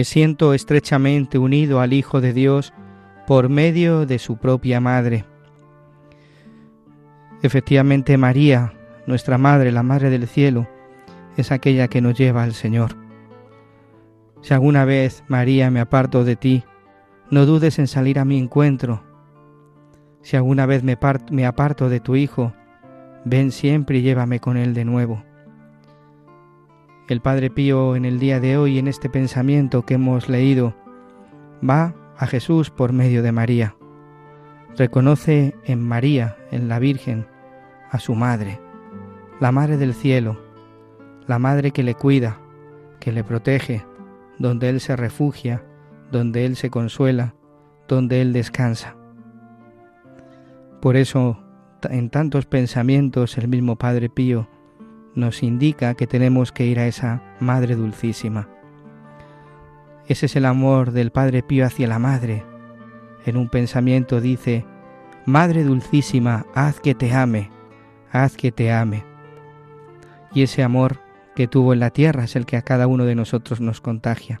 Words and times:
me 0.00 0.04
siento 0.04 0.54
estrechamente 0.54 1.36
unido 1.36 1.78
al 1.78 1.92
Hijo 1.92 2.22
de 2.22 2.32
Dios 2.32 2.72
por 3.26 3.50
medio 3.50 4.06
de 4.06 4.18
su 4.18 4.38
propia 4.38 4.80
Madre. 4.80 5.26
Efectivamente, 7.42 8.16
María, 8.16 8.72
nuestra 9.06 9.36
Madre, 9.36 9.72
la 9.72 9.82
Madre 9.82 10.08
del 10.08 10.26
Cielo, 10.26 10.66
es 11.36 11.52
aquella 11.52 11.88
que 11.88 12.00
nos 12.00 12.16
lleva 12.16 12.44
al 12.44 12.54
Señor. 12.54 12.96
Si 14.40 14.54
alguna 14.54 14.86
vez, 14.86 15.22
María, 15.28 15.70
me 15.70 15.80
aparto 15.80 16.24
de 16.24 16.36
ti, 16.36 16.64
no 17.30 17.44
dudes 17.44 17.78
en 17.78 17.86
salir 17.86 18.18
a 18.18 18.24
mi 18.24 18.38
encuentro. 18.38 19.04
Si 20.22 20.34
alguna 20.34 20.64
vez 20.64 20.82
me, 20.82 20.96
me 21.30 21.44
aparto 21.44 21.90
de 21.90 22.00
tu 22.00 22.16
Hijo, 22.16 22.54
ven 23.26 23.52
siempre 23.52 23.98
y 23.98 24.02
llévame 24.02 24.40
con 24.40 24.56
Él 24.56 24.72
de 24.72 24.86
nuevo. 24.86 25.22
El 27.10 27.20
Padre 27.20 27.50
Pío 27.50 27.96
en 27.96 28.04
el 28.04 28.20
día 28.20 28.38
de 28.38 28.56
hoy, 28.56 28.78
en 28.78 28.86
este 28.86 29.10
pensamiento 29.10 29.84
que 29.84 29.94
hemos 29.94 30.28
leído, 30.28 30.76
va 31.68 31.92
a 32.16 32.28
Jesús 32.28 32.70
por 32.70 32.92
medio 32.92 33.24
de 33.24 33.32
María. 33.32 33.74
Reconoce 34.76 35.56
en 35.64 35.82
María, 35.82 36.36
en 36.52 36.68
la 36.68 36.78
Virgen, 36.78 37.26
a 37.90 37.98
su 37.98 38.14
Madre, 38.14 38.60
la 39.40 39.50
Madre 39.50 39.76
del 39.76 39.92
Cielo, 39.92 40.40
la 41.26 41.40
Madre 41.40 41.72
que 41.72 41.82
le 41.82 41.96
cuida, 41.96 42.38
que 43.00 43.10
le 43.10 43.24
protege, 43.24 43.84
donde 44.38 44.68
Él 44.68 44.80
se 44.80 44.94
refugia, 44.94 45.64
donde 46.12 46.46
Él 46.46 46.54
se 46.54 46.70
consuela, 46.70 47.34
donde 47.88 48.22
Él 48.22 48.32
descansa. 48.32 48.94
Por 50.80 50.96
eso, 50.96 51.42
en 51.90 52.08
tantos 52.08 52.46
pensamientos, 52.46 53.36
el 53.36 53.48
mismo 53.48 53.74
Padre 53.74 54.10
Pío 54.10 54.48
nos 55.14 55.42
indica 55.42 55.94
que 55.94 56.06
tenemos 56.06 56.52
que 56.52 56.66
ir 56.66 56.78
a 56.78 56.86
esa 56.86 57.22
Madre 57.40 57.74
Dulcísima. 57.74 58.48
Ese 60.06 60.26
es 60.26 60.36
el 60.36 60.44
amor 60.44 60.92
del 60.92 61.10
Padre 61.10 61.42
Pío 61.42 61.64
hacia 61.64 61.86
la 61.86 61.98
Madre. 61.98 62.44
En 63.26 63.36
un 63.36 63.48
pensamiento 63.48 64.20
dice, 64.20 64.64
Madre 65.26 65.64
Dulcísima, 65.64 66.46
haz 66.54 66.80
que 66.80 66.94
te 66.94 67.12
ame, 67.12 67.50
haz 68.10 68.36
que 68.36 68.50
te 68.52 68.72
ame. 68.72 69.04
Y 70.32 70.42
ese 70.42 70.62
amor 70.62 70.98
que 71.34 71.46
tuvo 71.46 71.72
en 71.72 71.80
la 71.80 71.90
tierra 71.90 72.24
es 72.24 72.36
el 72.36 72.46
que 72.46 72.56
a 72.56 72.62
cada 72.62 72.86
uno 72.86 73.04
de 73.04 73.14
nosotros 73.14 73.60
nos 73.60 73.80
contagia. 73.80 74.40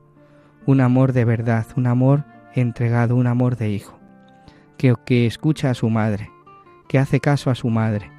Un 0.66 0.80
amor 0.80 1.12
de 1.12 1.24
verdad, 1.24 1.66
un 1.76 1.86
amor 1.86 2.24
entregado, 2.54 3.16
un 3.16 3.26
amor 3.26 3.56
de 3.56 3.70
hijo, 3.70 3.98
que, 4.76 4.94
que 5.04 5.26
escucha 5.26 5.70
a 5.70 5.74
su 5.74 5.88
madre, 5.88 6.30
que 6.88 6.98
hace 6.98 7.20
caso 7.20 7.50
a 7.50 7.54
su 7.54 7.68
madre, 7.68 8.10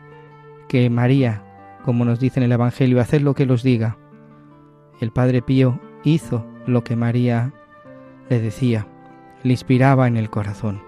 que 0.67 0.89
María 0.89 1.43
como 1.83 2.05
nos 2.05 2.19
dice 2.19 2.39
en 2.39 2.43
el 2.43 2.51
Evangelio, 2.51 3.01
hacer 3.01 3.21
lo 3.21 3.33
que 3.33 3.45
los 3.45 3.63
diga. 3.63 3.97
El 4.99 5.11
Padre 5.11 5.41
Pío 5.41 5.79
hizo 6.03 6.45
lo 6.65 6.83
que 6.83 6.95
María 6.95 7.53
le 8.29 8.39
decía, 8.39 8.87
le 9.43 9.51
inspiraba 9.51 10.07
en 10.07 10.17
el 10.17 10.29
corazón. 10.29 10.81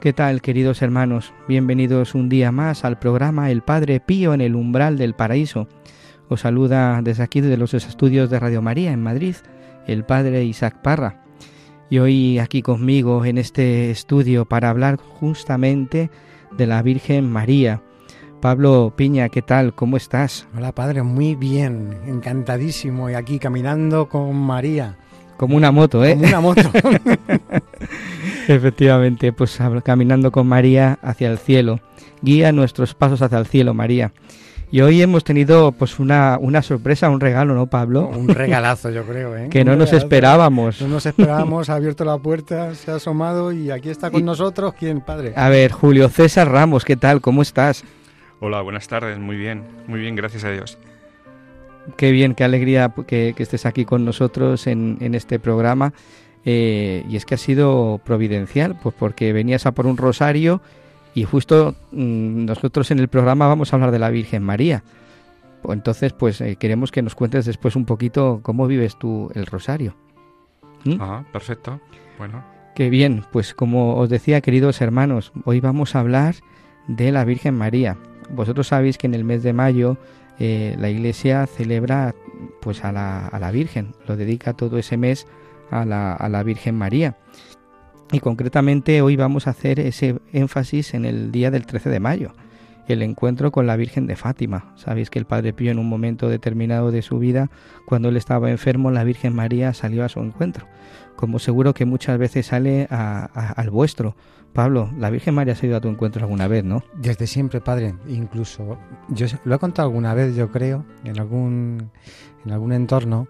¿Qué 0.00 0.12
tal, 0.12 0.42
queridos 0.42 0.82
hermanos? 0.82 1.32
Bienvenidos 1.46 2.14
un 2.14 2.28
día 2.28 2.50
más 2.50 2.84
al 2.84 2.98
programa 2.98 3.50
El 3.50 3.62
Padre 3.62 4.00
Pío 4.00 4.34
en 4.34 4.40
el 4.40 4.56
umbral 4.56 4.98
del 4.98 5.14
paraíso. 5.14 5.68
Os 6.28 6.40
saluda 6.40 7.00
desde 7.02 7.22
aquí, 7.22 7.40
desde 7.40 7.56
los 7.56 7.74
estudios 7.74 8.30
de 8.30 8.40
Radio 8.40 8.62
María 8.62 8.92
en 8.92 9.02
Madrid, 9.02 9.36
el 9.86 10.04
Padre 10.04 10.44
Isaac 10.44 10.82
Parra. 10.82 11.22
Y 11.88 11.98
hoy 11.98 12.38
aquí 12.38 12.62
conmigo 12.62 13.24
en 13.24 13.38
este 13.38 13.90
estudio 13.90 14.44
para 14.44 14.70
hablar 14.70 14.96
justamente 14.96 16.10
de 16.56 16.66
la 16.66 16.82
Virgen 16.82 17.30
María, 17.30 17.82
Pablo 18.42 18.92
Piña, 18.96 19.28
¿qué 19.28 19.40
tal? 19.40 19.72
¿Cómo 19.72 19.96
estás? 19.96 20.48
Hola, 20.56 20.72
padre, 20.72 21.04
muy 21.04 21.36
bien, 21.36 21.96
encantadísimo 22.08 23.08
y 23.08 23.14
aquí 23.14 23.38
caminando 23.38 24.08
con 24.08 24.34
María. 24.34 24.96
Como 25.36 25.56
una 25.56 25.70
moto, 25.70 26.04
¿eh? 26.04 26.14
Como 26.14 26.26
una 26.26 26.40
moto. 26.40 26.72
Efectivamente, 28.48 29.32
pues 29.32 29.60
caminando 29.84 30.32
con 30.32 30.48
María 30.48 30.98
hacia 31.02 31.30
el 31.30 31.38
cielo. 31.38 31.78
Guía 32.20 32.50
nuestros 32.50 32.94
pasos 32.94 33.22
hacia 33.22 33.38
el 33.38 33.46
cielo, 33.46 33.74
María. 33.74 34.12
Y 34.72 34.80
hoy 34.80 35.00
hemos 35.02 35.22
tenido 35.22 35.70
pues 35.70 36.00
una, 36.00 36.36
una 36.40 36.62
sorpresa, 36.62 37.10
un 37.10 37.20
regalo, 37.20 37.54
¿no, 37.54 37.68
Pablo? 37.68 38.08
Un 38.08 38.26
regalazo, 38.26 38.90
yo 38.90 39.04
creo, 39.04 39.36
¿eh? 39.36 39.50
que 39.50 39.64
no 39.64 39.76
nos 39.76 39.92
esperábamos. 39.92 40.82
No 40.82 40.88
nos 40.88 41.06
esperábamos, 41.06 41.70
ha 41.70 41.76
abierto 41.76 42.04
la 42.04 42.18
puerta, 42.18 42.74
se 42.74 42.90
ha 42.90 42.96
asomado 42.96 43.52
y 43.52 43.70
aquí 43.70 43.88
está 43.88 44.10
con 44.10 44.24
nosotros, 44.24 44.74
¿quién, 44.76 45.00
padre? 45.00 45.32
A 45.36 45.48
ver, 45.48 45.70
Julio 45.70 46.08
César 46.08 46.50
Ramos, 46.50 46.84
¿qué 46.84 46.96
tal? 46.96 47.20
¿Cómo 47.20 47.42
estás? 47.42 47.84
Hola, 48.44 48.60
buenas 48.60 48.88
tardes, 48.88 49.20
muy 49.20 49.36
bien, 49.36 49.62
muy 49.86 50.00
bien, 50.00 50.16
gracias 50.16 50.42
a 50.42 50.50
Dios. 50.50 50.76
Qué 51.96 52.10
bien, 52.10 52.34
qué 52.34 52.42
alegría 52.42 52.92
que, 53.06 53.36
estés 53.38 53.66
aquí 53.66 53.84
con 53.84 54.04
nosotros 54.04 54.66
en, 54.66 54.98
este 55.14 55.38
programa. 55.38 55.92
Eh, 56.44 57.04
y 57.08 57.14
es 57.14 57.24
que 57.24 57.36
ha 57.36 57.38
sido 57.38 58.00
providencial, 58.04 58.76
pues 58.82 58.96
porque 58.98 59.32
venías 59.32 59.64
a 59.66 59.70
por 59.70 59.86
un 59.86 59.96
rosario 59.96 60.60
y 61.14 61.22
justo 61.22 61.76
mm, 61.92 62.46
nosotros 62.46 62.90
en 62.90 62.98
el 62.98 63.06
programa 63.06 63.46
vamos 63.46 63.72
a 63.72 63.76
hablar 63.76 63.92
de 63.92 64.00
la 64.00 64.10
Virgen 64.10 64.42
María. 64.42 64.82
Pues 65.62 65.76
entonces, 65.78 66.12
pues 66.12 66.40
eh, 66.40 66.56
queremos 66.56 66.90
que 66.90 67.02
nos 67.02 67.14
cuentes 67.14 67.46
después 67.46 67.76
un 67.76 67.84
poquito 67.84 68.40
cómo 68.42 68.66
vives 68.66 68.98
tú 68.98 69.30
el 69.36 69.46
rosario. 69.46 69.94
¿Mm? 70.82 70.96
Ah, 70.98 71.24
perfecto. 71.32 71.80
Bueno. 72.18 72.42
Qué 72.74 72.90
bien, 72.90 73.24
pues 73.30 73.54
como 73.54 73.94
os 73.98 74.08
decía, 74.08 74.40
queridos 74.40 74.80
hermanos, 74.80 75.30
hoy 75.44 75.60
vamos 75.60 75.94
a 75.94 76.00
hablar 76.00 76.34
de 76.88 77.12
la 77.12 77.24
Virgen 77.24 77.54
María. 77.54 77.98
Vosotros 78.32 78.66
sabéis 78.66 78.98
que 78.98 79.06
en 79.06 79.14
el 79.14 79.24
mes 79.24 79.42
de 79.42 79.52
mayo 79.52 79.96
eh, 80.38 80.74
la 80.78 80.90
Iglesia 80.90 81.46
celebra 81.46 82.14
pues 82.60 82.84
a 82.84 82.92
la, 82.92 83.26
a 83.26 83.38
la, 83.38 83.50
Virgen, 83.50 83.94
lo 84.08 84.16
dedica 84.16 84.54
todo 84.54 84.78
ese 84.78 84.96
mes 84.96 85.26
a 85.70 85.84
la, 85.84 86.14
a 86.14 86.28
la 86.28 86.42
Virgen 86.42 86.76
María. 86.76 87.16
Y 88.10 88.20
concretamente 88.20 89.00
hoy 89.02 89.16
vamos 89.16 89.46
a 89.46 89.50
hacer 89.50 89.80
ese 89.80 90.18
énfasis 90.32 90.94
en 90.94 91.04
el 91.04 91.32
día 91.32 91.50
del 91.50 91.66
13 91.66 91.88
de 91.88 92.00
mayo, 92.00 92.32
el 92.88 93.02
encuentro 93.02 93.52
con 93.52 93.66
la 93.66 93.76
Virgen 93.76 94.06
de 94.06 94.16
Fátima. 94.16 94.72
Sabéis 94.76 95.10
que 95.10 95.18
el 95.18 95.24
Padre 95.24 95.52
Pío 95.52 95.70
en 95.70 95.78
un 95.78 95.88
momento 95.88 96.28
determinado 96.28 96.90
de 96.90 97.02
su 97.02 97.18
vida, 97.18 97.50
cuando 97.86 98.08
él 98.08 98.16
estaba 98.16 98.50
enfermo, 98.50 98.90
la 98.90 99.04
Virgen 99.04 99.34
María 99.34 99.72
salió 99.72 100.04
a 100.04 100.08
su 100.08 100.20
encuentro, 100.20 100.66
como 101.16 101.38
seguro 101.38 101.74
que 101.74 101.84
muchas 101.84 102.18
veces 102.18 102.46
sale 102.46 102.86
al 102.90 103.70
vuestro, 103.70 104.16
Pablo, 104.52 104.90
la 104.98 105.08
Virgen 105.08 105.34
María 105.34 105.54
ha 105.60 105.66
ido 105.66 105.76
a 105.76 105.80
tu 105.80 105.88
encuentro 105.88 106.22
alguna 106.22 106.46
vez, 106.46 106.62
¿no? 106.62 106.82
Desde 106.94 107.26
siempre, 107.26 107.60
padre. 107.60 107.94
Incluso, 108.06 108.78
yo 109.08 109.26
lo 109.44 109.54
he 109.54 109.58
contado 109.58 109.88
alguna 109.88 110.12
vez, 110.12 110.36
yo 110.36 110.50
creo, 110.50 110.84
en 111.04 111.18
algún, 111.18 111.90
en 112.44 112.52
algún 112.52 112.72
entorno, 112.72 113.28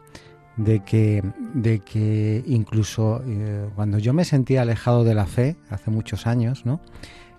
de 0.56 0.80
que, 0.80 1.22
de 1.54 1.78
que 1.78 2.42
incluso 2.46 3.22
eh, 3.26 3.68
cuando 3.74 3.98
yo 3.98 4.12
me 4.12 4.24
sentía 4.24 4.62
alejado 4.62 5.04
de 5.04 5.14
la 5.14 5.26
fe, 5.26 5.56
hace 5.70 5.90
muchos 5.90 6.26
años, 6.26 6.66
¿no? 6.66 6.80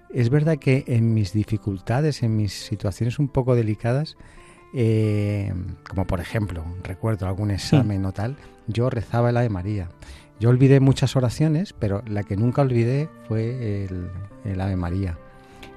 Es 0.09 0.29
verdad 0.29 0.57
que 0.57 0.83
en 0.87 1.13
mis 1.13 1.33
dificultades, 1.33 2.23
en 2.23 2.37
mis 2.37 2.53
situaciones 2.53 3.19
un 3.19 3.27
poco 3.27 3.55
delicadas, 3.55 4.15
eh, 4.75 5.53
como 5.87 6.07
por 6.07 6.19
ejemplo, 6.19 6.63
recuerdo 6.83 7.27
algún 7.27 7.51
examen 7.51 8.05
o 8.05 8.11
tal, 8.11 8.37
yo 8.67 8.89
rezaba 8.89 9.29
el 9.29 9.37
Ave 9.37 9.49
María 9.49 9.89
yo 10.43 10.49
olvidé 10.49 10.81
muchas 10.81 11.15
oraciones, 11.15 11.71
pero 11.71 12.03
la 12.05 12.23
que 12.23 12.35
nunca 12.35 12.63
olvidé 12.63 13.07
fue 13.29 13.87
el, 14.43 14.59
Ave 14.59 14.75
María. 14.75 15.17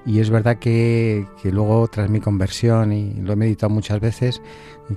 Y 0.05 0.19
es 0.19 0.29
verdad 0.29 0.59
que, 0.59 1.25
que, 1.41 1.53
luego, 1.53 1.87
tras 1.87 2.09
mi 2.09 2.19
conversión, 2.19 2.91
y 2.91 3.13
lo 3.13 3.31
he 3.31 3.37
meditado 3.37 3.69
muchas 3.69 4.01
veces, 4.01 4.41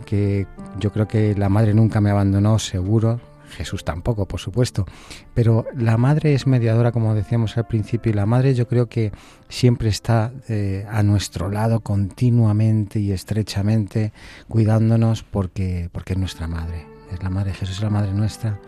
que 0.07 0.49
yo 0.81 0.91
creo 0.91 1.07
que 1.07 1.37
la 1.37 1.49
Madre 1.49 1.73
nunca 1.73 2.01
me 2.01 2.11
abandonó, 2.11 2.59
seguro, 2.59 3.21
Jesús 3.49 3.85
tampoco, 3.85 4.27
por 4.27 4.41
supuesto, 4.41 4.87
pero 5.35 5.65
la 5.77 5.97
Madre 5.97 6.35
es 6.35 6.49
mediadora, 6.49 6.91
como 6.91 7.15
decíamos 7.15 7.57
al 7.57 7.69
principio, 7.69 8.11
y 8.11 8.17
la 8.17 8.27
Madre 8.27 8.55
yo 8.55 8.67
creo 8.67 8.89
que 8.89 9.13
siempre 9.49 9.89
está 9.89 10.33
eh, 10.49 10.85
a 10.91 11.05
nuestro 11.05 11.49
lado 11.49 11.79
continuamente 11.79 12.99
y 12.99 13.13
estrechamente, 13.13 14.13
cuidándonos 14.49 15.23
porque, 15.23 15.91
porque 15.93 16.15
es 16.15 16.19
nuestra 16.19 16.49
Madre, 16.49 16.89
es 17.13 17.23
la 17.23 17.31
Madre, 17.31 17.55
Jesús 17.55 17.77
es 17.77 17.83
la 17.85 17.91
Madre 17.91 18.13
nuestra. 18.13 18.59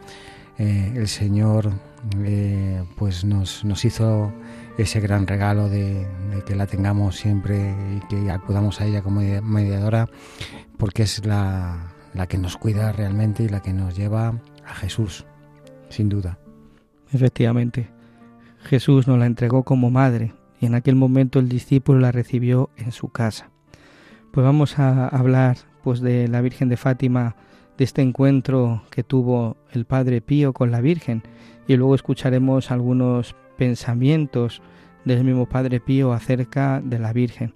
Eh, 0.63 0.93
el 0.95 1.09
Señor 1.09 1.73
eh, 2.25 2.85
pues 2.97 3.25
nos, 3.25 3.65
nos 3.65 3.85
hizo 3.85 4.33
ese 4.79 5.01
gran 5.01 5.27
regalo 5.27 5.69
de, 5.69 6.07
que 6.47 6.55
la 6.55 6.69
tengamos 6.69 7.17
siempre 7.17 7.75
y 7.97 7.99
que 8.07 8.31
acudamos 8.31 8.81
a 8.81 8.87
ella 8.87 9.03
como 9.03 9.23
mediadora, 9.43 10.09
porque 10.79 11.03
es 11.03 11.27
la, 11.27 11.93
la 12.15 12.29
que 12.29 12.39
nos 12.39 12.57
cuida 12.57 12.93
realmente 12.93 13.43
y 13.43 13.49
la 13.49 13.61
que 13.61 13.73
nos 13.73 13.97
lleva 13.97 14.39
a 14.65 14.75
Jesús, 14.75 15.27
sin 15.89 16.09
duda. 16.09 16.39
Efectivamente, 17.13 17.91
Jesús 18.61 19.09
nos 19.09 19.19
la 19.19 19.27
entregó 19.27 19.65
como 19.65 19.91
madre 19.91 20.33
y 20.61 20.67
en 20.67 20.77
aquel 20.77 20.95
momento 20.95 21.41
el 21.41 21.49
discípulo 21.49 21.99
la 21.99 22.13
recibió 22.13 22.71
en 22.77 22.93
su 22.93 23.09
casa. 23.09 23.51
Pues 24.31 24.45
vamos 24.45 24.79
a 24.79 25.09
hablar 25.09 25.57
pues 25.83 26.01
de 26.01 26.29
la 26.29 26.41
Virgen 26.41 26.69
de 26.69 26.77
Fátima, 26.77 27.35
de 27.83 27.85
este 27.85 28.01
encuentro 28.01 28.85
que 28.91 29.03
tuvo 29.03 29.57
el 29.73 29.87
Padre 29.87 30.21
Pío 30.21 30.53
con 30.53 30.71
la 30.71 30.81
Virgen 30.81 31.25
y 31.67 31.75
luego 31.75 31.97
escucharemos 31.97 32.71
algunos 32.71 33.35
pensamientos 33.57 34.63
del 35.05 35.25
mismo 35.25 35.49
Padre 35.49 35.81
Pío 35.81 36.13
acerca 36.13 36.81
de 36.81 37.01
la 37.01 37.13
Virgen. 37.13 37.55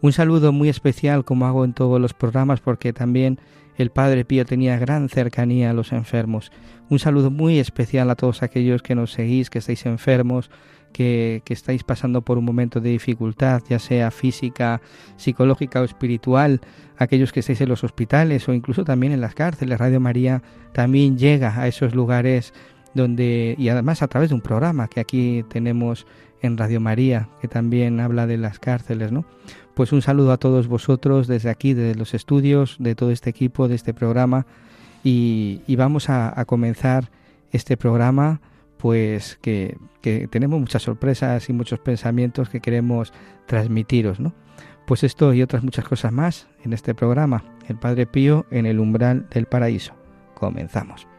Un 0.00 0.12
saludo 0.12 0.50
muy 0.50 0.70
especial 0.70 1.26
como 1.26 1.44
hago 1.44 1.62
en 1.62 1.74
todos 1.74 2.00
los 2.00 2.14
programas 2.14 2.62
porque 2.62 2.94
también 2.94 3.38
el 3.76 3.90
Padre 3.90 4.24
Pío 4.24 4.46
tenía 4.46 4.78
gran 4.78 5.10
cercanía 5.10 5.72
a 5.72 5.74
los 5.74 5.92
enfermos. 5.92 6.52
Un 6.88 6.98
saludo 6.98 7.30
muy 7.30 7.58
especial 7.58 8.08
a 8.08 8.16
todos 8.16 8.42
aquellos 8.42 8.80
que 8.80 8.94
nos 8.94 9.12
seguís, 9.12 9.50
que 9.50 9.58
estáis 9.58 9.84
enfermos, 9.84 10.50
que, 10.92 11.42
estáis 11.48 11.84
pasando 11.84 12.22
por 12.22 12.38
un 12.38 12.44
momento 12.44 12.80
de 12.80 12.90
dificultad, 12.90 13.62
ya 13.68 13.78
sea 13.78 14.10
física, 14.10 14.80
psicológica 15.16 15.80
o 15.80 15.84
espiritual, 15.84 16.60
aquellos 16.96 17.32
que 17.32 17.40
estáis 17.40 17.60
en 17.60 17.68
los 17.68 17.84
hospitales 17.84 18.48
o 18.48 18.54
incluso 18.54 18.84
también 18.84 19.12
en 19.12 19.20
las 19.20 19.34
cárceles. 19.34 19.78
Radio 19.78 20.00
María 20.00 20.42
también 20.72 21.18
llega 21.18 21.60
a 21.60 21.68
esos 21.68 21.94
lugares 21.94 22.52
donde, 22.94 23.54
y 23.58 23.68
además 23.68 24.02
a 24.02 24.08
través 24.08 24.30
de 24.30 24.34
un 24.34 24.40
programa 24.40 24.88
que 24.88 25.00
aquí 25.00 25.44
tenemos 25.48 26.06
en 26.42 26.56
Radio 26.56 26.80
María, 26.80 27.28
que 27.40 27.48
también 27.48 28.00
habla 28.00 28.26
de 28.26 28.38
las 28.38 28.58
cárceles, 28.58 29.12
¿no? 29.12 29.24
Pues 29.74 29.92
un 29.92 30.00
saludo 30.00 30.32
a 30.32 30.38
todos 30.38 30.68
vosotros 30.68 31.26
desde 31.26 31.50
aquí, 31.50 31.74
desde 31.74 31.98
los 31.98 32.14
estudios, 32.14 32.76
de 32.78 32.94
todo 32.94 33.10
este 33.10 33.28
equipo, 33.28 33.68
de 33.68 33.74
este 33.74 33.92
programa, 33.92 34.46
y, 35.04 35.76
vamos 35.76 36.08
a, 36.10 36.44
comenzar 36.46 37.10
este 37.52 37.76
programa, 37.76 38.40
pues 38.78 39.38
que, 39.40 39.76
que, 40.00 40.28
tenemos 40.28 40.60
muchas 40.60 40.82
sorpresas 40.82 41.48
y 41.48 41.52
muchos 41.52 41.78
pensamientos 41.78 42.48
que 42.48 42.60
queremos 42.60 43.12
transmitiros, 43.46 44.20
¿no? 44.20 44.34
Pues 44.86 45.02
esto 45.02 45.34
y 45.34 45.42
otras 45.42 45.64
muchas 45.64 45.84
cosas 45.84 46.12
más 46.12 46.46
en 46.64 46.72
este 46.72 46.94
programa, 46.94 47.44
El 47.68 47.76
Padre 47.76 48.06
Pío 48.06 48.46
en 48.50 48.66
el 48.66 48.78
umbral 48.78 49.28
del 49.30 49.46
paraíso. 49.46 49.94
Comenzamos. 50.34 51.15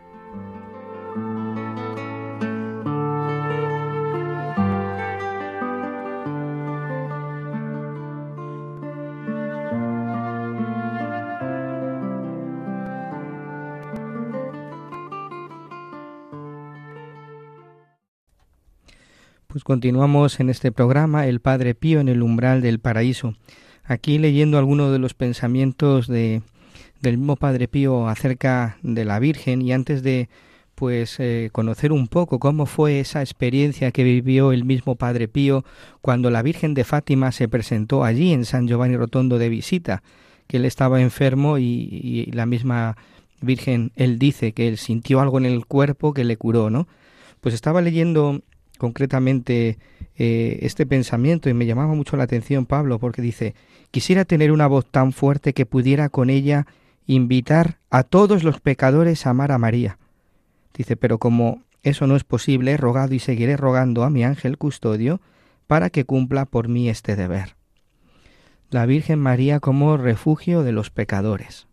Continuamos 19.67 20.39
en 20.39 20.49
este 20.49 20.71
programa, 20.71 21.27
El 21.27 21.41
Padre 21.41 21.75
Pío 21.75 21.99
en 21.99 22.07
el 22.07 22.23
umbral 22.23 22.61
del 22.61 22.79
paraíso. 22.79 23.35
Aquí 23.83 24.17
leyendo 24.17 24.57
algunos 24.57 24.93
de 24.93 24.97
los 24.97 25.13
pensamientos 25.13 26.07
de, 26.07 26.41
del 27.01 27.17
mismo 27.17 27.35
Padre 27.35 27.67
Pío 27.67 28.07
acerca 28.07 28.77
de 28.81 29.03
la 29.03 29.19
Virgen 29.19 29.61
y 29.61 29.73
antes 29.73 30.03
de 30.03 30.29
pues 30.73 31.19
eh, 31.19 31.49
conocer 31.51 31.91
un 31.91 32.07
poco 32.07 32.39
cómo 32.39 32.65
fue 32.65 33.01
esa 33.01 33.19
experiencia 33.19 33.91
que 33.91 34.05
vivió 34.05 34.53
el 34.53 34.63
mismo 34.63 34.95
Padre 34.95 35.27
Pío 35.27 35.65
cuando 35.99 36.31
la 36.31 36.43
Virgen 36.43 36.73
de 36.73 36.85
Fátima 36.85 37.33
se 37.33 37.49
presentó 37.49 38.05
allí 38.05 38.31
en 38.31 38.45
San 38.45 38.69
Giovanni 38.69 38.95
Rotondo 38.95 39.37
de 39.37 39.49
visita, 39.49 40.01
que 40.47 40.55
él 40.55 40.63
estaba 40.63 41.01
enfermo 41.01 41.57
y, 41.57 41.89
y 41.91 42.31
la 42.31 42.45
misma 42.45 42.95
Virgen, 43.41 43.91
él 43.97 44.17
dice 44.17 44.53
que 44.53 44.69
él 44.69 44.77
sintió 44.77 45.19
algo 45.19 45.37
en 45.37 45.45
el 45.45 45.65
cuerpo 45.65 46.13
que 46.13 46.23
le 46.23 46.37
curó, 46.37 46.69
¿no? 46.69 46.87
Pues 47.41 47.53
estaba 47.53 47.81
leyendo 47.81 48.41
concretamente 48.77 49.77
eh, 50.15 50.59
este 50.61 50.85
pensamiento 50.85 51.49
y 51.49 51.53
me 51.53 51.65
llamaba 51.65 51.93
mucho 51.93 52.17
la 52.17 52.23
atención 52.23 52.65
Pablo 52.65 52.99
porque 52.99 53.21
dice, 53.21 53.55
quisiera 53.91 54.25
tener 54.25 54.51
una 54.51 54.67
voz 54.67 54.85
tan 54.89 55.11
fuerte 55.11 55.53
que 55.53 55.65
pudiera 55.65 56.09
con 56.09 56.29
ella 56.29 56.65
invitar 57.05 57.79
a 57.89 58.03
todos 58.03 58.43
los 58.43 58.59
pecadores 58.59 59.25
a 59.25 59.31
amar 59.31 59.51
a 59.51 59.57
María. 59.57 59.97
Dice, 60.73 60.95
pero 60.95 61.17
como 61.17 61.63
eso 61.83 62.07
no 62.07 62.15
es 62.15 62.23
posible, 62.23 62.71
he 62.71 62.77
rogado 62.77 63.13
y 63.13 63.19
seguiré 63.19 63.57
rogando 63.57 64.03
a 64.03 64.09
mi 64.09 64.23
ángel 64.23 64.57
custodio 64.57 65.21
para 65.67 65.89
que 65.89 66.05
cumpla 66.05 66.45
por 66.45 66.67
mí 66.67 66.89
este 66.89 67.15
deber. 67.15 67.55
La 68.69 68.85
Virgen 68.85 69.19
María 69.19 69.59
como 69.59 69.95
refugio 69.95 70.63
de 70.63 70.73
los 70.73 70.89
pecadores. 70.89 71.67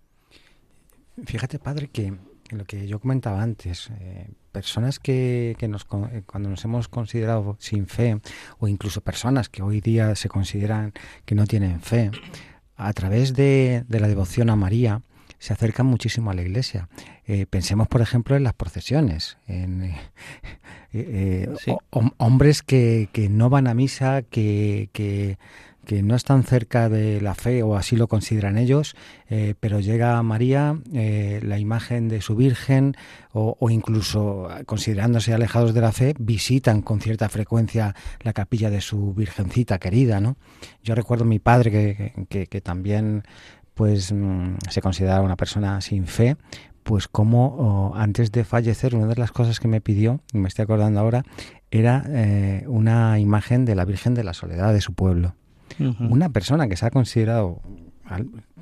Fíjate, 1.25 1.59
padre, 1.59 1.89
que 1.89 2.15
lo 2.50 2.65
que 2.65 2.87
yo 2.87 3.00
comentaba 3.00 3.43
antes, 3.43 3.91
eh, 4.00 4.29
personas 4.55 5.01
que, 5.01 5.56
que 5.59 5.67
nos, 5.67 5.83
eh, 6.12 6.23
cuando 6.25 6.49
nos 6.49 6.65
hemos 6.65 6.87
considerado 6.89 7.56
sin 7.59 7.89
fe, 7.89 8.21
o 8.59 8.69
incluso 8.69 9.01
personas 9.01 9.49
que 9.49 9.62
hoy 9.62 9.81
día 9.81 10.15
se 10.15 10.29
consideran 10.29 10.93
que 11.27 11.35
no 11.35 11.45
tienen 11.47 11.81
fe, 11.81 12.12
a 12.77 12.93
través 12.93 13.35
de, 13.35 13.85
de 13.89 14.01
la 14.01 14.09
devoción 14.09 14.49
a 14.51 14.56
María, 14.56 15.03
se 15.39 15.53
acercan 15.53 15.87
muchísimo 15.87 16.31
a 16.31 16.35
la 16.35 16.43
iglesia. 16.43 16.89
Eh, 17.27 17.47
pensemos, 17.51 17.89
por 17.89 18.01
ejemplo, 18.01 18.37
en 18.37 18.45
las 18.45 18.55
procesiones, 18.55 19.37
en 19.49 19.93
hombres 22.19 22.62
que, 22.62 23.09
que, 23.12 23.29
no 23.29 23.50
van 23.50 23.67
a 23.67 23.75
misa, 23.75 24.23
que, 24.23 24.88
que 24.93 25.37
que 25.85 26.03
no 26.03 26.14
están 26.14 26.43
cerca 26.45 26.88
de 26.88 27.21
la 27.21 27.35
fe 27.35 27.62
o 27.62 27.76
así 27.76 27.97
lo 27.97 28.09
consideran 28.09 28.59
ellos, 28.59 28.95
eh, 29.29 29.55
pero 29.59 29.81
llega 29.81 30.23
María, 30.23 30.79
eh, 30.93 31.41
la 31.43 31.59
imagen 31.59 32.09
de 32.09 32.21
su 32.21 32.37
Virgen 32.37 32.97
o, 33.33 33.69
incluso 33.71 34.49
considerándose 34.67 35.35
alejados 35.35 35.75
de 35.75 35.81
la 35.81 35.93
fe, 35.93 36.14
visitan 36.19 36.83
con 36.83 37.00
cierta 37.00 37.29
frecuencia 37.29 37.95
la 38.21 38.33
capilla 38.33 38.71
de 38.71 38.81
su 38.81 39.12
Virgencita 39.14 39.79
querida, 39.79 40.21
¿no? 40.21 40.37
Yo 40.83 40.95
recuerdo 40.95 41.25
a 41.25 41.26
mi 41.26 41.41
padre 41.41 42.14
que, 42.29 42.47
que, 42.47 42.61
también 42.61 43.25
pues 43.75 44.12
mm, 44.12 44.57
se 44.71 44.81
consideraba 44.81 45.25
una 45.25 45.37
persona 45.37 45.81
sin 45.81 46.07
fe, 46.07 46.37
pues 46.85 47.09
como 47.09 47.93
antes 47.97 48.31
de 48.31 48.45
fallecer 48.45 48.95
una 48.95 49.07
de 49.07 49.17
las 49.17 49.33
cosas 49.33 49.59
que 49.59 49.67
me 49.67 49.81
pidió, 49.81 50.21
y 50.33 50.38
me 50.38 50.49
estoy 50.49 50.62
acordando 50.62 51.00
ahora, 51.00 51.25
era 51.71 52.05
eh, 52.07 52.64
una 52.69 53.19
imagen 53.19 53.64
de 53.64 53.75
la 53.75 53.85
Virgen 53.85 54.14
de 54.14 54.23
la 54.23 54.33
Soledad 54.33 54.73
de 54.73 54.81
su 54.81 54.95
pueblo. 54.95 55.35
Una 55.78 56.28
persona 56.28 56.69
que 56.69 56.76
se 56.76 56.87
ha 56.87 56.90
considerado 56.90 57.61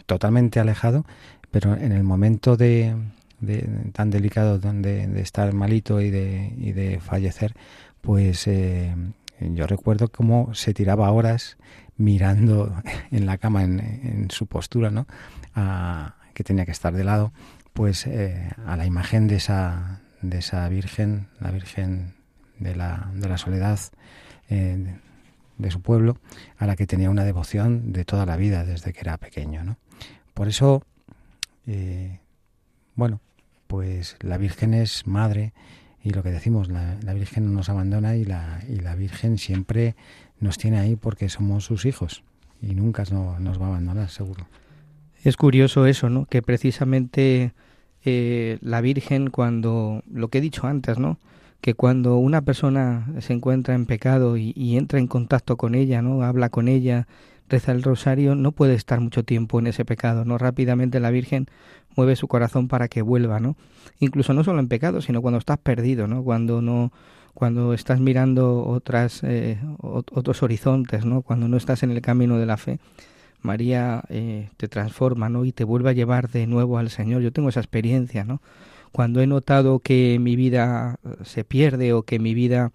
totalmente 0.07 0.61
alejado, 0.61 1.05
pero 1.51 1.75
en 1.75 1.93
el 1.93 2.03
momento 2.03 2.57
de, 2.57 2.97
tan 3.93 4.11
delicado 4.11 4.59
donde, 4.59 5.07
de 5.07 5.21
estar 5.21 5.53
malito 5.53 6.01
y 6.01 6.11
de, 6.11 6.55
y 6.57 6.73
de 6.73 7.01
fallecer, 7.01 7.55
pues 8.01 8.47
eh, 8.47 8.95
yo 9.41 9.67
recuerdo 9.67 10.09
cómo 10.09 10.55
se 10.55 10.75
tiraba 10.75 11.11
horas 11.11 11.57
mirando 11.97 12.75
en 13.11 13.27
la 13.27 13.39
cama, 13.39 13.63
en, 13.63 14.29
su 14.31 14.47
postura, 14.47 14.91
¿no? 14.91 15.07
que 16.35 16.45
tenía 16.45 16.65
que 16.65 16.73
estar 16.73 16.95
de 16.95 17.05
lado, 17.05 17.33
pues 17.73 18.07
eh, 18.07 18.51
a 18.67 18.77
la 18.77 18.87
imagen 18.87 19.29
de 19.29 19.37
esa, 19.37 20.01
de 20.23 20.39
esa 20.39 20.69
Virgen, 20.69 21.29
la 21.41 21.51
Virgen 21.51 22.15
de 22.59 22.75
la, 22.75 23.11
de 23.15 23.29
la 23.29 23.37
Soledad, 23.37 23.79
eh, 24.49 24.97
de 25.63 25.71
su 25.71 25.81
pueblo, 25.81 26.19
a 26.59 26.67
la 26.67 26.77
que 26.77 26.87
tenía 26.87 27.11
una 27.11 27.25
devoción 27.25 27.93
de 27.93 28.05
toda 28.05 28.27
la 28.27 28.37
vida 28.37 28.65
desde 28.65 28.93
que 28.93 29.01
era 29.01 29.17
pequeño. 29.17 29.65
¿no? 29.65 29.79
Por 30.35 30.49
eso, 30.49 30.83
eh, 31.67 32.19
bueno, 32.95 33.21
pues 33.67 34.17
la 34.21 34.37
Virgen 34.37 34.75
es 34.75 35.07
madre 35.07 35.53
y 36.05 36.11
lo 36.11 36.23
que 36.23 36.31
decimos, 36.31 36.69
la, 36.69 37.15
Virgen 37.15 37.47
no 37.47 37.53
nos 37.53 37.69
abandona 37.69 38.17
y 38.17 38.25
la, 38.25 38.61
y 38.69 38.77
la 38.77 38.95
Virgen 38.97 39.39
siempre 39.39 39.95
nos 40.41 40.59
tiene 40.59 40.79
ahí 40.79 40.97
porque 40.97 41.29
somos 41.29 41.65
sus 41.65 41.87
hijos 41.87 42.25
y 42.61 42.75
nunca 42.75 43.05
nos 43.11 43.61
va 43.61 43.67
a 43.67 43.69
abandonar, 43.69 44.11
seguro. 44.11 44.47
Es 45.25 45.37
curioso 45.37 45.87
eso, 45.87 46.11
¿no? 46.11 46.27
Que 46.27 46.43
precisamente 46.43 47.53
eh, 48.05 48.59
la 48.61 48.81
Virgen 48.81 49.31
cuando, 49.31 50.03
lo 50.11 50.29
que 50.29 50.39
he 50.39 50.41
dicho 50.41 50.67
antes, 50.67 50.99
¿no? 50.99 51.19
Que 51.63 51.75
cuando 51.75 52.17
una 52.17 52.43
persona 52.43 53.07
se 53.21 53.33
encuentra 53.33 53.75
en 53.75 53.87
pecado 53.87 54.37
y, 54.37 54.77
entra 54.77 54.99
en 54.99 55.07
contacto 55.07 55.57
con 55.57 55.77
ella, 55.77 56.03
¿no? 56.03 56.23
Habla 56.25 56.51
con 56.51 56.67
ella, 56.67 57.07
reza 57.49 57.71
el 57.71 57.85
rosario, 57.85 58.35
no 58.35 58.51
puede 58.51 58.75
estar 58.75 59.01
mucho 59.01 59.23
tiempo 59.23 59.61
en 59.61 59.69
ese 59.69 59.85
pecado, 59.85 60.25
¿no? 60.25 60.39
Rápidamente 60.39 60.99
la 60.99 61.11
Virgen 61.11 61.47
mueve 61.97 62.17
su 62.17 62.27
corazón 62.27 62.67
para 62.67 62.89
que 62.89 63.01
vuelva, 63.01 63.39
¿no? 63.39 63.57
Incluso 64.01 64.35
no 64.35 64.43
solo 64.43 64.59
en 64.59 64.67
pecado, 64.67 65.01
sino 65.01 65.23
cuando 65.23 65.39
estás 65.39 65.59
perdido, 65.59 66.09
¿no? 66.09 66.25
Cuando 66.25 66.61
no 66.61 66.93
cuando 67.33 67.75
estás 67.75 68.01
mirando 68.01 68.65
otras 68.67 69.23
eh, 69.23 69.59
otros 69.79 70.43
horizontes, 70.43 71.05
¿no? 71.05 71.23
Cuando 71.23 71.47
no 71.47 71.57
estás 71.57 71.85
en 71.85 71.93
el 71.93 72.03
camino 72.03 72.39
de 72.39 72.47
la 72.47 72.57
fe, 72.57 72.81
María 73.41 74.03
eh, 74.09 74.49
te 74.57 74.67
transforma, 74.67 75.29
¿no? 75.29 75.45
Y 75.45 75.53
te 75.53 75.63
vuelve 75.63 75.91
a 75.91 75.93
llevar 75.93 76.29
de 76.29 76.49
nuevo 76.49 76.77
al 76.77 76.91
Señor. 76.91 77.23
Yo 77.23 77.33
tengo 77.33 77.51
esa 77.51 77.61
experiencia, 77.61 78.25
¿no? 78.25 78.43
Cuando 78.93 79.21
he 79.21 79.27
notado 79.27 79.81
que 79.81 80.19
mi 80.21 80.37
vida 80.37 80.99
eh, 81.05 81.17
se 81.25 81.45
pierde 81.45 81.93
o 81.93 82.03
que 82.03 82.19
mi 82.19 82.35
vida 82.35 82.73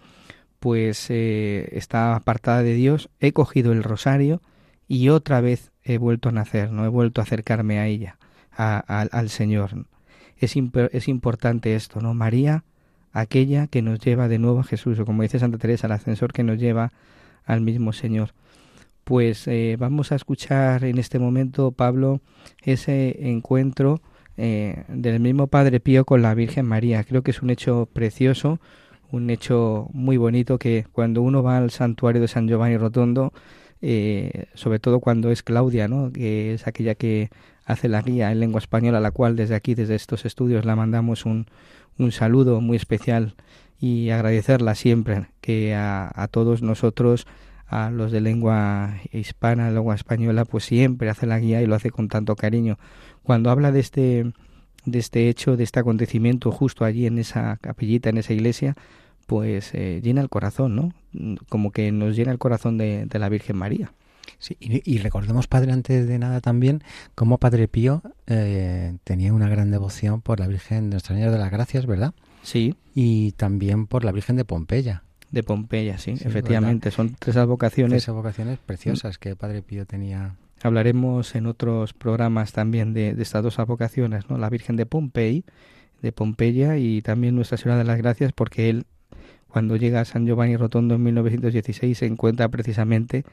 pues 0.58 1.06
eh, 1.10 1.68
está 1.72 2.16
apartada 2.16 2.62
de 2.62 2.74
Dios, 2.74 3.10
he 3.20 3.32
cogido 3.32 3.72
el 3.72 3.84
rosario 3.84 4.42
y 4.88 5.08
otra 5.08 5.40
vez 5.40 5.70
he 5.84 5.98
vuelto 5.98 6.28
a 6.28 6.32
nacer, 6.32 6.72
no 6.72 6.84
he 6.84 6.88
vuelto 6.88 7.20
a 7.20 7.24
acercarme 7.24 7.78
a 7.78 7.86
ella, 7.86 8.18
al 8.50 9.28
Señor. 9.30 9.86
Es, 10.36 10.56
es 10.92 11.08
importante 11.08 11.74
esto, 11.76 12.00
¿no? 12.00 12.14
María, 12.14 12.64
aquella 13.12 13.66
que 13.66 13.82
nos 13.82 14.00
lleva 14.00 14.28
de 14.28 14.38
nuevo 14.38 14.60
a 14.60 14.64
Jesús, 14.64 14.98
o 14.98 15.04
como 15.04 15.22
dice 15.22 15.38
Santa 15.38 15.58
Teresa, 15.58 15.86
el 15.86 15.92
ascensor 15.92 16.32
que 16.32 16.42
nos 16.42 16.58
lleva 16.58 16.92
al 17.44 17.60
mismo 17.60 17.92
Señor. 17.92 18.34
Pues 19.04 19.46
eh, 19.48 19.76
vamos 19.78 20.12
a 20.12 20.16
escuchar 20.16 20.84
en 20.84 20.98
este 20.98 21.18
momento, 21.18 21.72
Pablo, 21.72 22.20
ese 22.62 23.28
encuentro 23.30 24.00
eh, 24.38 24.84
del 24.86 25.18
mismo 25.18 25.48
Padre 25.48 25.80
Pío 25.80 26.04
con 26.04 26.22
la 26.22 26.32
Virgen 26.32 26.64
María. 26.64 27.02
Creo 27.02 27.22
que 27.22 27.32
es 27.32 27.42
un 27.42 27.50
hecho 27.50 27.88
precioso, 27.92 28.60
un 29.10 29.30
hecho 29.30 29.88
muy 29.92 30.16
bonito 30.16 30.58
que 30.60 30.86
cuando 30.92 31.22
uno 31.22 31.42
va 31.42 31.58
al 31.58 31.72
santuario 31.72 32.20
de 32.20 32.28
San 32.28 32.46
Giovanni 32.46 32.76
Rotondo, 32.76 33.32
eh, 33.82 34.46
sobre 34.54 34.78
todo 34.78 35.00
cuando 35.00 35.32
es 35.32 35.42
Claudia, 35.42 35.88
¿no? 35.88 36.12
que 36.12 36.54
es 36.54 36.68
aquella 36.68 36.94
que 36.94 37.30
hace 37.64 37.88
la 37.88 38.00
guía 38.00 38.30
en 38.30 38.38
lengua 38.38 38.60
española, 38.60 38.98
a 38.98 39.00
la 39.00 39.10
cual 39.10 39.34
desde 39.34 39.56
aquí, 39.56 39.74
desde 39.74 39.96
estos 39.96 40.24
estudios, 40.24 40.64
la 40.64 40.76
mandamos 40.76 41.26
un, 41.26 41.46
un 41.98 42.12
saludo 42.12 42.60
muy 42.60 42.76
especial 42.76 43.34
y 43.80 44.10
agradecerla 44.10 44.76
siempre 44.76 45.26
que 45.40 45.74
a, 45.74 46.12
a, 46.14 46.28
todos 46.28 46.62
nosotros, 46.62 47.26
a 47.66 47.90
los 47.90 48.12
de 48.12 48.20
lengua 48.20 48.94
hispana, 49.12 49.70
lengua 49.72 49.96
española, 49.96 50.44
pues 50.44 50.64
siempre 50.64 51.10
hace 51.10 51.26
la 51.26 51.40
guía 51.40 51.60
y 51.60 51.66
lo 51.66 51.74
hace 51.74 51.90
con 51.90 52.08
tanto 52.08 52.36
cariño 52.36 52.78
cuando 53.28 53.50
habla 53.50 53.72
de 53.72 53.80
este, 53.80 54.32
de 54.86 54.98
este 54.98 55.28
hecho, 55.28 55.58
de 55.58 55.62
este 55.62 55.78
acontecimiento 55.78 56.50
justo 56.50 56.86
allí 56.86 57.04
en 57.04 57.18
esa 57.18 57.58
capillita, 57.58 58.08
en 58.08 58.16
esa 58.16 58.32
iglesia, 58.32 58.74
pues 59.26 59.74
eh, 59.74 60.00
llena 60.02 60.22
el 60.22 60.30
corazón, 60.30 60.74
¿no? 60.74 60.94
Como 61.50 61.70
que 61.70 61.92
nos 61.92 62.16
llena 62.16 62.32
el 62.32 62.38
corazón 62.38 62.78
de, 62.78 63.06
la 63.12 63.28
Virgen 63.28 63.58
María. 63.58 63.92
Sí, 64.38 64.56
y, 64.60 64.96
recordemos, 64.96 65.46
Padre, 65.46 65.72
antes 65.72 66.08
de 66.08 66.18
nada 66.18 66.40
también, 66.40 66.82
como 67.14 67.36
Padre 67.36 67.68
Pío 67.68 68.00
eh, 68.28 68.96
tenía 69.04 69.34
una 69.34 69.50
gran 69.50 69.70
devoción 69.70 70.22
por 70.22 70.40
la 70.40 70.46
Virgen 70.46 70.84
de 70.84 70.94
Nuestra 70.94 71.14
Señora 71.14 71.32
de 71.32 71.38
las 71.38 71.50
Gracias, 71.50 71.84
¿verdad? 71.84 72.14
Sí. 72.42 72.76
Y 72.94 73.32
también 73.32 73.86
por 73.88 74.06
la 74.06 74.12
Virgen 74.12 74.36
de 74.36 74.46
Pompeya. 74.46 75.02
De 75.30 75.42
Pompeya, 75.42 75.98
sí, 75.98 76.12
efectivamente. 76.12 76.90
Son 76.90 77.14
tres 77.18 77.36
advocaciones. 77.36 78.04
Tres 78.04 78.08
advocaciones 78.08 78.58
preciosas 78.58 79.18
que 79.18 79.36
Padre 79.36 79.60
Pío 79.60 79.84
tenía. 79.84 80.36
Hablaremos 80.62 81.34
en 81.34 81.46
otros 81.46 81.92
programas 81.92 82.52
también 82.52 82.92
de, 82.92 83.14
estas 83.18 83.42
dos 83.42 83.58
advocaciones, 83.58 84.28
¿no? 84.28 84.38
La 84.38 84.50
Virgen 84.50 84.76
de 84.76 84.86
Pompey, 84.86 85.44
de 86.02 86.12
Pompeya 86.12 86.76
y 86.76 87.02
también 87.02 87.36
Nuestra 87.36 87.58
Señora 87.58 87.78
de 87.78 87.84
las 87.84 87.98
Gracias, 87.98 88.32
porque 88.32 88.68
él, 88.68 88.84
cuando 89.48 89.76
llega 89.76 90.00
a 90.00 90.04
San 90.04 90.26
Giovanni 90.26 90.56
Rotondo 90.56 90.96
en 90.96 91.02
1916, 91.04 91.98
se 91.98 92.06
encuentra 92.06 92.48
precisamente 92.48 93.24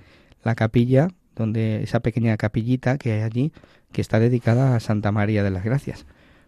la 0.44 0.56
capilla, 0.56 1.08
donde 1.36 1.84
esa 1.84 2.00
pequeña 2.00 2.38
capillita 2.38 2.98
que 2.98 3.14
hay 3.14 3.22
allí, 3.22 3.52
que 3.92 4.02
está 4.02 4.20
dedicada 4.20 4.76
a 4.76 4.80
Santa 4.80 5.12
María 5.12 5.44
de 5.44 5.52
las 5.52 5.64
Gracias. 5.64 6.06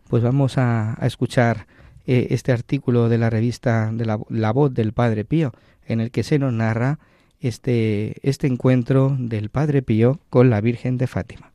Pues 0.09 0.23
vamos 0.23 0.57
a, 0.57 0.97
escuchar 1.01 1.65
eh, 2.05 2.27
este 2.29 2.51
artículo 2.51 3.09
de 3.09 3.17
la 3.17 3.29
revista 3.29 3.91
de 3.91 4.05
la 4.05 4.51
Voz 4.51 4.73
del 4.73 4.93
Padre 4.93 5.25
Pío, 5.25 5.53
en 5.85 6.01
el 6.01 6.11
que 6.11 6.23
se 6.23 6.39
nos 6.39 6.53
narra 6.53 6.99
este, 7.39 8.15
este 8.27 8.47
encuentro 8.47 9.15
del 9.19 9.49
Padre 9.49 9.81
Pío 9.81 10.19
con 10.29 10.49
la 10.49 10.61
Virgen 10.61 10.97
de 10.97 11.07
Fátima. 11.07 11.53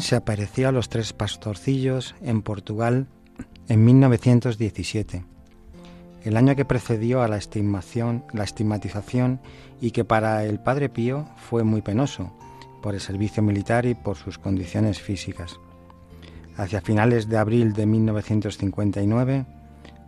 Se 0.00 0.16
apareció 0.16 0.68
a 0.68 0.72
los 0.72 0.88
tres 0.88 1.12
pastorcillos 1.12 2.14
en 2.22 2.42
Portugal 2.42 3.06
en 3.68 3.84
1917, 3.84 5.24
el 6.24 6.36
año 6.36 6.56
que 6.56 6.64
precedió 6.64 7.22
a 7.22 7.28
la, 7.28 7.36
estimación, 7.36 8.24
la 8.32 8.44
estigmatización 8.44 9.40
y 9.80 9.90
que 9.90 10.04
para 10.04 10.44
el 10.44 10.60
Padre 10.60 10.88
Pío 10.88 11.26
fue 11.36 11.64
muy 11.64 11.82
penoso 11.82 12.32
por 12.80 12.94
el 12.94 13.00
servicio 13.00 13.42
militar 13.42 13.86
y 13.86 13.94
por 13.94 14.16
sus 14.16 14.38
condiciones 14.38 15.00
físicas. 15.00 15.58
Hacia 16.56 16.80
finales 16.80 17.28
de 17.28 17.38
abril 17.38 17.72
de 17.72 17.86
1959, 17.86 19.46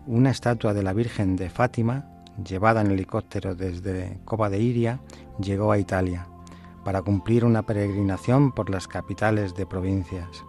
una 0.06 0.30
estatua 0.30 0.74
de 0.74 0.82
la 0.82 0.92
Virgen 0.92 1.36
de 1.36 1.50
Fátima, 1.50 2.06
llevada 2.44 2.80
en 2.80 2.90
helicóptero 2.90 3.54
desde 3.54 4.18
Cova 4.24 4.50
de 4.50 4.60
Iria, 4.60 5.00
llegó 5.38 5.72
a 5.72 5.78
Italia 5.78 6.26
para 6.84 7.02
cumplir 7.02 7.44
una 7.44 7.62
peregrinación 7.62 8.52
por 8.52 8.70
las 8.70 8.86
capitales 8.86 9.54
de 9.54 9.66
provincias. 9.66 10.44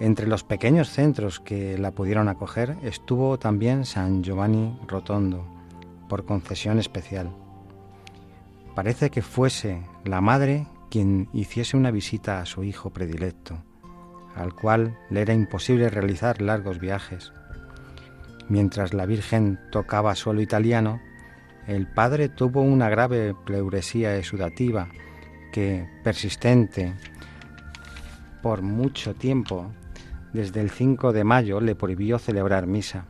Entre 0.00 0.26
los 0.26 0.42
pequeños 0.42 0.88
centros 0.88 1.38
que 1.40 1.78
la 1.78 1.92
pudieron 1.92 2.28
acoger 2.28 2.76
estuvo 2.82 3.38
también 3.38 3.84
San 3.84 4.22
Giovanni 4.22 4.76
Rotondo, 4.88 5.44
por 6.08 6.24
concesión 6.24 6.78
especial. 6.78 7.30
Parece 8.74 9.10
que 9.10 9.22
fuese 9.22 9.82
la 10.04 10.20
madre 10.20 10.66
quien 10.90 11.28
hiciese 11.32 11.76
una 11.76 11.90
visita 11.90 12.40
a 12.40 12.46
su 12.46 12.64
hijo 12.64 12.90
predilecto, 12.90 13.62
al 14.34 14.54
cual 14.54 14.98
le 15.10 15.22
era 15.22 15.34
imposible 15.34 15.88
realizar 15.88 16.42
largos 16.42 16.78
viajes. 16.78 17.32
Mientras 18.48 18.92
la 18.92 19.06
Virgen 19.06 19.60
tocaba 19.70 20.14
suelo 20.14 20.40
italiano, 20.40 21.00
el 21.66 21.86
padre 21.86 22.28
tuvo 22.28 22.60
una 22.60 22.88
grave 22.88 23.34
pleuresía 23.44 24.16
exudativa 24.16 24.88
que, 25.52 25.88
persistente 26.02 26.94
por 28.42 28.62
mucho 28.62 29.14
tiempo, 29.14 29.70
desde 30.32 30.60
el 30.60 30.70
5 30.70 31.12
de 31.12 31.22
mayo 31.22 31.60
le 31.60 31.76
prohibió 31.76 32.18
celebrar 32.18 32.66
misa. 32.66 33.04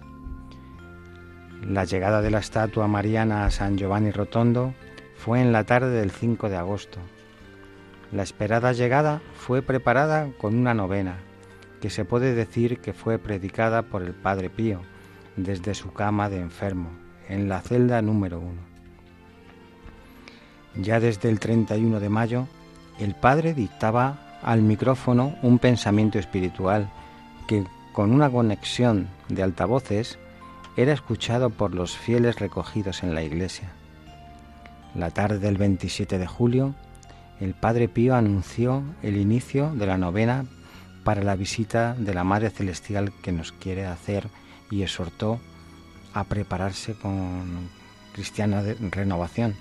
La 1.62 1.84
llegada 1.84 2.20
de 2.20 2.30
la 2.30 2.40
estatua 2.40 2.88
mariana 2.88 3.46
a 3.46 3.50
San 3.50 3.78
Giovanni 3.78 4.10
Rotondo 4.10 4.74
fue 5.16 5.40
en 5.40 5.52
la 5.52 5.64
tarde 5.64 5.90
del 6.00 6.10
5 6.10 6.50
de 6.50 6.56
agosto. 6.56 6.98
La 8.10 8.24
esperada 8.24 8.72
llegada 8.72 9.22
fue 9.34 9.62
preparada 9.62 10.28
con 10.36 10.58
una 10.58 10.74
novena, 10.74 11.16
que 11.80 11.88
se 11.88 12.04
puede 12.04 12.34
decir 12.34 12.80
que 12.80 12.92
fue 12.92 13.18
predicada 13.18 13.82
por 13.82 14.02
el 14.02 14.12
Padre 14.12 14.50
Pío 14.50 14.82
desde 15.36 15.74
su 15.74 15.92
cama 15.94 16.28
de 16.28 16.40
enfermo 16.40 17.01
en 17.28 17.48
la 17.48 17.60
celda 17.60 18.02
número 18.02 18.38
uno. 18.38 18.60
Ya 20.76 21.00
desde 21.00 21.28
el 21.28 21.38
31 21.38 22.00
de 22.00 22.08
mayo, 22.08 22.46
el 22.98 23.14
padre 23.14 23.54
dictaba 23.54 24.38
al 24.42 24.62
micrófono 24.62 25.36
un 25.42 25.58
pensamiento 25.58 26.18
espiritual 26.18 26.90
que, 27.46 27.64
con 27.92 28.12
una 28.12 28.30
conexión 28.30 29.08
de 29.28 29.42
altavoces, 29.42 30.18
era 30.76 30.92
escuchado 30.92 31.50
por 31.50 31.74
los 31.74 31.96
fieles 31.96 32.38
recogidos 32.38 33.02
en 33.02 33.14
la 33.14 33.22
iglesia. 33.22 33.70
La 34.94 35.10
tarde 35.10 35.38
del 35.38 35.58
27 35.58 36.18
de 36.18 36.26
julio, 36.26 36.74
el 37.40 37.54
Padre 37.54 37.88
Pío 37.88 38.14
anunció 38.14 38.82
el 39.02 39.16
inicio 39.16 39.72
de 39.74 39.86
la 39.86 39.98
novena 39.98 40.44
para 41.04 41.22
la 41.22 41.36
visita 41.36 41.94
de 41.94 42.14
la 42.14 42.24
Madre 42.24 42.50
Celestial 42.50 43.12
que 43.22 43.32
nos 43.32 43.52
quiere 43.52 43.86
hacer 43.86 44.28
y 44.70 44.82
exhortó 44.82 45.40
a 46.14 46.24
prepararse 46.24 46.94
con 46.94 47.68
cristiana 48.12 48.62
renovación. 48.90 49.54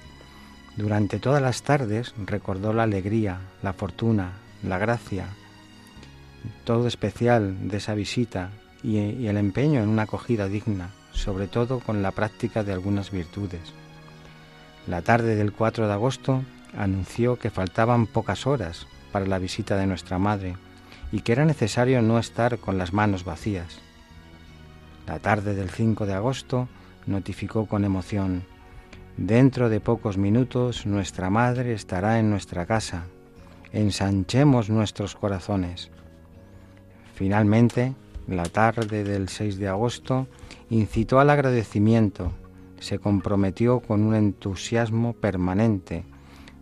Durante 0.77 1.20
todas 1.20 1.41
las 1.41 1.63
tardes 1.63 2.13
recordó 2.25 2.74
la 2.74 2.84
alegría, 2.84 3.39
la 3.62 3.74
fortuna, 3.74 4.34
la 4.63 4.77
gracia 4.77 5.27
todo 6.63 6.88
especial 6.88 7.70
de 7.70 7.77
esa 7.77 7.93
visita 7.93 8.50
y, 8.84 8.98
y 8.98 9.27
el 9.27 9.38
empeño 9.38 9.81
en 9.81 9.89
una 9.89 10.03
acogida 10.03 10.48
digna, 10.48 10.91
sobre 11.12 11.48
todo 11.48 11.79
con 11.79 12.01
la 12.01 12.12
práctica 12.12 12.63
de 12.63 12.74
algunas 12.74 13.12
virtudes. 13.12 13.74
La 14.88 15.01
tarde 15.01 15.36
del 15.36 15.53
4 15.53 15.88
de 15.88 15.93
agosto 15.93 16.43
anunció 16.75 17.38
que 17.38 17.50
faltaban 17.50 18.08
pocas 18.08 18.48
horas 18.48 18.88
para 19.12 19.27
la 19.27 19.39
visita 19.39 19.77
de 19.77 19.88
nuestra 19.88 20.17
madre 20.17 20.55
y 21.12 21.22
que 21.22 21.34
era 21.34 21.46
necesario 21.46 22.01
no 22.01 22.17
estar 22.17 22.58
con 22.58 22.77
las 22.77 22.93
manos 22.93 23.24
vacías. 23.25 23.79
La 25.12 25.20
tarde 25.20 25.56
del 25.56 25.70
5 25.70 26.06
de 26.06 26.13
agosto 26.13 26.70
notificó 27.06 27.65
con 27.65 27.84
emoción, 27.84 28.44
Dentro 29.18 29.68
de 29.68 29.82
pocos 29.82 30.18
minutos 30.18 30.86
nuestra 30.86 31.30
madre 31.30 31.74
estará 31.74 32.18
en 32.18 32.30
nuestra 32.30 32.65
casa. 32.65 33.08
Ensanchemos 33.74 34.70
nuestros 34.70 35.15
corazones. 35.15 35.91
Finalmente, 37.13 37.94
la 38.25 38.44
tarde 38.44 39.03
del 39.03 39.27
6 39.27 39.58
de 39.58 39.68
agosto 39.68 40.27
incitó 40.70 41.20
al 41.20 41.30
agradecimiento, 41.30 42.32
se 42.80 42.98
comprometió 42.98 43.82
con 43.82 44.03
un 44.03 44.15
entusiasmo 44.15 45.12
permanente, 45.12 46.06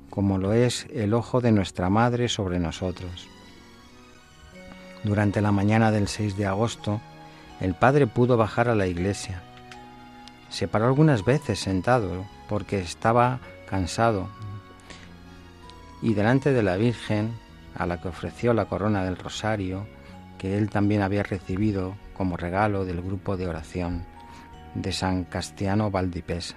como 0.10 0.40
lo 0.40 0.54
es 0.54 0.88
el 0.92 1.14
ojo 1.14 1.40
de 1.40 1.52
nuestra 1.52 1.92
Madre 1.92 2.28
sobre 2.28 2.58
nosotros. 2.58 3.28
Durante 5.04 5.40
la 5.40 5.52
mañana 5.52 5.92
del 5.92 6.08
6 6.08 6.36
de 6.36 6.48
agosto, 6.48 7.00
el 7.60 7.74
Padre 7.74 8.08
pudo 8.08 8.38
bajar 8.38 8.70
a 8.70 8.76
la 8.76 8.88
iglesia. 8.88 9.42
Se 10.50 10.68
paró 10.68 10.88
algunas 10.88 11.26
veces 11.26 11.60
sentado 11.60 12.26
porque 12.48 12.80
estaba 12.80 13.40
cansado 13.70 14.30
y 16.02 16.14
delante 16.14 16.54
de 16.54 16.64
la 16.64 16.78
Virgen, 16.78 17.34
a 17.76 17.86
la 17.86 18.02
que 18.02 18.08
ofreció 18.08 18.54
la 18.54 18.66
corona 18.66 19.04
del 19.04 19.18
rosario, 19.18 19.86
que 20.38 20.58
él 20.58 20.70
también 20.70 21.02
había 21.02 21.24
recibido 21.24 21.96
como 22.14 22.38
regalo 22.38 22.86
del 22.86 23.02
grupo 23.02 23.38
de 23.38 23.48
oración 23.48 24.06
de 24.76 24.92
San 24.92 25.26
Castiano 25.26 25.92
Valdipesa. 25.92 26.56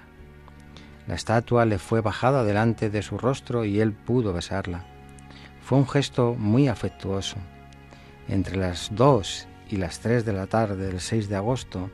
La 1.07 1.15
estatua 1.15 1.65
le 1.65 1.79
fue 1.79 2.01
bajada 2.01 2.43
delante 2.43 2.89
de 2.89 3.01
su 3.01 3.17
rostro 3.17 3.65
y 3.65 3.81
él 3.81 3.91
pudo 3.91 4.31
besarla. 4.31 4.85
Fue 5.61 5.77
un 5.77 5.87
gesto 5.87 6.35
muy 6.37 6.67
afectuoso. 6.69 7.37
Entre 8.29 8.55
las 8.55 8.89
dos 8.95 9.47
y 9.69 9.77
las 9.77 9.99
tres 9.99 10.25
de 10.25 10.33
la 10.33 10.47
tarde 10.47 10.87
del 10.87 10.99
6 10.99 11.29
de 11.29 11.35
agosto, 11.35 11.89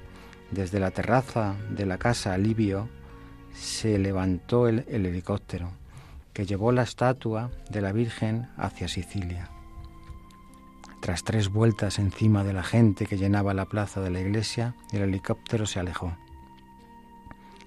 desde 0.51 0.79
la 0.79 0.91
terraza 0.91 1.55
de 1.69 1.85
la 1.85 1.97
casa 1.97 2.37
Livio, 2.37 2.89
se 3.53 3.97
levantó 3.99 4.67
el 4.67 4.85
helicóptero 4.87 5.71
que 6.33 6.45
llevó 6.45 6.71
la 6.71 6.83
estatua 6.83 7.51
de 7.69 7.81
la 7.81 7.91
Virgen 7.91 8.47
hacia 8.57 8.87
Sicilia. 8.87 9.49
Tras 11.01 11.23
tres 11.23 11.49
vueltas 11.49 11.99
encima 11.99 12.43
de 12.43 12.53
la 12.53 12.63
gente 12.63 13.05
que 13.05 13.17
llenaba 13.17 13.53
la 13.53 13.65
plaza 13.65 14.01
de 14.01 14.09
la 14.09 14.19
iglesia, 14.19 14.75
el 14.91 15.01
helicóptero 15.01 15.65
se 15.65 15.79
alejó. 15.79 16.15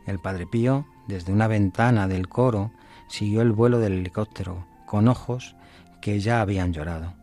El 0.06 0.18
Padre 0.18 0.46
Pío, 0.46 0.86
desde 1.06 1.32
una 1.32 1.48
ventana 1.48 2.08
del 2.08 2.28
coro, 2.28 2.72
siguió 3.08 3.42
el 3.42 3.52
vuelo 3.52 3.78
del 3.78 3.92
helicóptero, 3.92 4.66
con 4.86 5.08
ojos 5.08 5.56
que 6.00 6.20
ya 6.20 6.40
habían 6.40 6.72
llorado. 6.72 7.14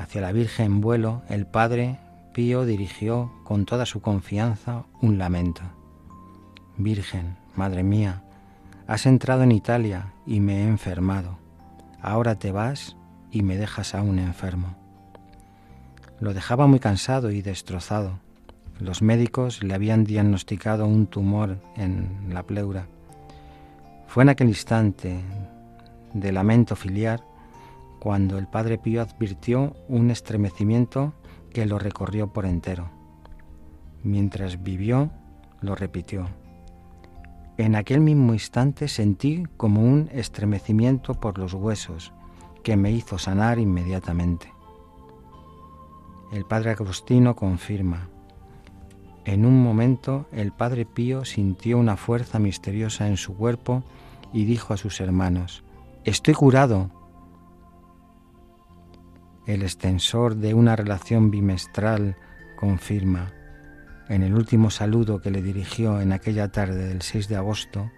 Hacia 0.00 0.22
la 0.22 0.32
Virgen 0.32 0.64
en 0.64 0.80
vuelo, 0.80 1.20
el 1.28 1.46
Padre 1.46 1.98
Pío 2.32 2.64
dirigió 2.64 3.30
con 3.44 3.66
toda 3.66 3.84
su 3.84 4.00
confianza 4.00 4.84
un 5.02 5.18
lamento. 5.18 5.60
Virgen, 6.78 7.36
Madre 7.54 7.82
mía, 7.82 8.22
has 8.86 9.04
entrado 9.04 9.42
en 9.42 9.52
Italia 9.52 10.14
y 10.26 10.40
me 10.40 10.62
he 10.62 10.64
enfermado. 10.66 11.36
Ahora 12.00 12.36
te 12.36 12.50
vas 12.50 12.96
y 13.30 13.42
me 13.42 13.58
dejas 13.58 13.94
aún 13.94 14.18
enfermo. 14.18 14.74
Lo 16.18 16.32
dejaba 16.32 16.66
muy 16.66 16.80
cansado 16.80 17.30
y 17.30 17.42
destrozado. 17.42 18.20
Los 18.78 19.02
médicos 19.02 19.62
le 19.62 19.74
habían 19.74 20.04
diagnosticado 20.04 20.86
un 20.86 21.08
tumor 21.08 21.58
en 21.76 22.30
la 22.32 22.42
pleura. 22.44 22.86
Fue 24.06 24.22
en 24.22 24.30
aquel 24.30 24.48
instante 24.48 25.20
de 26.14 26.32
lamento 26.32 26.74
filial 26.74 27.22
cuando 28.00 28.38
el 28.38 28.48
padre 28.48 28.78
Pío 28.78 29.02
advirtió 29.02 29.76
un 29.88 30.10
estremecimiento 30.10 31.14
que 31.50 31.66
lo 31.66 31.78
recorrió 31.78 32.32
por 32.32 32.46
entero. 32.46 32.90
Mientras 34.02 34.62
vivió, 34.62 35.10
lo 35.60 35.74
repitió. 35.74 36.26
En 37.58 37.76
aquel 37.76 38.00
mismo 38.00 38.32
instante 38.32 38.88
sentí 38.88 39.44
como 39.58 39.82
un 39.82 40.08
estremecimiento 40.12 41.14
por 41.14 41.38
los 41.38 41.52
huesos 41.52 42.12
que 42.62 42.76
me 42.76 42.90
hizo 42.90 43.18
sanar 43.18 43.58
inmediatamente. 43.58 44.52
El 46.32 46.46
padre 46.46 46.70
Agostino 46.70 47.36
confirma, 47.36 48.08
en 49.26 49.44
un 49.44 49.62
momento 49.62 50.26
el 50.32 50.52
padre 50.52 50.86
Pío 50.86 51.26
sintió 51.26 51.76
una 51.76 51.96
fuerza 51.96 52.38
misteriosa 52.38 53.08
en 53.08 53.18
su 53.18 53.36
cuerpo 53.36 53.82
y 54.32 54.44
dijo 54.44 54.72
a 54.72 54.78
sus 54.78 55.00
hermanos, 55.00 55.62
Estoy 56.04 56.32
curado. 56.32 56.99
El 59.46 59.62
extensor 59.62 60.36
de 60.36 60.54
una 60.54 60.76
relación 60.76 61.30
bimestral 61.30 62.16
confirma, 62.56 63.32
en 64.08 64.22
el 64.22 64.34
último 64.34 64.70
saludo 64.70 65.20
que 65.20 65.30
le 65.30 65.42
dirigió 65.42 66.00
en 66.00 66.12
aquella 66.12 66.48
tarde 66.48 66.88
del 66.88 67.02
6 67.02 67.28
de 67.28 67.36
agosto, 67.36 67.90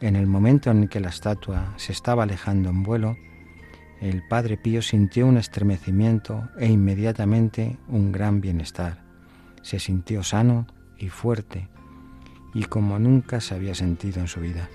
en 0.00 0.16
el 0.16 0.26
momento 0.26 0.70
en 0.70 0.88
que 0.88 1.00
la 1.00 1.08
estatua 1.08 1.74
se 1.76 1.92
estaba 1.92 2.22
alejando 2.22 2.70
en 2.70 2.82
vuelo, 2.82 3.16
el 4.00 4.22
Padre 4.26 4.56
Pío 4.56 4.82
sintió 4.82 5.26
un 5.26 5.38
estremecimiento 5.38 6.48
e 6.58 6.66
inmediatamente 6.66 7.78
un 7.88 8.12
gran 8.12 8.40
bienestar. 8.40 9.04
Se 9.62 9.78
sintió 9.78 10.22
sano 10.22 10.66
y 10.98 11.08
fuerte 11.08 11.68
y 12.54 12.64
como 12.64 12.98
nunca 12.98 13.40
se 13.40 13.54
había 13.54 13.74
sentido 13.74 14.20
en 14.20 14.28
su 14.28 14.40
vida. 14.40 14.68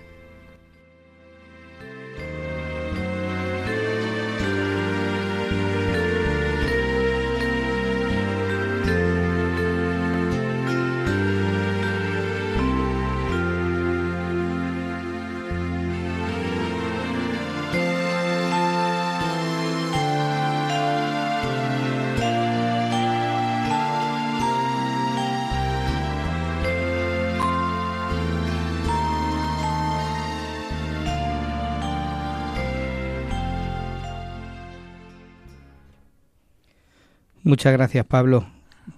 Muchas 37.52 37.74
gracias, 37.74 38.06
Pablo. 38.06 38.46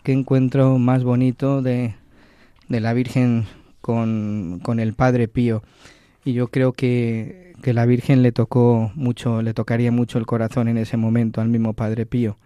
Qué 0.04 0.12
encuentro 0.12 0.78
más 0.78 1.04
bonito 1.04 1.64
de, 1.64 1.96
de 2.70 2.82
la 2.82 2.94
Virgen 2.94 3.46
con, 3.82 4.60
con, 4.62 4.80
el 4.80 4.94
Padre 4.94 5.28
Pío. 5.28 5.64
Y 6.24 6.34
yo 6.34 6.50
creo 6.50 6.72
que, 6.72 7.56
que, 7.64 7.74
la 7.74 7.88
Virgen 7.88 8.22
le 8.22 8.32
tocó 8.32 8.92
mucho, 8.94 9.42
le 9.42 9.56
tocaría 9.56 9.92
mucho 9.92 10.20
el 10.20 10.28
corazón 10.28 10.68
en 10.68 10.78
ese 10.78 10.98
momento 10.98 11.42
al 11.42 11.50
mismo 11.50 11.74
Padre 11.74 12.06
Pío. 12.06 12.38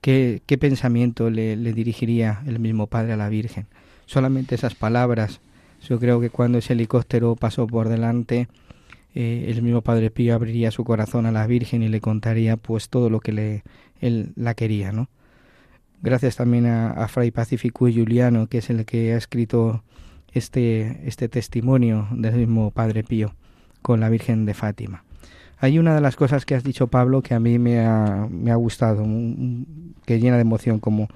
¿Qué, 0.00 0.42
qué 0.46 0.58
pensamiento 0.58 1.30
le, 1.30 1.54
le 1.54 1.72
dirigiría 1.72 2.42
el 2.44 2.58
mismo 2.58 2.88
Padre 2.88 3.12
a 3.12 3.16
la 3.16 3.28
Virgen? 3.28 3.68
Solamente 4.04 4.56
esas 4.56 4.74
palabras. 4.74 5.38
Yo 5.88 6.00
creo 6.00 6.20
que 6.20 6.28
cuando 6.28 6.58
ese 6.58 6.72
helicóptero 6.72 7.36
pasó 7.36 7.68
por 7.68 7.88
delante, 7.88 8.48
eh, 9.14 9.46
el 9.46 9.62
mismo 9.62 9.82
Padre 9.82 10.10
Pío 10.10 10.34
abriría 10.34 10.72
su 10.72 10.82
corazón 10.82 11.24
a 11.24 11.30
la 11.30 11.46
Virgen 11.46 11.84
y 11.84 11.88
le 11.88 12.00
contaría 12.00 12.56
pues 12.56 12.88
todo 12.88 13.10
lo 13.10 13.20
que 13.20 13.30
le, 13.30 13.62
él 14.00 14.32
la 14.34 14.54
quería, 14.54 14.90
¿no? 14.90 15.08
Gracias 16.06 16.36
también 16.36 16.66
a, 16.66 17.08
Fray 17.08 17.32
Pacífico 17.32 17.88
y 17.88 17.98
Juliano, 17.98 18.46
que 18.46 18.58
es 18.58 18.70
el 18.70 18.84
que 18.84 19.12
ha 19.12 19.16
escrito 19.16 19.82
este, 20.32 21.00
este 21.04 21.28
testimonio 21.28 22.06
del 22.12 22.36
mismo 22.36 22.70
Padre 22.70 23.02
Pío 23.02 23.34
con 23.82 23.98
la 23.98 24.08
Virgen 24.08 24.46
de 24.46 24.54
Fátima. 24.54 25.02
Hay 25.58 25.80
una 25.80 25.96
de 25.96 26.00
las 26.00 26.14
cosas 26.14 26.46
que 26.46 26.54
has 26.54 26.62
dicho, 26.62 26.86
Pablo, 26.86 27.22
que 27.22 27.34
a 27.34 27.40
mí 27.40 27.58
me 27.58 27.80
ha, 27.80 28.28
me 28.30 28.52
ha 28.52 28.54
gustado, 28.54 29.04
que 30.04 30.20
llena 30.20 30.36
de 30.36 30.42
emoción, 30.42 30.78
como, 30.78 31.08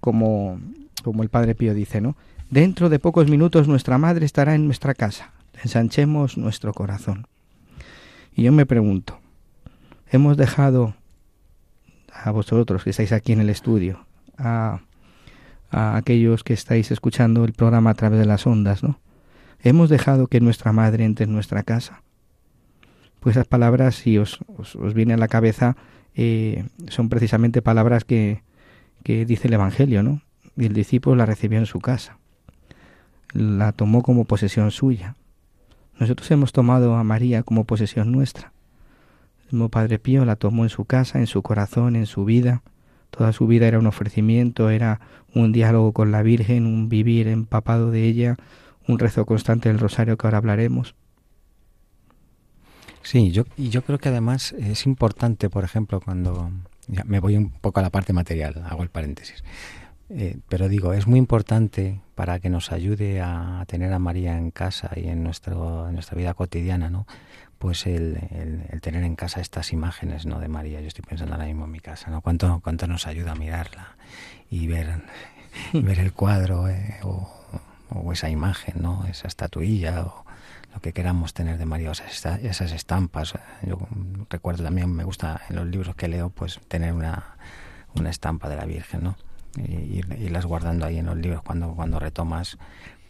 como, 0.00 0.58
como 1.04 1.22
el 1.22 1.28
Padre 1.28 1.54
Pío 1.54 1.72
dice, 1.72 2.00
¿no? 2.00 2.16
Dentro 2.50 2.88
de 2.88 2.98
pocos 2.98 3.30
minutos 3.30 3.68
nuestra 3.68 3.96
madre 3.96 4.26
estará 4.26 4.56
en 4.56 4.64
nuestra 4.64 4.94
casa. 4.94 5.30
Ensanchemos 5.62 6.36
nuestro 6.36 6.74
corazón. 6.74 7.28
Y 8.34 8.42
yo 8.42 8.50
me 8.50 8.66
pregunto, 8.66 9.20
¿hemos 10.10 10.36
dejado 10.36 10.96
a 12.12 12.32
vosotros 12.32 12.82
que 12.82 12.90
estáis 12.90 13.12
aquí 13.12 13.30
en 13.30 13.40
el 13.40 13.48
estudio, 13.48 14.04
a, 14.38 14.80
aquellos 15.70 16.44
que 16.44 16.52
estáis 16.52 16.90
escuchando 16.90 17.44
el 17.44 17.52
programa 17.52 17.90
a 17.90 17.94
través 17.94 18.18
de 18.18 18.26
las 18.26 18.46
ondas, 18.46 18.82
¿no? 18.82 19.00
Hemos 19.62 19.88
dejado 19.88 20.26
que 20.26 20.40
nuestra 20.40 20.72
madre 20.72 21.04
entre 21.04 21.24
en 21.24 21.32
nuestra 21.32 21.62
casa. 21.62 22.02
Pues 23.20 23.36
esas 23.36 23.46
palabras, 23.46 23.94
si 23.94 24.18
os, 24.18 24.40
os, 24.48 24.94
viene 24.94 25.14
a 25.14 25.16
la 25.16 25.28
cabeza, 25.28 25.76
eh, 26.14 26.66
son 26.88 27.08
precisamente 27.08 27.62
palabras 27.62 28.04
que, 28.04 28.42
que 29.04 29.24
dice 29.24 29.48
el 29.48 29.54
Evangelio, 29.54 30.02
¿no? 30.02 30.20
Y 30.56 30.66
el 30.66 30.74
discípulo 30.74 31.16
la 31.16 31.26
recibió 31.26 31.58
en 31.58 31.66
su 31.66 31.80
casa, 31.80 32.18
la 33.32 33.72
tomó 33.72 34.02
como 34.02 34.24
posesión 34.24 34.70
suya. 34.70 35.16
Nosotros 35.98 36.30
hemos 36.30 36.52
tomado 36.52 36.96
a 36.96 37.04
María 37.04 37.42
como 37.42 37.64
posesión 37.64 38.12
nuestra. 38.12 38.52
El 39.46 39.52
mismo 39.52 39.68
Padre 39.68 39.98
Pío 39.98 40.24
la 40.24 40.36
tomó 40.36 40.64
en 40.64 40.70
su 40.70 40.84
casa, 40.84 41.18
en 41.18 41.26
su 41.26 41.42
corazón, 41.42 41.96
en 41.96 42.06
su 42.06 42.24
vida. 42.24 42.62
Toda 43.16 43.32
su 43.34 43.46
vida 43.46 43.68
era 43.68 43.78
un 43.78 43.86
ofrecimiento, 43.86 44.70
era 44.70 45.00
un 45.34 45.52
diálogo 45.52 45.92
con 45.92 46.12
la 46.12 46.22
Virgen, 46.22 46.66
un 46.66 46.88
vivir 46.88 47.28
empapado 47.28 47.90
de 47.90 48.04
ella, 48.04 48.36
un 48.88 48.98
rezo 48.98 49.26
constante 49.26 49.68
del 49.68 49.78
rosario 49.78 50.16
que 50.16 50.26
ahora 50.26 50.38
hablaremos. 50.38 50.94
Sí, 53.02 53.30
yo, 53.30 53.44
y 53.58 53.68
yo 53.68 53.82
creo 53.82 53.98
que 53.98 54.08
además 54.08 54.52
es 54.52 54.86
importante, 54.86 55.50
por 55.50 55.62
ejemplo, 55.62 56.00
cuando 56.00 56.50
me 57.04 57.20
voy 57.20 57.36
un 57.36 57.50
poco 57.50 57.80
a 57.80 57.82
la 57.82 57.90
parte 57.90 58.14
material, 58.14 58.64
hago 58.66 58.82
el 58.82 58.88
paréntesis. 58.88 59.44
Eh, 60.08 60.38
pero 60.48 60.68
digo, 60.68 60.94
es 60.94 61.06
muy 61.06 61.18
importante 61.18 62.00
para 62.14 62.40
que 62.40 62.48
nos 62.48 62.72
ayude 62.72 63.20
a 63.20 63.62
tener 63.66 63.92
a 63.92 63.98
María 63.98 64.38
en 64.38 64.50
casa 64.50 64.90
y 64.96 65.08
en, 65.08 65.22
nuestro, 65.22 65.88
en 65.88 65.94
nuestra 65.94 66.16
vida 66.16 66.32
cotidiana, 66.34 66.88
¿no? 66.88 67.06
Pues 67.62 67.86
el, 67.86 68.18
el, 68.72 68.80
tener 68.80 69.04
en 69.04 69.14
casa 69.14 69.40
estas 69.40 69.72
imágenes, 69.72 70.26
¿no? 70.26 70.40
De 70.40 70.48
María. 70.48 70.80
Yo 70.80 70.88
estoy 70.88 71.04
pensando 71.04 71.34
ahora 71.34 71.46
mismo 71.46 71.66
en 71.66 71.70
mi 71.70 71.78
casa, 71.78 72.10
¿no? 72.10 72.20
Cuánto, 72.20 72.58
cuánto 72.60 72.88
nos 72.88 73.06
ayuda 73.06 73.32
a 73.32 73.34
mirarla 73.36 73.94
y 74.50 74.66
ver, 74.66 75.04
ver 75.72 76.00
el 76.00 76.12
cuadro 76.12 76.68
eh, 76.68 76.98
o, 77.04 77.32
o, 77.90 78.12
esa 78.12 78.28
imagen, 78.30 78.82
¿no? 78.82 79.06
Esa 79.06 79.28
estatuilla 79.28 80.02
o 80.02 80.24
lo 80.74 80.80
que 80.80 80.92
queramos 80.92 81.34
tener 81.34 81.56
de 81.56 81.64
María, 81.64 81.92
o 81.92 81.94
sea, 81.94 82.08
esas 82.42 82.72
estampas. 82.72 83.34
Yo 83.64 83.78
recuerdo 84.28 84.64
también, 84.64 84.92
me 84.92 85.04
gusta 85.04 85.42
en 85.48 85.54
los 85.54 85.66
libros 85.68 85.94
que 85.94 86.08
leo, 86.08 86.30
pues 86.30 86.58
tener 86.66 86.92
una, 86.92 87.36
una 87.94 88.10
estampa 88.10 88.48
de 88.48 88.56
la 88.56 88.64
Virgen, 88.64 89.04
¿no? 89.04 89.16
Y 89.56 89.98
irlas 90.18 90.46
guardando 90.46 90.84
ahí 90.84 90.98
en 90.98 91.06
los 91.06 91.16
libros 91.16 91.42
cuando, 91.42 91.76
cuando 91.76 92.00
retomas, 92.00 92.58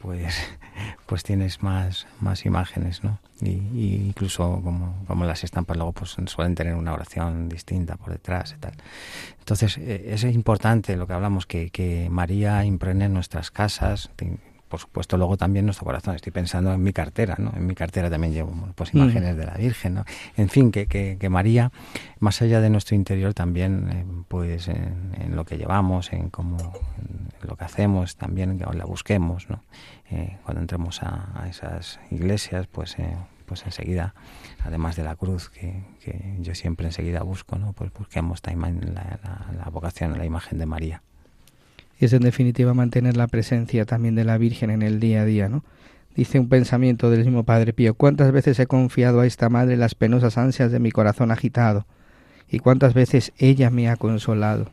pues, 0.03 0.35
pues 1.07 1.23
tienes 1.23 1.62
más, 1.62 2.07
más 2.21 2.45
imágenes, 2.45 3.03
¿no? 3.05 3.19
Y, 3.41 3.97
incluso 4.07 4.61
como, 4.62 5.05
como 5.07 5.25
las 5.25 5.43
estampas 5.45 5.77
luego 5.77 5.93
pues 5.93 6.17
suelen 6.27 6.55
tener 6.55 6.75
una 6.75 6.93
oración 6.93 7.49
distinta 7.49 7.97
por 7.97 8.11
detrás 8.11 8.55
y 8.57 8.61
tal. 8.61 8.73
Entonces, 9.38 9.79
eh, 9.79 10.11
es 10.12 10.25
importante 10.25 10.97
lo 10.97 11.07
que 11.07 11.12
hablamos, 11.12 11.47
que, 11.47 11.71
que 11.71 12.09
María 12.11 12.65
impregne 12.65 13.09
nuestras 13.09 13.51
casas, 13.51 14.11
por 14.73 14.81
supuesto 14.81 15.19
luego 15.19 15.37
también 15.37 15.67
nuestro 15.67 15.85
corazón. 15.85 16.15
Estoy 16.15 16.33
pensando 16.33 16.73
en 16.73 16.83
mi 16.83 16.95
cartera, 16.95 17.37
¿no? 17.39 17.53
En 17.55 17.67
mi 17.67 17.75
cartera 17.75 18.09
también 18.09 18.33
llevo 18.33 18.55
pues 18.75 18.95
imágenes 18.95 19.37
de 19.37 19.45
la 19.45 19.53
Virgen, 19.53 19.93
¿no? 19.93 20.07
En 20.35 20.49
fin, 20.49 20.73
que, 20.73 20.87
que, 20.87 21.29
María, 21.29 21.71
más 22.21 22.41
allá 22.41 22.63
de 22.63 22.71
nuestro 22.71 22.97
interior, 22.97 23.35
también 23.35 23.91
eh, 23.93 24.07
pues 24.29 24.69
en, 24.69 25.37
lo 25.37 25.45
que 25.45 25.59
llevamos, 25.59 26.11
en 26.15 26.31
cómo 26.31 26.57
en 26.63 27.47
lo 27.47 27.55
que 27.55 27.65
hacemos, 27.65 28.17
también 28.17 28.59
que 28.59 28.65
la 28.65 28.87
busquemos, 28.87 29.51
¿no? 29.51 29.63
Eh, 30.11 30.39
cuando 30.43 30.63
entremos 30.63 31.03
a, 31.03 31.47
esas 31.51 32.01
iglesias, 32.11 32.67
pues 32.67 32.99
eh, 32.99 33.15
pues 33.45 33.67
enseguida, 33.67 34.15
además 34.65 34.97
de 34.97 35.05
la 35.05 35.17
cruz 35.17 35.51
que, 35.51 35.85
que, 36.03 36.39
yo 36.41 36.55
siempre 36.55 36.87
enseguida 36.87 37.23
busco, 37.23 37.59
¿no? 37.59 37.75
Pues 37.75 37.93
busquemos 37.93 38.41
también 38.41 38.95
la, 38.95 39.19
la, 39.23 39.53
la 39.53 39.69
vocación, 39.69 40.17
la 40.17 40.25
imagen 40.25 40.59
de 40.59 40.65
María 40.65 41.03
es 42.05 42.12
en 42.12 42.23
definitiva 42.23 42.75
mantener 42.75 43.17
la 43.17 43.29
presencia 43.29 43.85
también 43.85 44.15
de 44.15 44.25
la 44.25 44.38
Virgen 44.38 44.71
en 44.71 44.83
el 44.83 45.01
día 45.01 45.23
a 45.23 45.25
día, 45.25 45.49
¿no? 45.49 45.65
Dice 46.15 46.38
un 46.38 46.49
pensamiento 46.49 47.11
del 47.11 47.25
mismo 47.25 47.45
Padre 47.45 47.73
Pío, 47.73 47.95
¿cuántas 47.95 48.33
veces 48.33 48.59
he 48.59 48.67
confiado 48.67 49.21
a 49.21 49.27
esta 49.27 49.49
madre 49.49 49.77
las 49.77 49.95
penosas 49.95 50.37
ansias 50.37 50.71
de 50.71 50.79
mi 50.79 50.91
corazón 50.91 51.31
agitado? 51.31 51.87
¿Y 52.51 52.59
cuántas 52.59 52.93
veces 52.93 53.33
ella 53.38 53.71
me 53.71 53.88
ha 53.88 53.97
consolado? 53.97 54.71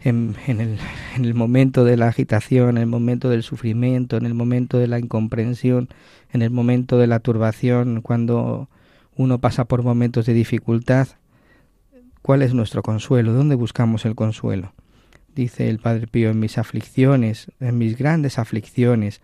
En, 0.00 0.36
el, 0.46 0.78
en, 1.16 1.24
el, 1.24 1.34
momento 1.34 1.84
de 1.84 1.96
la 1.96 2.08
agitación, 2.08 2.70
en 2.70 2.78
el 2.78 2.86
momento 2.86 3.28
del 3.28 3.42
sufrimiento, 3.42 4.16
en 4.16 4.26
el 4.26 4.34
momento 4.34 4.78
de 4.78 4.86
la 4.86 4.98
incomprensión, 4.98 5.88
en 6.32 6.42
el 6.42 6.50
momento 6.50 6.98
de 6.98 7.06
la 7.06 7.20
turbación, 7.20 8.02
cuando 8.02 8.68
uno 9.16 9.38
pasa 9.38 9.64
por 9.64 9.82
momentos 9.82 10.26
de 10.26 10.32
dificultad, 10.32 11.08
¿cuál 12.22 12.42
es 12.42 12.54
nuestro 12.54 12.82
consuelo? 12.82 13.32
¿Dónde 13.32 13.54
buscamos 13.54 14.04
el 14.04 14.14
consuelo? 14.14 14.72
Dice 15.36 15.68
el 15.68 15.78
Padre 15.78 16.08
Pío, 16.08 16.30
en 16.30 16.40
mis 16.40 16.58
aflicciones, 16.58 17.52
en 17.60 17.78
mis 17.78 17.96
grandes 17.96 18.40
aflicciones, 18.40 19.20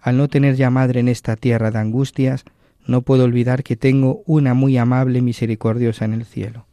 al 0.00 0.18
no 0.18 0.28
tener 0.28 0.56
ya 0.56 0.68
madre 0.68 1.00
en 1.00 1.08
esta 1.08 1.36
tierra 1.36 1.70
de 1.70 1.78
angustias, 1.78 2.44
no 2.86 3.02
puedo 3.02 3.24
olvidar 3.24 3.62
que 3.62 3.76
tengo 3.76 4.22
una 4.26 4.52
muy 4.52 4.76
amable 4.76 5.20
y 5.20 5.22
misericordiosa 5.22 6.04
en 6.04 6.14
el 6.14 6.26
cielo. 6.26 6.66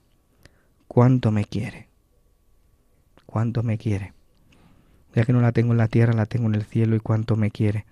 ¿Cuánto 0.88 1.32
me 1.32 1.46
quiere? 1.46 1.88
¿Cuánto 3.28 3.62
me 3.62 3.78
quiere? 3.78 4.14
Ya 5.14 5.24
que 5.24 5.34
no 5.34 5.40
la 5.40 5.52
tengo 5.52 5.72
en 5.72 5.78
la 5.78 5.88
tierra, 5.88 6.14
la 6.14 6.26
tengo 6.26 6.48
en 6.48 6.56
el 6.56 6.64
cielo 6.64 6.96
y 6.96 7.00
cuánto 7.00 7.36
me 7.36 7.52
quiere 7.52 7.86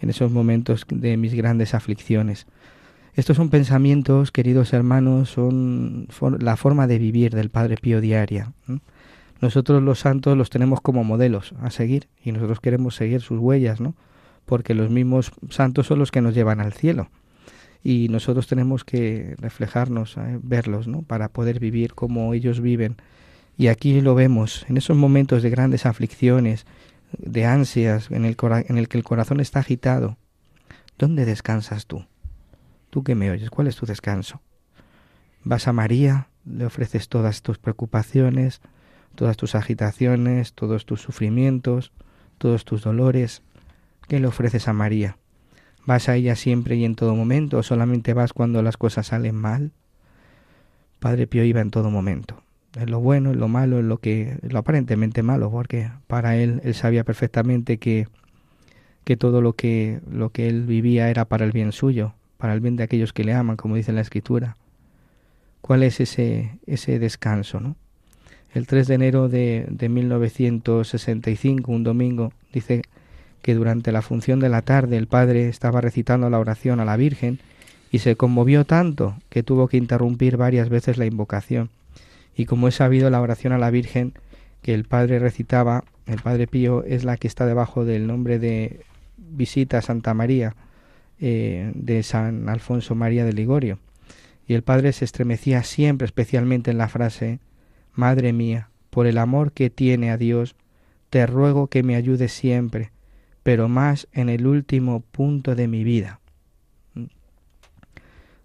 en 0.00 0.10
esos 0.10 0.30
momentos 0.30 0.86
de 0.88 1.16
mis 1.16 1.34
grandes 1.34 1.74
aflicciones. 1.74 2.46
Estos 3.14 3.36
son 3.36 3.48
pensamientos, 3.48 4.30
queridos 4.30 4.72
hermanos, 4.72 5.30
son 5.30 6.06
la 6.38 6.56
forma 6.56 6.86
de 6.86 6.98
vivir 6.98 7.34
del 7.34 7.50
Padre 7.50 7.76
Pío 7.76 8.00
diaria 8.00 8.52
nosotros 9.40 9.82
los 9.82 10.00
santos 10.00 10.36
los 10.36 10.50
tenemos 10.50 10.80
como 10.80 11.04
modelos 11.04 11.54
a 11.60 11.70
seguir 11.70 12.08
y 12.22 12.32
nosotros 12.32 12.60
queremos 12.60 12.96
seguir 12.96 13.20
sus 13.20 13.38
huellas, 13.38 13.80
¿no? 13.80 13.94
Porque 14.44 14.74
los 14.74 14.90
mismos 14.90 15.32
santos 15.50 15.86
son 15.86 15.98
los 15.98 16.10
que 16.10 16.20
nos 16.20 16.34
llevan 16.34 16.60
al 16.60 16.72
cielo 16.72 17.10
y 17.88 18.08
nosotros 18.08 18.48
tenemos 18.48 18.82
que 18.82 19.36
reflejarnos, 19.38 20.16
eh, 20.16 20.40
verlos, 20.42 20.88
¿no? 20.88 21.02
Para 21.02 21.28
poder 21.28 21.60
vivir 21.60 21.94
como 21.94 22.34
ellos 22.34 22.60
viven. 22.60 22.96
Y 23.56 23.68
aquí 23.68 24.00
lo 24.00 24.16
vemos, 24.16 24.66
en 24.68 24.76
esos 24.76 24.96
momentos 24.96 25.44
de 25.44 25.50
grandes 25.50 25.86
aflicciones, 25.86 26.66
de 27.16 27.46
ansias, 27.46 28.10
en 28.10 28.24
el, 28.24 28.36
en 28.68 28.78
el 28.78 28.88
que 28.88 28.98
el 28.98 29.04
corazón 29.04 29.38
está 29.38 29.60
agitado. 29.60 30.18
¿Dónde 30.98 31.24
descansas 31.26 31.86
tú? 31.86 32.04
Tú 32.90 33.04
que 33.04 33.14
me 33.14 33.30
oyes, 33.30 33.50
¿cuál 33.50 33.68
es 33.68 33.76
tu 33.76 33.86
descanso? 33.86 34.42
Vas 35.44 35.68
a 35.68 35.72
María, 35.72 36.28
le 36.44 36.66
ofreces 36.66 37.08
todas 37.08 37.42
tus 37.42 37.58
preocupaciones, 37.58 38.60
todas 39.16 39.36
tus 39.36 39.56
agitaciones, 39.56 40.52
todos 40.52 40.86
tus 40.86 41.00
sufrimientos, 41.00 41.90
todos 42.38 42.64
tus 42.64 42.82
dolores, 42.82 43.42
¿qué 44.08 44.20
le 44.20 44.28
ofreces 44.28 44.68
a 44.68 44.72
María? 44.72 45.16
¿Vas 45.84 46.08
a 46.08 46.16
ella 46.16 46.36
siempre 46.36 46.76
y 46.76 46.84
en 46.84 46.94
todo 46.94 47.14
momento 47.14 47.58
o 47.58 47.62
solamente 47.62 48.12
vas 48.14 48.32
cuando 48.32 48.62
las 48.62 48.76
cosas 48.76 49.08
salen 49.08 49.34
mal? 49.34 49.72
Padre 51.00 51.26
Pío 51.26 51.44
iba 51.44 51.60
en 51.60 51.70
todo 51.70 51.90
momento, 51.90 52.42
en 52.74 52.90
lo 52.90 53.00
bueno, 53.00 53.32
en 53.32 53.40
lo 53.40 53.48
malo, 53.48 53.78
en 53.78 53.88
lo 53.88 53.98
que 53.98 54.38
lo 54.42 54.58
aparentemente 54.58 55.22
malo, 55.22 55.50
porque 55.50 55.90
para 56.06 56.36
él 56.36 56.60
él 56.64 56.74
sabía 56.74 57.04
perfectamente 57.04 57.78
que 57.78 58.08
que 59.04 59.16
todo 59.16 59.40
lo 59.40 59.52
que 59.52 60.00
lo 60.10 60.30
que 60.30 60.48
él 60.48 60.66
vivía 60.66 61.08
era 61.10 61.26
para 61.26 61.44
el 61.44 61.52
bien 61.52 61.70
suyo, 61.72 62.14
para 62.38 62.54
el 62.54 62.60
bien 62.60 62.76
de 62.76 62.82
aquellos 62.82 63.12
que 63.12 63.24
le 63.24 63.34
aman, 63.34 63.56
como 63.56 63.76
dice 63.76 63.92
la 63.92 64.00
escritura. 64.00 64.56
¿Cuál 65.60 65.84
es 65.84 66.00
ese 66.00 66.58
ese 66.66 66.98
descanso, 66.98 67.60
no? 67.60 67.76
El 68.54 68.66
3 68.66 68.86
de 68.86 68.94
enero 68.94 69.28
de, 69.28 69.66
de 69.68 69.88
1965, 69.88 71.70
un 71.70 71.84
domingo, 71.84 72.32
dice 72.52 72.82
que 73.42 73.54
durante 73.54 73.92
la 73.92 74.02
función 74.02 74.40
de 74.40 74.48
la 74.48 74.62
tarde 74.62 74.96
el 74.96 75.06
padre 75.06 75.48
estaba 75.48 75.80
recitando 75.80 76.28
la 76.30 76.38
oración 76.38 76.80
a 76.80 76.84
la 76.84 76.96
Virgen 76.96 77.38
y 77.92 78.00
se 78.00 78.16
conmovió 78.16 78.64
tanto 78.64 79.16
que 79.28 79.42
tuvo 79.42 79.68
que 79.68 79.76
interrumpir 79.76 80.36
varias 80.36 80.68
veces 80.68 80.98
la 80.98 81.06
invocación. 81.06 81.70
Y 82.36 82.46
como 82.46 82.68
he 82.68 82.72
sabido, 82.72 83.08
la 83.08 83.20
oración 83.20 83.52
a 83.52 83.58
la 83.58 83.70
Virgen 83.70 84.12
que 84.62 84.74
el 84.74 84.84
padre 84.84 85.18
recitaba, 85.18 85.84
el 86.06 86.20
padre 86.20 86.46
Pío, 86.46 86.82
es 86.84 87.04
la 87.04 87.16
que 87.16 87.28
está 87.28 87.46
debajo 87.46 87.84
del 87.84 88.06
nombre 88.06 88.38
de 88.38 88.80
Visita 89.16 89.78
a 89.78 89.82
Santa 89.82 90.12
María 90.12 90.54
eh, 91.20 91.70
de 91.74 92.02
San 92.02 92.48
Alfonso 92.48 92.94
María 92.94 93.24
de 93.24 93.32
Ligorio. 93.32 93.78
Y 94.48 94.54
el 94.54 94.62
padre 94.62 94.92
se 94.92 95.04
estremecía 95.04 95.62
siempre, 95.62 96.04
especialmente 96.04 96.70
en 96.70 96.78
la 96.78 96.88
frase 96.88 97.38
Madre 97.96 98.32
mía, 98.32 98.68
por 98.90 99.06
el 99.06 99.18
amor 99.18 99.52
que 99.52 99.70
tiene 99.70 100.10
a 100.10 100.16
Dios, 100.16 100.54
te 101.10 101.26
ruego 101.26 101.66
que 101.66 101.82
me 101.82 101.96
ayudes 101.96 102.32
siempre, 102.32 102.92
pero 103.42 103.68
más 103.68 104.06
en 104.12 104.28
el 104.28 104.46
último 104.46 105.00
punto 105.00 105.54
de 105.54 105.66
mi 105.66 105.82
vida. 105.82 106.20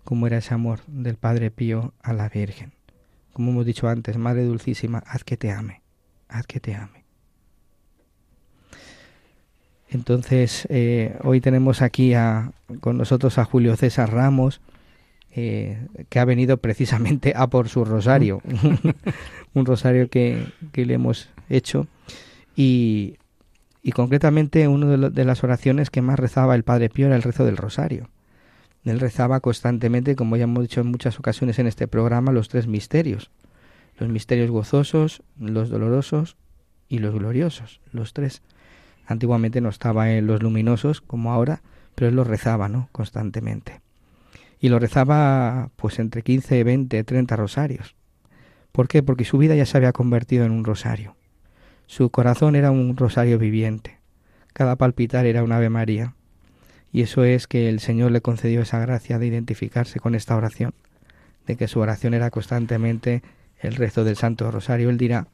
Como 0.03 0.27
era 0.27 0.37
ese 0.37 0.53
amor 0.53 0.79
del 0.87 1.15
Padre 1.15 1.51
Pío 1.51 1.93
a 2.01 2.13
la 2.13 2.29
Virgen. 2.29 2.71
Como 3.33 3.51
hemos 3.51 3.65
dicho 3.65 3.87
antes, 3.87 4.17
Madre 4.17 4.43
Dulcísima, 4.43 5.03
haz 5.05 5.23
que 5.23 5.37
te 5.37 5.51
ame, 5.51 5.81
haz 6.27 6.47
que 6.47 6.59
te 6.59 6.75
ame. 6.75 7.03
Entonces, 9.89 10.65
eh, 10.69 11.17
hoy 11.23 11.41
tenemos 11.41 11.81
aquí 11.81 12.13
a, 12.13 12.53
con 12.79 12.97
nosotros 12.97 13.37
a 13.37 13.43
Julio 13.43 13.75
César 13.75 14.13
Ramos, 14.13 14.61
eh, 15.33 15.87
que 16.09 16.19
ha 16.19 16.25
venido 16.25 16.57
precisamente 16.57 17.33
a 17.35 17.47
por 17.47 17.69
su 17.69 17.85
rosario, 17.85 18.41
un 19.53 19.65
rosario 19.65 20.09
que, 20.09 20.45
le 20.73 20.93
hemos 20.93 21.29
hecho 21.49 21.87
y, 22.55 23.17
y 23.81 23.91
concretamente 23.93 24.67
una 24.67 25.09
de, 25.09 25.25
las 25.25 25.43
oraciones 25.43 25.89
que 25.89 26.01
más 26.01 26.19
rezaba 26.19 26.55
el 26.55 26.63
Padre 26.63 26.89
Pío 26.89 27.07
era 27.07 27.15
el 27.15 27.23
rezo 27.23 27.45
del 27.45 27.57
rosario. 27.57 28.09
Él 28.83 28.99
rezaba 28.99 29.39
constantemente, 29.39 30.15
como 30.15 30.37
ya 30.37 30.43
hemos 30.43 30.63
dicho 30.63 30.81
en 30.81 30.87
muchas 30.87 31.19
ocasiones 31.19 31.59
en 31.59 31.67
este 31.67 31.87
programa, 31.87 32.31
los 32.31 32.49
tres 32.49 32.67
misterios. 32.67 33.31
Los 33.97 34.09
misterios 34.09 34.49
gozosos, 34.49 35.21
los 35.39 35.69
dolorosos 35.69 36.35
y 36.89 36.97
los 36.97 37.13
gloriosos, 37.13 37.79
los 37.91 38.13
tres. 38.13 38.41
Antiguamente 39.05 39.61
no 39.61 39.69
estaba 39.69 40.11
en 40.11 40.27
los 40.27 40.41
luminosos 40.41 41.01
como 41.01 41.31
ahora, 41.31 41.61
pero 41.95 42.09
él 42.09 42.15
los 42.15 42.27
rezaba, 42.27 42.69
¿no? 42.69 42.89
Constantemente. 42.91 43.81
Y 44.61 44.69
lo 44.69 44.77
rezaba 44.79 45.71
pues 45.75 45.97
entre 45.97 46.21
15, 46.21 46.63
20, 46.63 47.03
30 47.03 47.35
rosarios. 47.35 47.95
¿Por 48.71 48.87
qué? 48.87 49.01
Porque 49.01 49.25
su 49.25 49.39
vida 49.39 49.55
ya 49.55 49.65
se 49.65 49.75
había 49.75 49.91
convertido 49.91 50.45
en 50.45 50.51
un 50.51 50.63
rosario. 50.63 51.17
Su 51.87 52.11
corazón 52.11 52.55
era 52.55 52.69
un 52.69 52.95
rosario 52.95 53.39
viviente. 53.39 53.97
Cada 54.53 54.75
palpitar 54.75 55.25
era 55.25 55.43
un 55.43 55.51
Ave 55.51 55.69
María. 55.69 56.13
Y 56.93 57.01
eso 57.01 57.23
es 57.23 57.47
que 57.47 57.69
el 57.69 57.79
Señor 57.79 58.11
le 58.11 58.21
concedió 58.21 58.61
esa 58.61 58.79
gracia 58.79 59.17
de 59.17 59.27
identificarse 59.27 59.99
con 59.99 60.13
esta 60.13 60.35
oración, 60.35 60.73
de 61.47 61.55
que 61.55 61.67
su 61.67 61.79
oración 61.79 62.13
era 62.13 62.29
constantemente 62.29 63.23
el 63.59 63.75
rezo 63.75 64.03
del 64.03 64.15
Santo 64.15 64.51
Rosario. 64.51 64.89
Él 64.89 64.97
dirá 64.97 65.27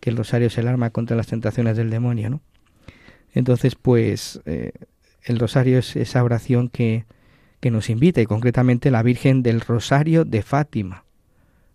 que 0.00 0.10
el 0.10 0.16
rosario 0.16 0.46
es 0.46 0.56
el 0.58 0.66
arma 0.66 0.90
contra 0.90 1.14
las 1.16 1.26
tentaciones 1.26 1.76
del 1.76 1.90
demonio, 1.90 2.30
¿no? 2.30 2.40
Entonces, 3.34 3.74
pues, 3.74 4.40
eh, 4.46 4.72
el 5.24 5.38
rosario 5.38 5.78
es 5.78 5.94
esa 5.94 6.24
oración 6.24 6.68
que, 6.68 7.04
que 7.62 7.70
nos 7.70 7.90
invita, 7.90 8.20
y 8.20 8.26
concretamente 8.26 8.90
la 8.90 9.04
Virgen 9.04 9.44
del 9.44 9.60
Rosario 9.60 10.24
de 10.24 10.42
Fátima, 10.42 11.04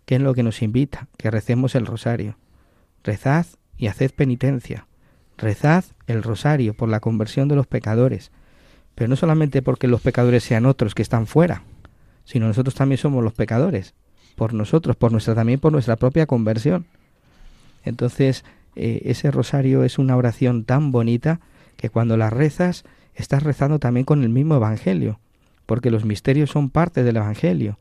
que 0.04 0.16
es 0.16 0.20
lo 0.20 0.34
que 0.34 0.42
nos 0.42 0.60
invita, 0.60 1.08
que 1.16 1.30
recemos 1.30 1.74
el 1.74 1.86
rosario. 1.86 2.36
Rezad 3.02 3.46
y 3.78 3.86
haced 3.86 4.10
penitencia. 4.10 4.86
Rezad 5.38 5.86
el 6.06 6.22
rosario 6.22 6.74
por 6.74 6.90
la 6.90 7.00
conversión 7.00 7.48
de 7.48 7.56
los 7.56 7.66
pecadores, 7.66 8.32
pero 8.94 9.08
no 9.08 9.16
solamente 9.16 9.62
porque 9.62 9.88
los 9.88 10.02
pecadores 10.02 10.44
sean 10.44 10.66
otros 10.66 10.94
que 10.94 11.00
están 11.00 11.26
fuera, 11.26 11.62
sino 12.26 12.46
nosotros 12.46 12.74
también 12.74 12.98
somos 12.98 13.24
los 13.24 13.32
pecadores, 13.32 13.94
por 14.36 14.52
nosotros, 14.52 14.94
por 14.94 15.10
nuestra 15.10 15.34
también 15.34 15.58
por 15.58 15.72
nuestra 15.72 15.96
propia 15.96 16.26
conversión. 16.26 16.84
Entonces, 17.82 18.44
eh, 18.76 19.00
ese 19.06 19.30
rosario 19.30 19.84
es 19.84 19.98
una 19.98 20.18
oración 20.18 20.64
tan 20.64 20.92
bonita 20.92 21.40
que 21.78 21.88
cuando 21.88 22.18
la 22.18 22.28
rezas 22.28 22.84
estás 23.14 23.42
rezando 23.42 23.78
también 23.78 24.04
con 24.04 24.22
el 24.22 24.28
mismo 24.28 24.56
evangelio, 24.56 25.18
porque 25.68 25.90
los 25.90 26.06
misterios 26.06 26.48
son 26.48 26.70
parte 26.70 27.02
del 27.04 27.18
evangelio. 27.18 27.78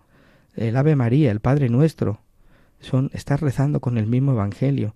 El 0.58 0.76
Ave 0.76 0.98
María, 0.98 1.32
el 1.32 1.40
Padre 1.40 1.70
Nuestro, 1.70 2.20
son 2.82 3.10
estás 3.14 3.40
rezando 3.40 3.80
con 3.80 3.98
el 3.98 4.08
mismo 4.08 4.34
evangelio. 4.34 4.94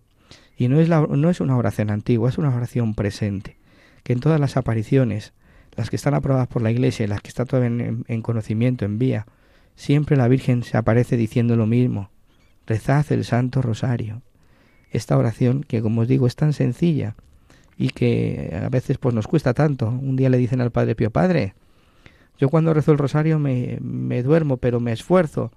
Y 0.58 0.68
no 0.68 0.78
es, 0.78 0.90
la, 0.90 1.00
no 1.00 1.30
es 1.30 1.40
una 1.40 1.56
oración 1.56 1.90
antigua, 1.90 2.28
es 2.28 2.38
una 2.38 2.54
oración 2.54 2.94
presente, 2.94 3.56
que 4.04 4.12
en 4.12 4.20
todas 4.20 4.42
las 4.42 4.58
apariciones, 4.58 5.32
las 5.78 5.90
que 5.90 5.96
están 5.96 6.16
aprobadas 6.16 6.50
por 6.50 6.62
la 6.62 6.70
Iglesia 6.70 7.06
y 7.06 7.08
las 7.08 7.22
que 7.22 7.30
están 7.30 7.48
todavía 7.48 7.94
en, 8.06 8.22
conocimiento, 8.22 8.84
en 8.84 9.00
vía, 9.00 9.26
siempre 9.78 10.18
la 10.18 10.28
Virgen 10.28 10.64
se 10.64 10.76
aparece 10.76 11.16
diciendo 11.16 11.56
lo 11.56 11.68
mismo. 11.68 12.10
Rezad 12.68 13.10
el 13.14 13.24
Santo 13.24 13.62
Rosario. 13.62 14.22
Esta 14.92 15.18
oración 15.18 15.64
que, 15.64 15.82
como 15.82 16.02
os 16.02 16.10
digo, 16.10 16.28
es 16.28 16.36
tan 16.36 16.52
sencilla 16.52 17.16
y 17.78 17.92
que 17.92 18.60
a 18.66 18.68
veces 18.68 18.98
pues 18.98 19.16
nos 19.16 19.28
cuesta 19.28 19.54
tanto. 19.54 19.88
Un 19.88 20.18
día 20.18 20.30
le 20.30 20.38
dicen 20.38 20.60
al 20.60 20.72
Padre 20.72 20.96
Pío, 20.96 21.10
Padre, 21.10 21.56
yo 22.42 22.50
cuando 22.50 22.74
rezo 22.74 22.92
el 22.92 22.98
rosario 22.98 23.38
me, 23.38 23.78
me 23.82 24.24
duermo, 24.24 24.58
pero 24.58 24.80
me 24.80 24.92
esfuerzo. 24.92 25.52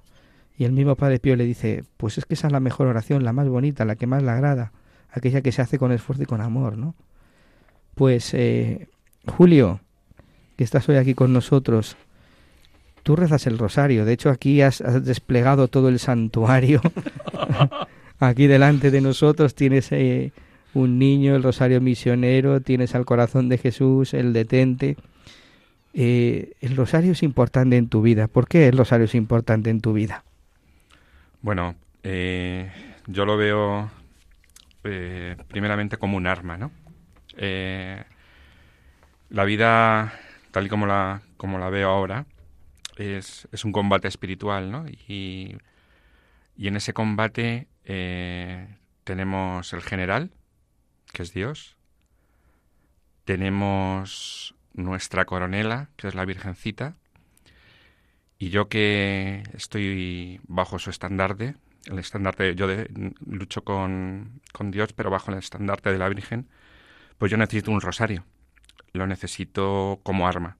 Y 0.58 0.64
el 0.64 0.72
mismo 0.72 0.96
Padre 0.96 1.18
Pío 1.18 1.34
le 1.34 1.46
dice, 1.46 1.82
pues 1.96 2.18
es 2.18 2.26
que 2.26 2.34
esa 2.34 2.48
es 2.48 2.52
la 2.52 2.60
mejor 2.60 2.86
oración, 2.86 3.24
la 3.24 3.32
más 3.32 3.48
bonita, 3.48 3.86
la 3.86 3.96
que 3.96 4.06
más 4.06 4.22
le 4.22 4.30
agrada 4.30 4.70
aquella 5.10 5.40
que 5.40 5.50
se 5.50 5.62
hace 5.62 5.78
con 5.78 5.92
esfuerzo 5.92 6.24
y 6.24 6.26
con 6.26 6.42
amor, 6.42 6.76
¿no? 6.76 6.94
Pues, 7.94 8.34
eh, 8.34 8.88
Julio, 9.26 9.80
que 10.58 10.64
estás 10.64 10.86
hoy 10.90 10.96
aquí 10.96 11.14
con 11.14 11.32
nosotros, 11.32 11.96
tú 13.02 13.16
rezas 13.16 13.46
el 13.46 13.56
rosario, 13.56 14.04
de 14.04 14.12
hecho 14.12 14.28
aquí 14.28 14.60
has, 14.60 14.82
desplegado 15.02 15.68
todo 15.68 15.88
el 15.88 16.00
santuario, 16.00 16.82
aquí 18.18 18.46
delante 18.46 18.90
de 18.90 19.00
nosotros 19.00 19.54
tienes 19.54 19.90
eh, 19.92 20.32
un 20.74 20.98
niño, 20.98 21.34
el 21.34 21.42
rosario 21.42 21.80
misionero, 21.80 22.60
tienes 22.60 22.94
al 22.94 23.06
corazón 23.06 23.48
de 23.48 23.56
Jesús, 23.56 24.12
el 24.12 24.34
detente. 24.34 24.96
Eh, 25.94 26.52
el 26.60 26.76
rosario 26.76 27.12
es 27.12 27.22
importante 27.22 27.76
en 27.76 27.88
tu 27.88 28.02
vida. 28.02 28.28
¿Por 28.28 28.48
qué 28.48 28.68
el 28.68 28.76
rosario 28.76 29.04
es 29.04 29.14
importante 29.14 29.70
en 29.70 29.80
tu 29.80 29.92
vida? 29.92 30.24
Bueno, 31.40 31.76
yo 32.02 33.24
lo 33.24 33.36
veo 33.36 33.90
eh, 34.84 35.36
primeramente 35.48 35.96
como 35.96 36.16
un 36.16 36.26
arma, 36.26 36.58
¿no? 36.58 36.70
Eh, 37.36 38.04
la 39.30 39.44
vida, 39.44 40.12
tal 40.50 40.66
y 40.66 40.68
como 40.68 40.86
la, 40.86 41.22
como 41.36 41.58
la 41.58 41.70
veo 41.70 41.88
ahora, 41.88 42.26
es, 42.96 43.48
es 43.50 43.64
un 43.64 43.72
combate 43.72 44.08
espiritual, 44.08 44.70
¿no? 44.70 44.86
Y, 44.88 45.56
y 46.56 46.68
en 46.68 46.76
ese 46.76 46.92
combate 46.92 47.66
eh, 47.84 48.68
tenemos 49.04 49.72
el 49.72 49.82
general, 49.82 50.30
que 51.12 51.22
es 51.22 51.32
Dios, 51.32 51.76
tenemos 53.24 54.53
nuestra 54.74 55.24
coronela, 55.24 55.88
que 55.96 56.08
es 56.08 56.14
la 56.14 56.24
Virgencita, 56.24 56.96
y 58.38 58.50
yo 58.50 58.68
que 58.68 59.42
estoy 59.54 60.40
bajo 60.46 60.78
su 60.78 60.90
estandarte, 60.90 61.54
el 61.86 61.98
estandarte, 61.98 62.54
yo 62.54 62.66
de, 62.66 62.90
lucho 63.24 63.62
con, 63.62 64.40
con, 64.52 64.70
Dios, 64.70 64.92
pero 64.92 65.10
bajo 65.10 65.30
el 65.30 65.38
estandarte 65.38 65.92
de 65.92 65.98
la 65.98 66.08
Virgen, 66.08 66.48
pues 67.18 67.30
yo 67.30 67.38
necesito 67.38 67.70
un 67.70 67.80
rosario, 67.80 68.24
lo 68.92 69.06
necesito 69.06 70.00
como 70.02 70.28
arma. 70.28 70.58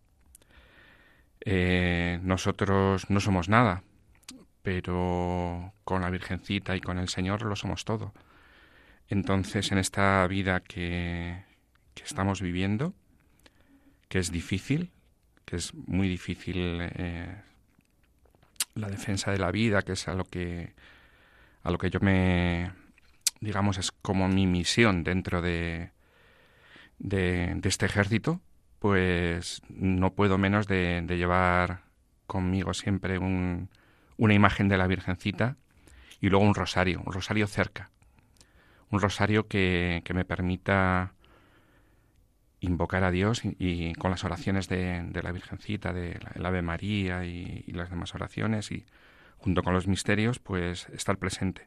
Eh, 1.41 2.21
nosotros 2.23 3.11
no 3.11 3.21
somos 3.21 3.49
nada, 3.49 3.83
pero 4.63 5.75
con 5.85 6.03
la 6.03 6.11
Virgencita 6.11 6.77
y 6.77 6.81
con 6.81 6.99
el 6.99 7.09
Señor 7.09 7.43
lo 7.43 7.57
somos 7.57 7.85
todo. 7.85 8.15
Entonces, 9.09 9.73
en 9.73 9.79
esta 9.79 10.27
vida 10.27 10.61
que, 10.61 11.45
que 11.95 12.05
estamos 12.05 12.41
viviendo, 12.41 12.95
que 14.15 14.21
es 14.21 14.31
difícil, 14.31 14.93
que 15.45 15.57
es 15.57 15.75
muy 15.75 16.09
difícil 16.09 16.79
eh, 16.83 17.35
la 18.77 18.89
defensa 18.89 19.33
de 19.33 19.39
la 19.39 19.51
vida, 19.51 19.83
que 19.83 19.95
es 19.95 20.07
a 20.07 20.15
lo 20.15 20.25
que 20.25 20.73
a 21.65 21.73
lo 21.73 21.79
que 21.79 21.91
yo 21.91 21.99
me, 21.99 22.71
digamos, 23.41 23.77
es 23.77 23.91
como 23.91 24.29
mi 24.29 24.47
misión 24.47 25.03
dentro 25.03 25.43
de, 25.43 25.91
de, 27.01 27.61
este 27.65 27.87
ejército, 27.87 28.41
pues 28.79 29.63
no 29.69 30.13
puedo 30.13 30.39
menos 30.39 30.69
de, 30.69 31.05
llevar 31.09 31.81
conmigo 32.29 32.73
siempre 32.73 33.19
un, 33.19 33.69
una 34.17 34.35
imagen 34.35 34.69
de 34.69 34.79
la 34.79 34.87
Virgencita 34.87 35.57
y 36.21 36.29
luego 36.29 36.45
un 36.45 36.55
rosario, 36.55 37.03
un 37.05 37.13
rosario 37.13 37.49
cerca, 37.49 37.91
un 38.91 39.01
rosario 39.01 39.49
que, 39.49 40.03
que 40.05 40.15
me 40.15 40.25
permita 40.25 41.15
invocar 42.65 43.05
a 43.05 43.11
Dios 43.11 43.43
y, 43.45 43.95
con 43.95 44.11
las 44.11 44.25
oraciones 44.25 44.69
de, 44.69 45.03
de, 45.03 45.23
la 45.23 45.33
Virgencita, 45.33 45.93
de 45.93 46.19
la, 46.37 46.49
Ave 46.49 46.63
María 46.63 47.25
y, 47.25 47.65
las 47.73 47.91
demás 47.91 48.15
oraciones 48.15 48.71
y 48.73 48.85
junto 49.39 49.63
con 49.63 49.75
los 49.75 49.87
misterios, 49.87 50.39
pues 50.39 50.89
estar 50.91 51.19
presente. 51.19 51.67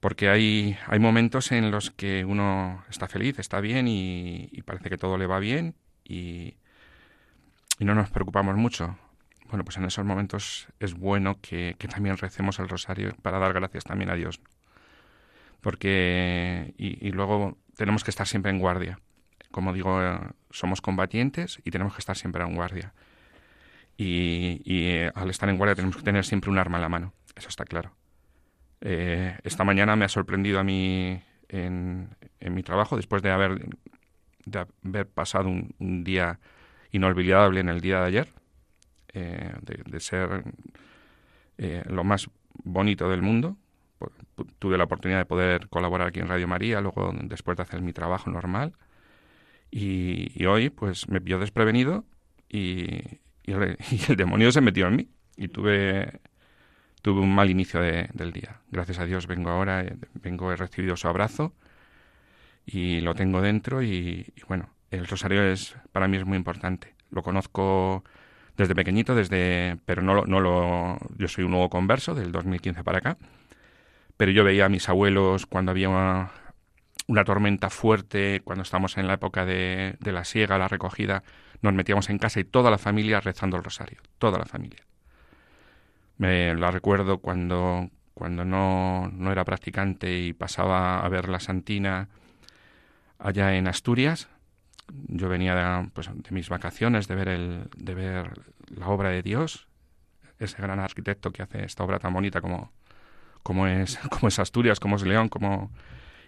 Porque 0.00 0.28
hay, 0.28 0.76
hay 0.88 0.98
momentos 0.98 1.52
en 1.52 1.70
los 1.70 1.90
que 1.92 2.24
uno 2.24 2.84
está 2.90 3.06
feliz, 3.06 3.38
está 3.38 3.60
bien 3.60 3.86
y, 3.88 4.48
parece 4.64 4.90
que 4.90 4.98
todo 4.98 5.16
le 5.16 5.26
va 5.26 5.38
bien 5.38 5.74
y, 6.04 6.56
no 7.78 7.94
nos 7.94 8.10
preocupamos 8.10 8.56
mucho. 8.56 8.96
Bueno, 9.48 9.64
pues 9.64 9.76
en 9.76 9.84
esos 9.84 10.04
momentos 10.04 10.68
es 10.78 10.94
bueno 10.94 11.38
que, 11.40 11.76
también 11.90 12.16
recemos 12.16 12.58
el 12.58 12.68
rosario 12.68 13.14
para 13.22 13.38
dar 13.38 13.52
gracias 13.52 13.84
también 13.84 14.10
a 14.10 14.14
Dios. 14.14 14.40
Porque, 15.60 16.74
y 16.76 17.10
luego 17.12 17.56
tenemos 17.76 18.02
que 18.02 18.10
estar 18.10 18.26
siempre 18.26 18.50
en 18.50 18.58
guardia. 18.58 18.98
Como 19.52 19.72
digo, 19.72 20.00
somos 20.50 20.80
combatientes 20.80 21.60
y 21.64 21.70
tenemos 21.70 21.94
que 21.94 22.00
estar 22.00 22.16
siempre 22.16 22.42
en 22.42 22.56
guardia 22.56 22.92
y, 23.96 24.60
eh, 24.66 25.10
al 25.14 25.30
estar 25.30 25.48
en 25.48 25.56
guardia 25.56 25.74
tenemos 25.74 25.96
que 25.96 26.02
tener 26.02 26.24
siempre 26.24 26.50
un 26.50 26.58
arma 26.58 26.78
en 26.78 26.82
la 26.82 26.88
mano, 26.88 27.12
eso 27.36 27.48
está 27.48 27.64
claro. 27.64 27.92
Eh, 28.80 29.38
esta 29.44 29.64
mañana 29.64 29.96
me 29.96 30.04
ha 30.04 30.08
sorprendido 30.08 30.58
a 30.58 30.64
mí 30.64 31.20
en, 31.48 32.08
mi 32.40 32.62
trabajo, 32.62 32.96
después 32.96 33.22
de 33.22 33.30
haber, 33.30 33.68
pasado 35.14 35.48
un, 35.48 36.04
día 36.04 36.40
inolvidable 36.90 37.60
en 37.60 37.68
el 37.68 37.80
día 37.80 38.00
de 38.00 38.06
ayer, 38.06 38.28
eh, 39.12 39.52
de, 39.62 40.00
ser 40.00 40.44
lo 41.86 42.02
más 42.02 42.28
bonito 42.64 43.08
del 43.08 43.22
mundo. 43.22 43.56
Tuve 44.58 44.76
la 44.76 44.84
oportunidad 44.84 45.20
de 45.20 45.26
poder 45.26 45.68
colaborar 45.68 46.08
aquí 46.08 46.18
en 46.18 46.26
Radio 46.26 46.48
María, 46.48 46.80
luego 46.80 47.12
después 47.22 47.56
de 47.56 47.62
hacer 47.62 47.82
mi 47.82 47.92
trabajo 47.92 48.30
normal. 48.30 48.72
Y, 49.74 50.30
y 50.34 50.44
hoy, 50.44 50.68
pues 50.68 51.08
me 51.08 51.18
vio 51.18 51.38
desprevenido 51.38 52.04
y, 52.48 53.20
y 53.44 53.52
el, 53.52 54.16
demonio 54.16 54.52
se 54.52 54.60
metió 54.60 54.86
en 54.86 54.96
mí 54.96 55.08
y 55.36 55.48
tuve 55.48 56.20
tuve 57.00 57.20
un 57.20 57.34
mal 57.34 57.50
inicio 57.50 57.80
del 57.80 58.32
día. 58.32 58.60
Gracias 58.70 59.00
a 59.00 59.06
Dios 59.06 59.26
vengo 59.26 59.50
ahora, 59.50 59.80
eh, 59.82 59.96
vengo, 60.14 60.52
he 60.52 60.56
recibido 60.56 60.96
su 60.96 61.08
abrazo 61.08 61.52
y 62.64 63.00
lo 63.00 63.14
tengo 63.14 63.40
dentro 63.40 63.82
y, 63.82 64.32
bueno, 64.46 64.70
el 64.90 65.08
rosario 65.08 65.42
es 65.42 65.74
para 65.90 66.06
mí 66.06 66.18
es 66.18 66.24
muy 66.24 66.36
importante. 66.36 66.94
Lo 67.10 67.22
conozco 67.22 68.04
desde 68.56 68.74
pequeñito, 68.74 69.16
desde, 69.16 69.78
pero 69.84 70.02
no, 70.02 70.24
no 70.26 70.40
lo, 70.40 70.98
yo 71.16 71.26
soy 71.26 71.44
un 71.44 71.52
nuevo 71.52 71.70
converso 71.70 72.14
del 72.14 72.30
2015 72.30 72.84
para 72.84 72.98
acá, 72.98 73.18
pero 74.16 74.30
yo 74.30 74.44
veía 74.44 74.66
a 74.66 74.68
mis 74.68 74.88
abuelos 74.88 75.46
cuando 75.46 75.72
había 75.72 76.30
una 77.12 77.24
tormenta 77.24 77.68
fuerte, 77.68 78.40
cuando 78.42 78.62
estábamos 78.62 78.96
en 78.96 79.06
la 79.06 79.14
época 79.14 79.44
de, 79.44 79.96
de 80.00 80.12
la 80.12 80.24
siega, 80.24 80.56
la 80.56 80.66
recogida, 80.66 81.22
nos 81.60 81.74
metíamos 81.74 82.08
en 82.08 82.16
casa 82.16 82.40
y 82.40 82.44
toda 82.44 82.70
la 82.70 82.78
familia 82.78 83.20
rezando 83.20 83.58
el 83.58 83.64
rosario, 83.64 84.00
toda 84.16 84.38
la 84.38 84.46
familia. 84.46 84.86
Me 86.16 86.54
la 86.54 86.70
recuerdo 86.70 87.18
cuando, 87.18 87.90
cuando 88.14 88.46
no, 88.46 89.10
no 89.12 89.30
era 89.30 89.44
practicante 89.44 90.20
y 90.20 90.32
pasaba 90.32 91.04
a 91.04 91.08
ver 91.10 91.28
la 91.28 91.38
Santina 91.38 92.08
allá 93.18 93.56
en 93.56 93.68
Asturias. 93.68 94.30
Yo 95.08 95.28
venía 95.28 95.54
de, 95.54 95.90
pues, 95.90 96.08
de 96.10 96.30
mis 96.30 96.48
vacaciones 96.48 97.08
de 97.08 97.14
ver, 97.14 97.28
el, 97.28 97.68
de 97.76 97.94
ver 97.94 98.40
la 98.74 98.88
obra 98.88 99.10
de 99.10 99.22
Dios, 99.22 99.68
ese 100.38 100.62
gran 100.62 100.80
arquitecto 100.80 101.30
que 101.30 101.42
hace 101.42 101.62
esta 101.62 101.84
obra 101.84 101.98
tan 101.98 102.14
bonita 102.14 102.40
como, 102.40 102.72
como, 103.42 103.66
es, 103.66 103.98
como 104.10 104.28
es 104.28 104.38
Asturias, 104.38 104.80
como 104.80 104.96
es 104.96 105.02
León, 105.02 105.28
como... 105.28 105.70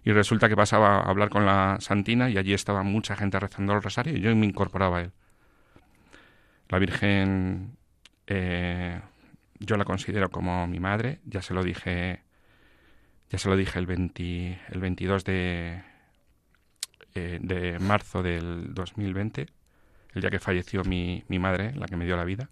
Y 0.04 0.12
resulta 0.12 0.48
que 0.48 0.56
pasaba 0.56 0.98
a 0.98 1.10
hablar 1.10 1.30
con 1.30 1.46
la 1.46 1.78
Santina 1.80 2.28
y 2.28 2.36
allí 2.36 2.52
estaba 2.52 2.82
mucha 2.82 3.16
gente 3.16 3.40
rezando 3.40 3.72
el 3.72 3.82
rosario 3.82 4.16
y 4.16 4.20
yo 4.20 4.34
me 4.36 4.46
incorporaba 4.46 4.98
a 4.98 5.02
él. 5.02 5.12
La 6.68 6.78
Virgen 6.78 7.76
eh, 8.26 9.00
yo 9.58 9.76
la 9.76 9.84
considero 9.84 10.30
como 10.30 10.66
mi 10.66 10.78
madre, 10.78 11.20
ya 11.24 11.40
se 11.42 11.54
lo 11.54 11.62
dije 11.62 12.22
ya 13.30 13.38
se 13.38 13.48
lo 13.48 13.56
dije 13.56 13.78
el, 13.78 13.86
20, 13.86 14.60
el 14.70 14.80
22 14.80 15.24
de, 15.24 15.82
eh, 17.14 17.38
de 17.42 17.78
marzo 17.80 18.22
del 18.22 18.74
2020, 18.74 19.48
el 20.12 20.20
día 20.20 20.30
que 20.30 20.38
falleció 20.38 20.84
mi, 20.84 21.24
mi 21.28 21.38
madre, 21.38 21.74
la 21.74 21.86
que 21.86 21.96
me 21.96 22.04
dio 22.04 22.16
la 22.16 22.24
vida. 22.24 22.48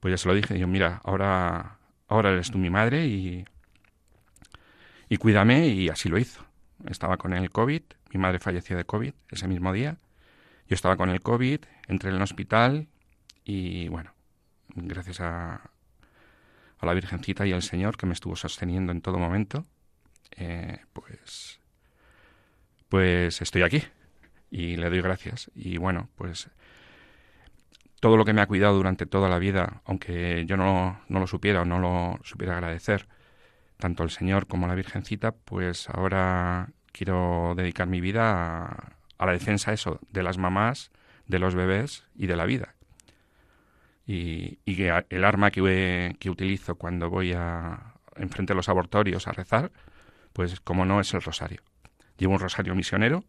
Pues 0.00 0.12
ya 0.12 0.18
se 0.18 0.28
lo 0.28 0.34
dije, 0.34 0.54
digo, 0.54 0.66
mira, 0.66 1.00
ahora, 1.04 1.78
ahora 2.08 2.30
eres 2.30 2.50
tú 2.50 2.58
mi 2.58 2.70
madre 2.70 3.06
y, 3.06 3.44
y 5.08 5.16
cuídame 5.16 5.68
y 5.68 5.88
así 5.88 6.08
lo 6.08 6.18
hizo. 6.18 6.44
Estaba 6.88 7.16
con 7.16 7.32
el 7.32 7.50
COVID, 7.50 7.82
mi 8.12 8.20
madre 8.20 8.38
falleció 8.38 8.76
de 8.76 8.84
COVID 8.84 9.12
ese 9.30 9.48
mismo 9.48 9.72
día, 9.72 9.98
yo 10.68 10.74
estaba 10.74 10.96
con 10.96 11.10
el 11.10 11.20
COVID, 11.20 11.60
entré 11.88 12.10
en 12.10 12.16
el 12.16 12.22
hospital 12.22 12.88
y 13.44 13.88
bueno, 13.88 14.12
gracias 14.74 15.20
a, 15.20 15.70
a 16.78 16.86
la 16.86 16.94
Virgencita 16.94 17.46
y 17.46 17.52
al 17.52 17.62
Señor 17.62 17.96
que 17.96 18.06
me 18.06 18.12
estuvo 18.12 18.36
sosteniendo 18.36 18.92
en 18.92 19.00
todo 19.00 19.18
momento, 19.18 19.64
eh, 20.36 20.80
pues, 20.92 21.60
pues 22.88 23.40
estoy 23.40 23.62
aquí 23.62 23.82
y 24.50 24.76
le 24.76 24.90
doy 24.90 25.00
gracias. 25.00 25.50
Y 25.54 25.78
bueno, 25.78 26.08
pues 26.16 26.50
todo 28.00 28.16
lo 28.16 28.24
que 28.24 28.32
me 28.32 28.40
ha 28.40 28.46
cuidado 28.46 28.76
durante 28.76 29.06
toda 29.06 29.28
la 29.28 29.38
vida, 29.38 29.82
aunque 29.84 30.44
yo 30.46 30.56
no, 30.56 31.00
no 31.08 31.20
lo 31.20 31.26
supiera 31.26 31.62
o 31.62 31.64
no 31.64 31.78
lo 31.78 32.18
supiera 32.22 32.54
agradecer, 32.54 33.08
tanto 33.78 34.02
al 34.02 34.10
Señor 34.10 34.46
como 34.46 34.66
la 34.66 34.74
Virgencita, 34.74 35.32
pues 35.32 35.88
ahora 35.90 36.70
quiero 36.92 37.54
dedicar 37.56 37.88
mi 37.88 38.00
vida 38.00 38.64
a, 38.64 38.96
a 39.18 39.26
la 39.26 39.32
defensa 39.32 39.72
eso, 39.72 40.00
de 40.10 40.22
las 40.22 40.38
mamás, 40.38 40.90
de 41.26 41.38
los 41.38 41.54
bebés 41.54 42.04
y 42.14 42.26
de 42.26 42.36
la 42.36 42.46
vida 42.46 42.76
y, 44.06 44.58
el 45.10 45.24
arma 45.24 45.50
que, 45.50 46.16
que, 46.18 46.30
utilizo 46.30 46.76
cuando 46.76 47.10
voy 47.10 47.32
a 47.32 47.94
enfrente 48.16 48.52
de 48.52 48.56
los 48.56 48.68
abortorios 48.68 49.26
a 49.26 49.32
rezar, 49.32 49.72
pues 50.32 50.60
como 50.60 50.84
no 50.84 51.00
es 51.00 51.12
el 51.14 51.22
rosario. 51.22 51.62
Llevo 52.16 52.34
un 52.34 52.40
rosario 52.40 52.74
misionero, 52.74 53.24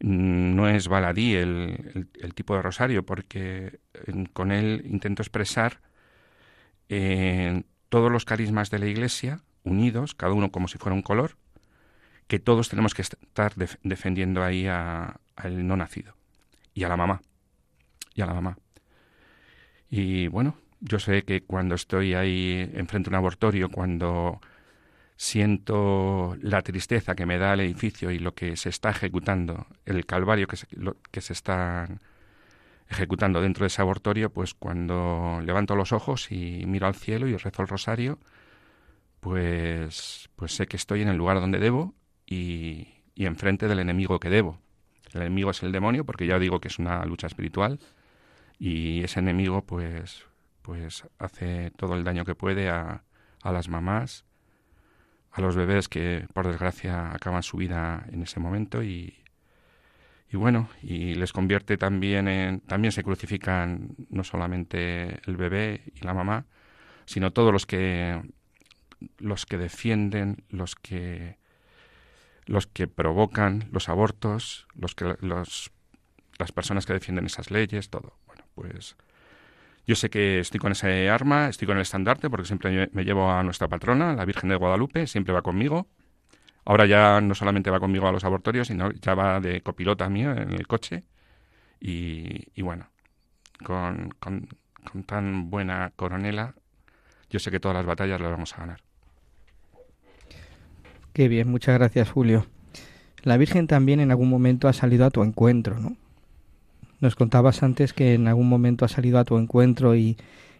no 0.00 0.68
es 0.68 0.88
baladí 0.88 1.34
el, 1.34 2.08
el, 2.20 2.34
tipo 2.34 2.54
de 2.56 2.62
rosario, 2.62 3.06
porque 3.06 3.78
con 4.32 4.52
él 4.52 4.82
intento 4.86 5.22
expresar 5.22 5.80
eh, 6.88 7.62
todos 7.88 8.10
los 8.10 8.24
carismas 8.24 8.70
de 8.70 8.78
la 8.78 8.86
Iglesia, 8.86 9.40
unidos, 9.64 10.14
cada 10.14 10.32
uno 10.32 10.50
como 10.50 10.68
si 10.68 10.78
fuera 10.78 10.94
un 10.94 11.02
color, 11.02 11.36
que 12.26 12.38
todos 12.38 12.68
tenemos 12.68 12.94
que 12.94 13.02
estar 13.02 13.54
defendiendo 13.82 14.42
ahí 14.42 14.66
al 14.66 15.66
no 15.66 15.76
nacido 15.76 16.14
y 16.74 16.84
a 16.84 16.88
la 16.88 16.96
mamá. 16.96 17.22
Y 18.14 18.22
a 18.22 18.26
la 18.26 18.34
mamá. 18.34 18.58
Y 19.88 20.26
bueno, 20.28 20.56
yo 20.80 20.98
sé 20.98 21.22
que 21.22 21.42
cuando 21.42 21.74
estoy 21.74 22.14
ahí 22.14 22.70
enfrente 22.74 23.10
de 23.10 23.14
un 23.14 23.18
abortorio, 23.18 23.70
cuando 23.70 24.40
siento 25.16 26.36
la 26.40 26.62
tristeza 26.62 27.14
que 27.14 27.26
me 27.26 27.38
da 27.38 27.54
el 27.54 27.60
edificio 27.60 28.10
y 28.10 28.18
lo 28.18 28.34
que 28.34 28.56
se 28.56 28.68
está 28.68 28.90
ejecutando, 28.90 29.66
el 29.84 30.04
calvario 30.06 30.46
que 30.46 30.56
se, 30.56 30.66
que 31.10 31.20
se 31.20 31.32
está 31.32 31.88
ejecutando 32.88 33.40
dentro 33.40 33.64
de 33.64 33.68
ese 33.68 33.82
abortorio, 33.82 34.32
pues 34.32 34.54
cuando 34.54 35.40
levanto 35.42 35.74
los 35.76 35.92
ojos 35.92 36.30
y 36.30 36.64
miro 36.66 36.86
al 36.86 36.94
cielo 36.94 37.26
y 37.26 37.36
rezo 37.36 37.62
el 37.62 37.68
rosario, 37.68 38.18
pues, 39.20 40.28
pues 40.36 40.54
sé 40.54 40.66
que 40.66 40.76
estoy 40.76 41.02
en 41.02 41.08
el 41.08 41.16
lugar 41.16 41.40
donde 41.40 41.58
debo 41.58 41.94
y, 42.26 42.88
y 43.14 43.26
enfrente 43.26 43.68
del 43.68 43.80
enemigo 43.80 44.20
que 44.20 44.30
debo. 44.30 44.60
El 45.12 45.22
enemigo 45.22 45.50
es 45.50 45.62
el 45.62 45.72
demonio, 45.72 46.04
porque 46.04 46.26
ya 46.26 46.38
digo 46.38 46.60
que 46.60 46.68
es 46.68 46.78
una 46.78 47.04
lucha 47.04 47.26
espiritual, 47.26 47.80
y 48.58 49.02
ese 49.02 49.20
enemigo 49.20 49.62
pues 49.64 50.24
pues 50.62 51.04
hace 51.18 51.70
todo 51.76 51.94
el 51.94 52.02
daño 52.02 52.24
que 52.24 52.34
puede 52.34 52.68
a, 52.68 53.04
a 53.40 53.52
las 53.52 53.68
mamás, 53.68 54.24
a 55.30 55.40
los 55.40 55.54
bebés 55.54 55.88
que 55.88 56.26
por 56.34 56.46
desgracia 56.46 57.12
acaban 57.12 57.44
su 57.44 57.56
vida 57.56 58.04
en 58.10 58.22
ese 58.22 58.40
momento 58.40 58.82
y, 58.82 59.14
y 60.30 60.36
bueno, 60.36 60.68
y 60.82 61.14
les 61.14 61.32
convierte 61.32 61.76
también 61.76 62.28
en, 62.28 62.60
también 62.60 62.92
se 62.92 63.04
crucifican 63.04 63.94
no 64.10 64.24
solamente 64.24 65.20
el 65.26 65.36
bebé 65.36 65.82
y 65.94 66.04
la 66.04 66.14
mamá, 66.14 66.46
sino 67.04 67.32
todos 67.32 67.52
los 67.52 67.66
que 67.66 68.20
los 69.18 69.46
que 69.46 69.58
defienden, 69.58 70.44
los 70.48 70.74
que 70.74 71.38
los 72.46 72.66
que 72.66 72.86
provocan 72.88 73.68
los 73.72 73.88
abortos, 73.88 74.66
los 74.74 74.94
que 74.94 75.16
los 75.20 75.70
las 76.38 76.52
personas 76.52 76.86
que 76.86 76.92
defienden 76.92 77.26
esas 77.26 77.50
leyes, 77.50 77.90
todo 77.90 78.14
pues 78.54 78.96
yo 79.86 79.94
sé 79.94 80.10
que 80.10 80.40
estoy 80.40 80.58
con 80.58 80.72
ese 80.72 81.08
arma, 81.08 81.48
estoy 81.48 81.66
con 81.66 81.76
el 81.76 81.82
estandarte, 81.82 82.28
porque 82.28 82.46
siempre 82.46 82.90
me 82.92 83.04
llevo 83.04 83.30
a 83.30 83.44
nuestra 83.44 83.68
patrona, 83.68 84.14
la 84.14 84.24
Virgen 84.24 84.48
de 84.50 84.56
Guadalupe, 84.56 85.06
siempre 85.06 85.32
va 85.32 85.42
conmigo. 85.42 85.86
Ahora 86.66 86.84
ya 86.84 87.20
no 87.20 87.36
solamente 87.36 87.70
va 87.70 87.78
conmigo 87.78 88.08
a 88.08 88.12
los 88.12 88.24
abortorios, 88.24 88.66
sino 88.66 88.90
ya 88.90 89.14
va 89.14 89.40
de 89.40 89.60
copilota 89.60 90.08
mío 90.08 90.32
en 90.32 90.52
el 90.52 90.66
coche. 90.66 91.04
Y, 91.80 92.60
bueno, 92.60 92.88
con, 93.62 94.12
tan 95.06 95.48
buena 95.48 95.92
coronela, 95.94 96.54
yo 97.30 97.38
sé 97.38 97.52
que 97.52 97.60
todas 97.60 97.76
las 97.76 97.86
batallas 97.86 98.20
las 98.20 98.32
vamos 98.32 98.52
a 98.54 98.58
ganar. 98.58 98.80
Qué 101.12 101.28
bien, 101.28 101.48
muchas 101.48 101.78
gracias 101.78 102.10
Julio. 102.10 102.46
La 103.22 103.36
Virgen 103.36 103.68
también 103.68 104.00
en 104.00 104.10
algún 104.10 104.28
momento 104.28 104.66
ha 104.66 104.72
salido 104.72 105.06
a 105.06 105.10
tu 105.10 105.22
encuentro, 105.22 105.78
¿no? 105.78 105.96
Nos 107.00 107.14
contabas 107.14 107.62
antes 107.62 107.92
que 107.92 108.14
en 108.14 108.26
algún 108.26 108.48
momento 108.48 108.84
ha 108.84 108.88
salido 108.88 109.20
a 109.20 109.24
tu 109.24 109.38
encuentro 109.38 109.94
y, 109.94 110.16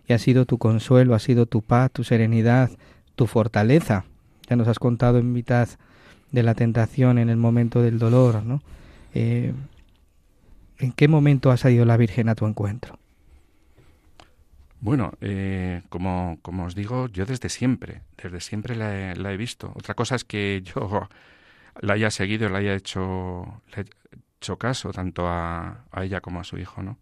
ha 0.09 0.19
sido 0.19 0.47
tu 0.47 0.59
consuelo, 0.59 1.17
ha 1.17 1.19
sido 1.19 1.47
tu 1.47 1.63
paz, 1.63 1.91
tu 1.91 2.05
serenidad, 2.05 2.71
tu 3.17 3.27
fortaleza. 3.27 4.05
Ya 4.49 4.55
nos 4.55 4.69
has 4.69 4.79
contado 4.79 5.19
en 5.19 5.33
mitad 5.33 5.69
de 6.37 6.43
la 6.43 6.55
tentación, 6.55 7.17
en 7.17 7.31
el 7.31 7.39
momento 7.39 7.81
del 7.81 7.99
dolor, 7.99 8.45
¿no? 8.45 8.61
Eh, 9.15 9.55
¿En 10.79 10.93
qué 10.93 11.09
momento 11.09 11.51
ha 11.51 11.57
salido 11.57 11.87
la 11.87 11.97
Virgen 11.97 12.29
a 12.29 12.35
tu 12.35 12.47
encuentro? 12.47 12.99
Bueno, 14.81 15.15
eh, 15.23 15.81
como, 15.89 16.39
como, 16.43 16.67
os 16.67 16.75
digo, 16.75 17.09
yo 17.09 17.25
desde 17.25 17.49
siempre, 17.49 18.03
desde 18.23 18.41
siempre 18.41 18.77
la 18.77 19.13
he, 19.13 19.17
la 19.17 19.33
he, 19.33 19.39
visto. 19.39 19.73
Otra 19.75 19.95
cosa 19.95 20.15
es 20.15 20.25
que 20.25 20.61
yo 20.63 21.09
la 21.81 21.95
haya 21.95 22.11
seguido, 22.11 22.51
la 22.51 22.59
haya 22.59 22.75
hecho, 22.75 23.63
hecho 24.39 24.59
caso 24.59 24.93
tanto 24.93 25.27
a, 25.27 25.87
ella 26.03 26.21
como 26.21 26.41
a 26.41 26.45
su 26.45 26.59
hijo, 26.59 26.83
¿no? 26.83 26.99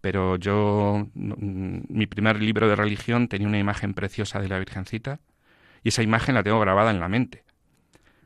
Pero 0.00 0.36
yo, 0.36 1.08
mm, 1.14 1.78
mi 1.88 2.06
primer 2.06 2.40
libro 2.40 2.68
de 2.68 2.76
religión 2.76 3.26
tenía 3.26 3.48
una 3.48 3.58
imagen 3.58 3.94
preciosa 3.94 4.38
de 4.38 4.48
la 4.48 4.60
Virgencita 4.60 5.18
y 5.82 5.88
esa 5.88 6.04
imagen 6.04 6.36
la 6.36 6.44
tengo 6.44 6.60
grabada 6.60 6.92
en 6.92 7.00
la 7.00 7.08
mente. 7.08 7.42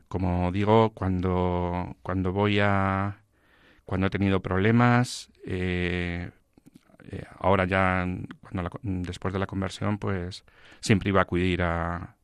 Como 0.09 0.51
digo, 0.51 0.91
cuando, 0.91 1.95
cuando 2.03 2.33
voy 2.33 2.59
a, 2.59 3.21
cuando 3.85 4.07
he 4.07 4.09
tenido 4.09 4.41
problemas, 4.41 5.31
eh, 5.45 6.31
eh, 7.11 7.23
ahora 7.39 7.65
ya, 7.65 8.05
cuando 8.41 8.69
después 8.83 9.33
de 9.33 9.39
la 9.39 9.47
conversión, 9.47 9.99
pues 9.99 10.43
siempre 10.81 11.09
iba 11.09 11.21
a 11.21 11.23
acudir 11.23 11.61
a, 11.63 12.15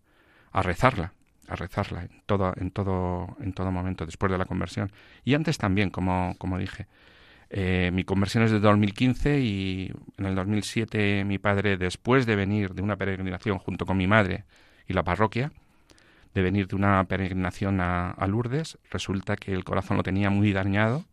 a 0.51 0.61
rezarla 0.63 1.13
a 1.47 1.55
rezarla 1.55 2.03
en 2.03 2.21
todo, 2.25 2.53
en 2.57 2.71
todo, 2.71 3.35
en 3.39 3.53
todo 3.53 3.71
momento 3.71 4.05
después 4.05 4.31
de 4.31 4.37
la 4.37 4.45
conversión. 4.45 4.91
Y 5.23 5.33
antes 5.35 5.57
también, 5.57 5.89
como, 5.89 6.35
como 6.37 6.57
dije. 6.57 6.87
Eh, 7.51 7.91
mi 7.93 8.03
conversión 8.03 8.43
es 8.43 8.51
de 8.51 8.59
2015 8.59 9.39
y 9.39 9.91
en 10.17 10.25
el 10.25 10.35
2007 10.35 11.23
mi 11.25 11.37
padre, 11.37 11.77
después 11.77 12.25
de 12.25 12.35
venir 12.35 12.73
de 12.73 12.81
una 12.81 12.97
peregrinación 12.97 13.59
junto 13.59 13.85
con 13.85 13.97
mi 13.97 14.07
madre 14.07 14.45
y 14.87 14.93
la 14.93 15.03
parroquia, 15.03 15.51
de 16.35 16.41
venir 16.43 16.67
de 16.67 16.75
una 16.75 17.03
peregrinación 17.05 17.81
a, 17.81 18.11
a 18.11 18.27
Lourdes, 18.27 18.77
resulta 18.91 19.35
que 19.35 19.53
el 19.53 19.63
corazón 19.63 19.97
lo 19.97 20.03
tenía 20.03 20.29
muy 20.29 20.53
dañado 20.53 21.05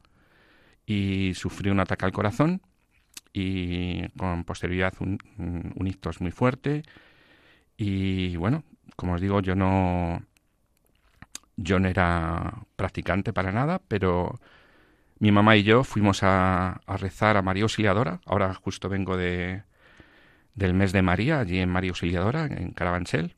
y 0.85 1.33
sufrió 1.35 1.73
un 1.73 1.81
ataque 1.81 2.05
al 2.05 2.13
corazón 2.13 2.61
y 3.33 4.09
con 4.19 4.45
posterioridad 4.45 4.95
un, 5.01 5.19
un 5.39 5.87
ictus 5.87 6.21
muy 6.21 6.33
fuerte. 6.33 6.83
Y 7.77 8.37
bueno, 8.37 8.65
como 8.97 9.15
os 9.15 9.21
digo, 9.21 9.41
yo 9.41 9.55
no, 9.55 10.23
yo 11.57 11.79
no 11.79 11.89
era 11.89 12.65
practicante 12.77 13.33
para 13.33 13.53
nada, 13.53 13.81
pero 13.89 14.41
mi 15.19 15.33
mamá 15.33 15.57
y 15.57 15.63
yo 15.63 15.85
fuimos 15.85 16.23
a, 16.23 16.81
rezar 16.99 17.37
a 17.37 17.43
María 17.43 17.63
Auxiliadora. 17.63 18.21
Ahora 18.27 18.55
justo 18.55 18.89
vengo 18.89 19.17
de, 19.17 19.63
del 20.55 20.75
mes 20.75 20.93
de 20.93 21.03
María, 21.03 21.41
allí 21.41 21.59
en 21.59 21.69
María 21.71 21.91
Auxiliadora, 21.91 22.47
en 22.47 22.73
Carabanchel. 22.73 23.37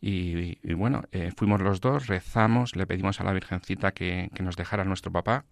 Y, 0.00 0.74
bueno, 0.74 1.02
eh, 1.10 1.32
fuimos 1.36 1.60
los 1.60 1.80
dos, 1.80 2.06
rezamos, 2.06 2.76
le 2.76 2.86
pedimos 2.86 3.20
a 3.20 3.24
la 3.24 3.32
Virgencita 3.32 3.92
que, 3.92 4.30
nos 4.40 4.56
dejara 4.56 4.82
a 4.82 4.86
nuestro 4.86 5.10
papá 5.10 5.44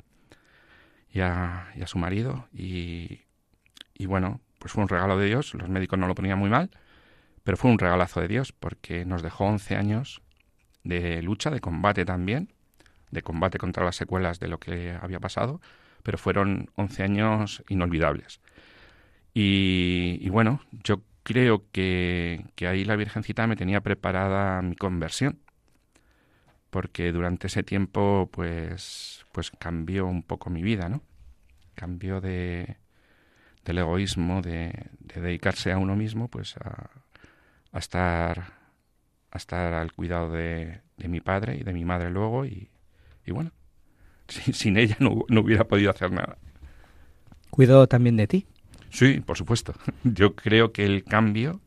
y 1.11 1.21
a, 1.21 1.69
y 1.75 1.83
a 1.83 1.87
su 1.87 1.99
marido. 1.99 2.49
Y, 2.53 3.23
y, 3.95 4.07
bueno, 4.07 4.41
pues 4.59 4.73
fue 4.73 4.83
un 4.83 4.89
regalo 4.89 5.19
de 5.19 5.27
Dios, 5.27 5.55
los 5.55 5.69
médicos 5.69 5.99
no 5.99 6.07
lo 6.07 6.15
ponían 6.15 6.39
muy 6.39 6.51
mal, 6.51 6.71
pero 7.43 7.57
fue 7.57 7.71
un 7.71 7.79
regalazo 7.79 8.21
de 8.21 8.29
Dios 8.29 8.53
porque 8.53 9.05
nos 9.05 9.23
dejó 9.23 9.47
11 9.47 9.77
años 9.77 10.23
de 10.85 11.23
lucha, 11.23 11.51
de 11.51 11.61
combate 11.61 12.05
también, 12.05 12.53
de 13.11 13.23
combate 13.23 13.59
contra 13.59 13.85
las 13.85 13.97
secuelas 13.97 14.39
de 14.39 14.49
lo 14.49 14.59
que 14.59 14.97
había 15.01 15.21
pasado, 15.21 15.61
pero 16.03 16.19
fueron 16.19 16.71
11 16.77 17.03
años 17.03 17.65
inolvidables. 17.69 18.41
Y, 19.35 20.19
y 20.21 20.29
bueno, 20.31 20.61
yo 20.85 21.03
creo 21.27 21.65
que, 21.73 22.45
ahí 22.61 22.85
la 22.85 22.95
Virgencita 22.95 23.49
me 23.49 23.57
tenía 23.57 23.81
preparada 23.81 24.63
mi 24.63 24.77
conversión, 24.77 25.41
porque 26.71 27.11
durante 27.11 27.49
ese 27.49 27.65
tiempo 27.65 28.29
pues, 28.33 29.27
pues 29.33 29.51
cambió 29.51 30.07
un 30.07 30.23
poco 30.23 30.51
mi 30.51 30.63
vida, 30.63 30.89
¿no? 30.89 31.03
Cambió 31.75 32.21
de, 32.21 32.77
del 33.65 33.79
egoísmo, 33.79 34.41
de, 34.41 34.89
dedicarse 35.01 35.73
a 35.73 35.79
uno 35.79 35.97
mismo, 35.97 36.29
pues 36.29 36.57
a, 36.59 36.91
estar 37.77 38.53
a 39.33 39.37
estar 39.37 39.75
al 39.75 39.93
cuidado 39.93 40.31
de, 40.31 40.81
mi 41.09 41.21
padre 41.21 41.57
y 41.57 41.65
de 41.65 41.73
mi 41.73 41.85
madre 41.85 42.09
luego 42.09 42.47
y, 42.47 42.71
bueno, 43.27 43.51
sin, 44.29 44.77
ella 44.77 44.97
no, 45.01 45.25
no 45.29 45.41
hubiera 45.41 45.65
podido 45.65 45.91
hacer 45.91 46.13
nada. 46.13 46.39
Cuidado 47.51 47.89
también 47.89 48.17
de 48.17 48.29
ti. 48.29 48.47
Sí, 48.91 49.21
por 49.21 49.37
supuesto. 49.37 49.75
Yo 50.05 50.35
creo 50.35 50.73
que 50.73 50.85
el 50.85 51.05
cambio, 51.05 51.61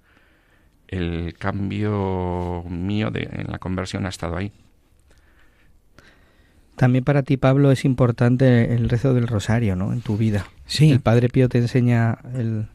el 0.88 1.36
cambio 1.38 2.64
mío 2.70 3.12
de, 3.12 3.30
en 3.32 3.52
la 3.52 3.60
conversión 3.60 4.06
ha 4.06 4.10
estado 4.10 4.38
ahí. 4.38 4.52
También 6.76 7.04
para 7.04 7.24
ti, 7.24 7.36
Pablo, 7.36 7.72
es 7.72 7.84
importante 7.84 8.74
el 8.74 8.88
rezo 8.88 9.14
del 9.14 9.28
rosario, 9.28 9.76
¿no? 9.76 9.92
En 9.92 10.00
tu 10.00 10.16
vida. 10.16 10.48
Sí. 10.66 10.90
El 10.92 11.02
Padre 11.02 11.28
Pío 11.28 11.50
te 11.50 11.58
enseña 11.58 12.20
el, 12.34 12.68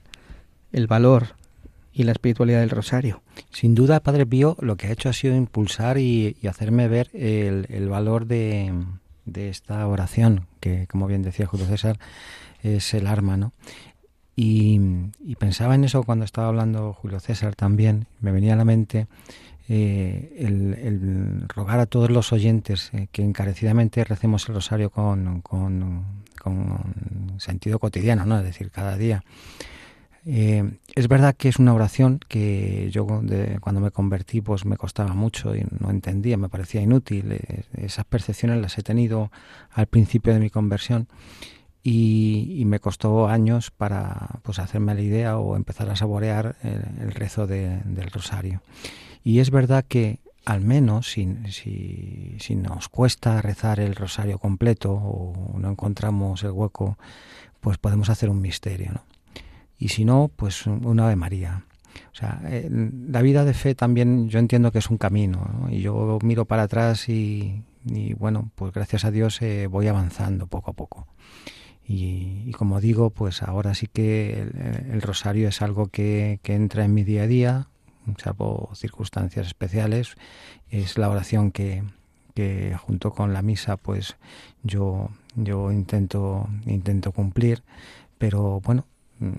el 0.73 0.87
valor 0.87 1.29
y 1.95 2.03
la 2.03 2.13
espiritualidad 2.13 2.61
del 2.61 2.71
rosario. 2.71 3.23
Sin 3.51 3.75
duda, 3.75 4.01
Padre 4.01 4.27
Pío 4.27 4.57
lo 4.61 4.77
que 4.77 4.89
ha 4.89 4.93
hecho 4.93 5.09
ha 5.09 5.15
sido 5.15 5.35
impulsar 5.37 5.97
y, 5.97 6.37
hacerme 6.47 6.89
ver 6.89 7.09
el, 7.15 7.67
el 7.71 7.89
valor 7.89 8.27
de, 8.27 8.75
de, 9.25 9.49
esta 9.49 9.87
oración, 9.87 10.49
que 10.61 10.87
como 10.89 11.07
bien 11.07 11.23
decía 11.23 11.47
Julio 11.47 11.67
César, 11.67 11.99
es 12.63 12.93
el 12.93 13.07
arma, 13.07 13.37
¿no? 13.37 13.53
Y, 14.37 14.80
pensaba 15.39 15.74
en 15.74 15.85
eso 15.85 16.03
cuando 16.03 16.24
estaba 16.24 16.49
hablando 16.49 16.93
Julio 16.93 17.20
César 17.20 17.55
también, 17.55 18.07
me 18.20 18.32
venía 18.32 18.55
a 18.55 18.57
la 18.57 18.64
mente 18.64 19.07
eh, 19.68 20.35
el, 20.39 21.45
rogar 21.49 21.80
a 21.80 21.87
todos 21.87 22.11
los 22.11 22.32
oyentes 22.32 22.91
eh, 22.93 23.09
que 23.12 23.22
encarecidamente 23.22 24.05
recemos 24.05 24.49
el 24.49 24.57
rosario 24.57 24.91
con, 24.91 25.43
sentido 27.39 27.78
cotidiano, 27.78 28.26
¿no? 28.26 28.39
es 28.39 28.45
decir, 28.45 28.70
cada 28.70 28.97
día. 28.97 29.22
Eh, 30.26 30.78
es 30.95 31.09
verdad 31.09 31.35
que 31.37 31.49
es 31.49 31.59
una 31.59 31.74
oración 31.74 32.18
que 32.28 32.89
yo 32.91 33.07
cuando 33.07 33.80
me 33.80 33.91
convertí 33.91 34.41
pues 34.41 34.64
me 34.64 34.78
costaba 34.78 35.12
mucho 35.12 35.55
y 35.55 35.66
no 35.78 35.91
entendía, 35.91 36.39
me 36.39 36.49
parecía 36.49 36.80
inútil. 36.80 37.39
esas 37.76 38.07
percepciones 38.07 38.61
las 38.61 38.78
he 38.78 38.82
tenido 38.82 39.30
al 39.70 39.87
principio 39.87 40.32
de 40.32 40.41
mi 40.41 40.49
conversión 40.49 41.09
y, 41.87 42.62
me 42.64 42.80
costó 42.80 43.28
años 43.28 43.70
para 43.70 44.41
pues 44.43 44.59
hacerme 44.59 44.95
la 44.95 45.03
idea 45.03 45.37
o 45.39 45.55
empezar 45.55 45.91
a 45.91 45.97
saborear 45.97 46.57
el, 46.62 47.12
rezo 47.12 47.47
del 47.47 48.11
rosario. 48.11 48.62
Y 49.22 49.41
es 49.41 49.51
verdad 49.51 49.85
que 49.87 50.20
al 50.47 50.62
menos 50.62 51.11
si, 51.11 51.28
si, 52.39 52.55
nos 52.57 52.89
cuesta 52.89 53.41
rezar 53.43 53.80
el 53.80 53.95
rosario 53.95 54.39
completo 54.39 54.93
o 54.93 55.59
no 55.59 55.70
encontramos 55.70 56.43
el 56.43 56.53
hueco, 56.53 56.99
pues 57.61 57.76
podemos 57.76 58.09
hacer 58.09 58.30
un 58.30 58.41
misterio, 58.41 58.93
¿no? 58.93 59.03
Y 59.78 59.89
si 59.89 60.07
no, 60.07 60.30
pues 60.35 60.66
una 60.66 61.05
Ave 61.05 61.16
María. 61.16 61.64
O 62.12 62.14
sea, 62.14 62.41
eh, 62.47 62.70
la 62.70 63.20
vida 63.20 63.45
de 63.45 63.53
fe 63.53 63.74
también 63.74 64.28
yo 64.30 64.39
entiendo 64.39 64.72
que 64.72 64.78
es 64.78 64.89
un 64.89 64.97
camino, 64.97 65.51
¿no? 65.61 65.70
y 65.70 65.80
yo 65.82 66.18
miro 66.22 66.47
para 66.47 66.62
atrás 66.62 67.09
y, 67.09 67.62
y, 67.85 68.14
bueno, 68.14 68.51
pues 68.55 68.72
gracias 68.72 69.05
a 69.05 69.11
Dios 69.11 69.43
eh, 69.43 69.66
voy 69.66 69.87
avanzando 69.89 70.47
poco 70.47 70.70
a 70.70 70.74
poco. 70.74 71.07
Y, 71.87 72.51
como 72.53 72.80
digo, 72.80 73.11
pues 73.11 73.43
ahora 73.43 73.74
sí 73.74 73.89
que 73.93 74.41
el, 74.91 75.03
rosario 75.03 75.49
es 75.49 75.61
algo 75.61 75.89
que, 75.89 76.41
entra 76.45 76.85
en 76.85 76.95
mi 76.95 77.05
día 77.05 77.24
a 77.24 77.26
día, 77.26 77.68
salvo 78.16 78.70
circunstancias 78.74 79.47
especiales. 79.47 80.14
Es 80.70 80.97
la 80.97 81.11
oración 81.11 81.51
que, 81.51 81.85
junto 82.80 83.12
con 83.12 83.35
la 83.35 83.43
misa, 83.43 83.76
pues 83.76 84.16
yo, 84.62 85.11
yo 85.37 85.72
intento, 85.72 86.49
intento 86.66 87.12
cumplir. 87.12 87.62
Pero 88.16 88.61
bueno, 88.61 88.87
mm, 89.18 89.32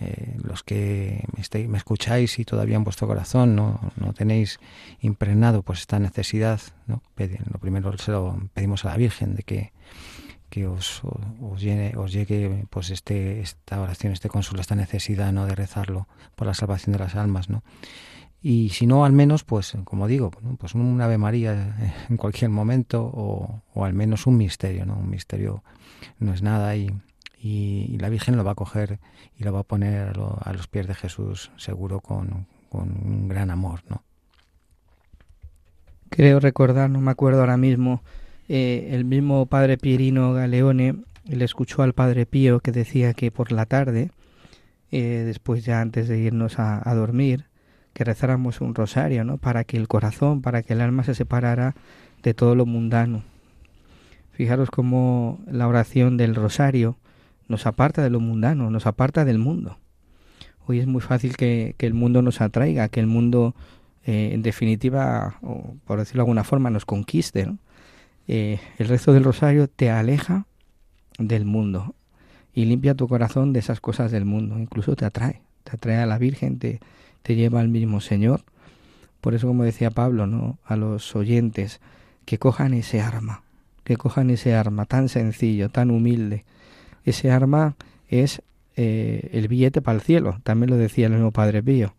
eh, 0.00 0.36
los 0.42 0.62
que 0.62 1.24
me, 1.34 1.68
me, 1.68 1.78
escucháis 1.78 2.38
y 2.38 2.44
todavía 2.44 2.76
en 2.76 2.84
vuestro 2.84 3.06
corazón 3.06 3.54
no, 3.54 3.80
no 3.96 4.12
tenéis 4.12 4.58
impregnado 5.00 5.62
pues 5.62 5.80
esta 5.80 5.98
necesidad, 5.98 6.60
¿no? 6.88 7.00
lo 7.16 7.58
primero 7.60 7.96
se 7.96 8.10
lo 8.10 8.36
pedimos 8.52 8.84
a 8.84 8.88
la 8.88 8.96
Virgen 8.96 9.36
de 9.36 9.44
que 9.44 9.72
que 10.54 10.68
os, 10.68 11.02
os, 11.42 11.60
llegue, 11.60 12.64
pues 12.70 12.90
este, 12.90 13.40
esta 13.40 13.80
oración, 13.80 14.12
este 14.12 14.28
consuelo, 14.28 14.60
esta 14.60 14.76
necesidad 14.76 15.32
¿no? 15.32 15.46
de 15.46 15.56
rezarlo 15.56 16.06
por 16.36 16.46
la 16.46 16.54
salvación 16.54 16.92
de 16.92 17.00
las 17.00 17.16
almas, 17.16 17.50
¿no? 17.50 17.64
Y 18.40 18.68
si 18.68 18.86
no, 18.86 19.04
al 19.04 19.12
menos, 19.12 19.42
pues, 19.42 19.76
como 19.82 20.06
digo, 20.06 20.30
pues 20.30 20.76
un 20.76 21.00
Ave 21.00 21.18
María 21.18 21.76
en 22.08 22.16
cualquier 22.16 22.50
momento 22.50 23.02
o, 23.02 23.62
o, 23.72 23.84
al 23.84 23.94
menos 23.94 24.28
un 24.28 24.36
misterio, 24.36 24.86
¿no? 24.86 24.94
Un 24.94 25.10
misterio 25.10 25.64
no 26.20 26.32
es 26.32 26.42
nada 26.42 26.76
y, 26.76 26.88
y, 27.36 27.98
la 27.98 28.08
Virgen 28.08 28.36
lo 28.36 28.44
va 28.44 28.52
a 28.52 28.54
coger 28.54 29.00
y 29.36 29.42
lo 29.42 29.52
va 29.52 29.60
a 29.60 29.64
poner 29.64 30.12
a, 30.40 30.52
los 30.52 30.68
pies 30.68 30.86
de 30.86 30.94
Jesús 30.94 31.50
seguro 31.56 31.98
con, 31.98 32.46
con 32.68 32.90
un 32.90 33.26
gran 33.26 33.50
amor, 33.50 33.82
¿no? 33.88 34.04
Creo 36.10 36.38
recordar, 36.38 36.90
no 36.90 37.00
me 37.00 37.10
acuerdo 37.10 37.40
ahora 37.40 37.56
mismo, 37.56 38.02
eh, 38.48 38.90
el 38.92 39.04
mismo 39.04 39.46
padre 39.46 39.78
Pierino 39.78 40.32
Galeone 40.34 40.96
le 41.26 41.44
escuchó 41.44 41.82
al 41.82 41.94
padre 41.94 42.26
Pío 42.26 42.60
que 42.60 42.72
decía 42.72 43.14
que 43.14 43.30
por 43.30 43.52
la 43.52 43.66
tarde, 43.66 44.10
eh, 44.90 45.22
después 45.24 45.64
ya 45.64 45.80
antes 45.80 46.08
de 46.08 46.18
irnos 46.18 46.58
a, 46.58 46.94
dormir, 46.94 47.46
que 47.94 48.04
rezáramos 48.04 48.60
un 48.60 48.74
rosario, 48.74 49.24
¿no? 49.24 49.38
Para 49.38 49.64
que 49.64 49.76
el 49.76 49.88
corazón, 49.88 50.42
para 50.42 50.62
que 50.62 50.74
el 50.74 50.80
alma 50.80 51.04
se 51.04 51.14
separara 51.14 51.74
de 52.22 52.34
todo 52.34 52.54
lo 52.54 52.66
mundano. 52.66 53.22
Fijaros 54.32 54.70
cómo 54.70 55.40
la 55.46 55.68
oración 55.68 56.16
del 56.16 56.34
rosario 56.34 56.98
nos 57.48 57.66
aparta 57.66 58.02
de 58.02 58.10
lo 58.10 58.20
mundano, 58.20 58.70
nos 58.70 58.86
aparta 58.86 59.24
del 59.24 59.38
mundo. 59.38 59.78
Hoy 60.66 60.80
es 60.80 60.86
muy 60.86 61.00
fácil 61.00 61.36
que, 61.36 61.76
el 61.78 61.94
mundo 61.94 62.20
nos 62.20 62.40
atraiga, 62.40 62.88
que 62.88 63.00
el 63.00 63.06
mundo, 63.06 63.54
eh, 64.04 64.30
en 64.32 64.42
definitiva, 64.42 65.38
o 65.42 65.76
por 65.84 65.98
decirlo 65.98 66.22
de 66.22 66.22
alguna 66.22 66.44
forma, 66.44 66.70
nos 66.70 66.84
conquiste. 66.84 67.46
¿no? 67.46 67.58
Eh, 68.26 68.58
el 68.78 68.88
rezo 68.88 69.12
del 69.12 69.24
rosario 69.24 69.68
te 69.68 69.90
aleja 69.90 70.46
del 71.18 71.44
mundo 71.44 71.94
y 72.54 72.64
limpia 72.64 72.94
tu 72.94 73.08
corazón 73.08 73.52
de 73.52 73.60
esas 73.60 73.80
cosas 73.80 74.10
del 74.10 74.24
mundo, 74.24 74.58
incluso 74.58 74.96
te 74.96 75.04
atrae, 75.04 75.42
te 75.64 75.72
atrae 75.72 75.98
a 75.98 76.06
la 76.06 76.18
Virgen, 76.18 76.58
te, 76.58 76.80
te 77.22 77.34
lleva 77.34 77.60
al 77.60 77.68
mismo 77.68 78.00
Señor. 78.00 78.42
Por 79.20 79.34
eso, 79.34 79.46
como 79.46 79.64
decía 79.64 79.90
Pablo, 79.90 80.26
¿no? 80.26 80.58
a 80.64 80.76
los 80.76 81.16
oyentes, 81.16 81.80
que 82.24 82.38
cojan 82.38 82.74
ese 82.74 83.00
arma, 83.00 83.42
que 83.82 83.96
cojan 83.96 84.30
ese 84.30 84.54
arma 84.54 84.84
tan 84.86 85.08
sencillo, 85.08 85.68
tan 85.68 85.90
humilde. 85.90 86.44
Ese 87.04 87.30
arma 87.30 87.76
es 88.08 88.42
eh, 88.76 89.30
el 89.32 89.48
billete 89.48 89.82
para 89.82 89.96
el 89.96 90.02
cielo, 90.02 90.40
también 90.42 90.70
lo 90.70 90.76
decía 90.76 91.06
el 91.06 91.12
mismo 91.12 91.32
Padre 91.32 91.62
Pío. 91.62 91.94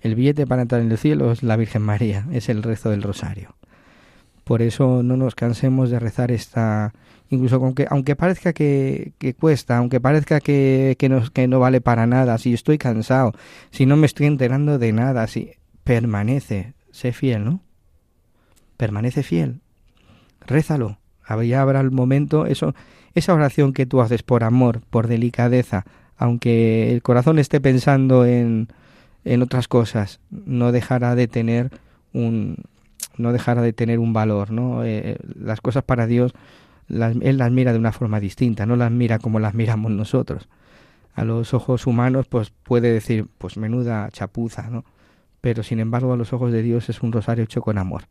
El 0.00 0.14
billete 0.14 0.46
para 0.46 0.62
entrar 0.62 0.80
en 0.80 0.90
el 0.90 0.98
cielo 0.98 1.30
es 1.30 1.42
la 1.42 1.56
Virgen 1.56 1.82
María, 1.82 2.26
es 2.32 2.48
el 2.48 2.62
rezo 2.62 2.90
del 2.90 3.02
rosario. 3.02 3.54
Por 4.44 4.62
eso 4.62 5.02
no 5.02 5.16
nos 5.16 5.34
cansemos 5.34 5.90
de 5.90 5.98
rezar 5.98 6.32
esta, 6.32 6.92
incluso 7.30 7.56
aunque, 7.56 7.86
aunque 7.88 8.16
parezca 8.16 8.52
que, 8.52 9.12
cuesta, 9.38 9.78
aunque 9.78 10.00
parezca 10.00 10.40
que, 10.40 10.96
que, 10.98 11.22
que 11.32 11.48
no 11.48 11.60
vale 11.60 11.80
para 11.80 12.06
nada, 12.06 12.38
si 12.38 12.52
estoy 12.52 12.78
cansado, 12.78 13.32
si 13.70 13.86
no 13.86 13.96
me 13.96 14.06
estoy 14.06 14.26
enterando 14.26 14.78
de 14.78 14.92
nada, 14.92 15.26
si 15.28 15.52
permanece, 15.84 16.74
sé 16.90 17.12
fiel, 17.12 17.44
¿no? 17.44 17.60
Permanece 18.76 19.22
fiel, 19.22 19.60
rézalo, 20.46 20.98
ya 21.42 21.62
habrá 21.62 21.80
el 21.80 21.90
momento, 21.90 22.46
eso, 22.46 22.74
esa 23.14 23.32
oración 23.32 23.72
que 23.72 23.86
tú 23.86 24.00
haces 24.00 24.22
por 24.22 24.44
amor, 24.44 24.82
por 24.90 25.06
delicadeza, 25.06 25.84
aunque 26.16 26.92
el 26.92 27.02
corazón 27.02 27.38
esté 27.38 27.60
pensando 27.60 28.26
en, 28.26 28.68
en 29.24 29.42
otras 29.42 29.68
cosas, 29.68 30.20
no 30.30 30.72
dejará 30.72 31.14
de 31.14 31.28
tener 31.28 31.70
un 32.12 32.56
no 33.16 33.32
dejará 33.32 33.62
de 33.62 33.72
tener 33.72 33.98
un 33.98 34.12
valor, 34.12 34.50
¿no? 34.50 34.84
Eh, 34.84 35.18
las 35.38 35.60
cosas 35.60 35.84
para 35.84 36.06
Dios 36.06 36.34
las, 36.88 37.16
él 37.20 37.38
las 37.38 37.50
mira 37.50 37.72
de 37.72 37.78
una 37.78 37.92
forma 37.92 38.20
distinta, 38.20 38.66
no 38.66 38.76
las 38.76 38.90
mira 38.90 39.18
como 39.18 39.40
las 39.40 39.54
miramos 39.54 39.90
nosotros. 39.92 40.48
A 41.14 41.24
los 41.24 41.54
ojos 41.54 41.86
humanos, 41.86 42.26
pues 42.28 42.50
puede 42.50 42.92
decir, 42.92 43.26
pues 43.38 43.56
menuda 43.56 44.08
chapuza, 44.10 44.68
¿no? 44.70 44.84
Pero 45.40 45.62
sin 45.62 45.80
embargo, 45.80 46.12
a 46.12 46.16
los 46.16 46.32
ojos 46.32 46.52
de 46.52 46.62
Dios 46.62 46.88
es 46.88 47.02
un 47.02 47.12
rosario 47.12 47.44
hecho 47.44 47.62
con 47.62 47.78
amor, 47.78 48.04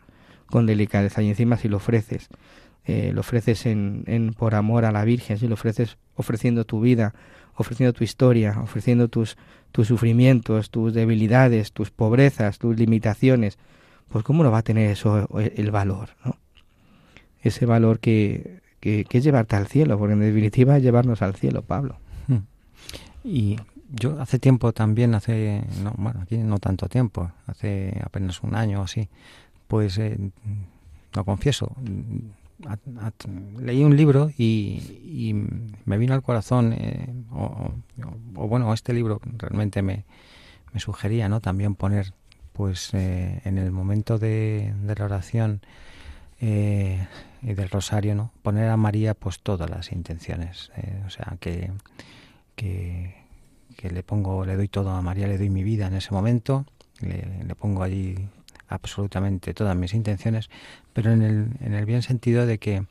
con 0.47 0.65
delicadeza. 0.65 1.21
Y 1.21 1.29
encima, 1.29 1.57
si 1.57 1.67
lo 1.67 1.77
ofreces, 1.77 2.29
eh, 2.85 3.11
lo 3.13 3.21
ofreces 3.21 3.65
en, 3.65 4.03
en, 4.07 4.33
por 4.33 4.55
amor 4.55 4.85
a 4.85 4.91
la 4.91 5.05
Virgen, 5.05 5.37
si 5.37 5.47
lo 5.47 5.53
ofreces 5.53 5.97
ofreciendo 6.15 6.65
tu 6.65 6.81
vida, 6.81 7.13
ofreciendo 7.55 7.93
tu 7.93 8.03
historia, 8.03 8.59
ofreciendo 8.61 9.07
tus, 9.07 9.37
tus 9.71 9.87
sufrimientos, 9.87 10.69
tus 10.69 10.93
debilidades, 10.93 11.71
tus 11.71 11.91
pobrezas, 11.91 12.59
tus 12.59 12.77
limitaciones, 12.77 13.57
pues 14.11 14.23
cómo 14.23 14.43
no 14.43 14.51
va 14.51 14.59
a 14.59 14.63
tener 14.63 14.91
eso 14.91 15.27
el 15.39 15.71
valor, 15.71 16.09
¿no? 16.25 16.35
Ese 17.41 17.65
valor 17.65 17.99
que, 17.99 18.61
que, 18.79 19.05
es 19.09 19.23
llevarte 19.23 19.55
al 19.55 19.67
cielo, 19.67 19.97
porque 19.97 20.13
en 20.13 20.19
definitiva 20.19 20.77
es 20.77 20.83
llevarnos 20.83 21.21
al 21.21 21.35
cielo, 21.35 21.63
Pablo. 21.63 21.97
Hmm. 22.27 22.39
Y 23.23 23.57
yo 23.89 24.19
hace 24.19 24.39
tiempo 24.39 24.73
también, 24.73 25.15
hace, 25.15 25.63
no, 25.83 25.93
bueno, 25.97 26.21
aquí 26.21 26.37
no 26.37 26.59
tanto 26.59 26.87
tiempo, 26.87 27.31
hace 27.47 27.99
apenas 28.03 28.41
un 28.43 28.55
año 28.55 28.81
o 28.81 28.83
así, 28.83 29.09
pues 29.67 29.97
eh, 29.97 30.17
lo 31.13 31.25
confieso, 31.25 31.75
leí 33.59 33.83
un 33.83 33.95
libro 33.95 34.31
y, 34.37 35.33
me 35.85 35.97
vino 35.97 36.13
al 36.13 36.21
corazón, 36.21 36.73
eh, 36.73 37.13
o, 37.31 38.47
bueno, 38.47 38.73
este 38.73 38.93
libro 38.93 39.19
realmente 39.37 39.81
me, 39.81 40.05
me 40.73 40.79
sugería, 40.79 41.27
¿no? 41.27 41.41
También 41.41 41.75
poner, 41.75 42.13
pues, 42.53 42.93
eh, 42.93 43.41
en 43.45 43.57
el 43.57 43.71
momento 43.71 44.17
de, 44.19 44.73
la 44.85 45.05
oración 45.05 45.61
eh, 46.39 47.07
y 47.41 47.53
del 47.53 47.69
rosario, 47.69 48.15
¿no? 48.15 48.31
Poner 48.41 48.69
a 48.69 48.77
María, 48.77 49.13
pues, 49.13 49.39
todas 49.39 49.69
las 49.69 49.91
intenciones, 49.91 50.71
o 51.05 51.09
sea, 51.09 51.37
que, 51.39 51.71
que, 52.55 53.15
le 53.89 54.03
pongo, 54.03 54.45
le 54.45 54.55
doy 54.55 54.67
todo 54.67 54.91
a 54.91 55.01
María, 55.01 55.27
le 55.27 55.37
doy 55.37 55.49
mi 55.49 55.63
vida 55.63 55.87
en 55.87 55.95
ese 55.95 56.11
momento, 56.11 56.65
le, 56.99 57.43
le 57.43 57.55
pongo 57.55 57.83
allí 57.83 58.15
absolutamente 58.71 59.53
todas 59.53 59.75
mis 59.75 59.93
intenciones, 59.93 60.49
pero 60.93 61.11
en 61.11 61.21
el, 61.21 61.47
en 61.59 61.73
el 61.73 61.85
bien 61.85 62.01
sentido 62.01 62.45
de 62.45 62.57
que, 62.57 62.85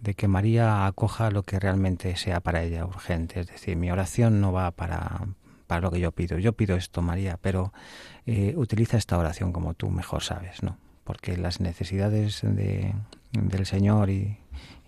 de 0.00 0.14
que 0.14 0.28
María 0.28 0.86
acoja 0.86 1.30
lo 1.30 1.42
que 1.42 1.58
realmente 1.58 2.16
sea 2.16 2.40
para 2.40 2.62
ella 2.62 2.84
urgente. 2.84 3.40
Es 3.40 3.46
decir, 3.46 3.76
mi 3.76 3.90
oración 3.90 4.40
no 4.40 4.52
va 4.52 4.70
para, 4.72 5.26
lo 5.80 5.90
que 5.90 6.00
yo 6.00 6.12
pido. 6.12 6.38
Yo 6.38 6.52
pido 6.52 6.76
esto, 6.76 7.02
María, 7.02 7.38
pero 7.40 7.72
eh, 8.26 8.54
utiliza 8.56 8.96
esta 8.96 9.18
oración 9.18 9.52
como 9.52 9.74
tú 9.74 9.90
mejor 9.90 10.22
sabes, 10.22 10.62
¿no? 10.62 10.76
Porque 11.04 11.36
las 11.36 11.60
necesidades 11.60 12.42
de, 12.42 12.94
del 13.32 13.66
Señor 13.66 14.10
y, 14.10 14.38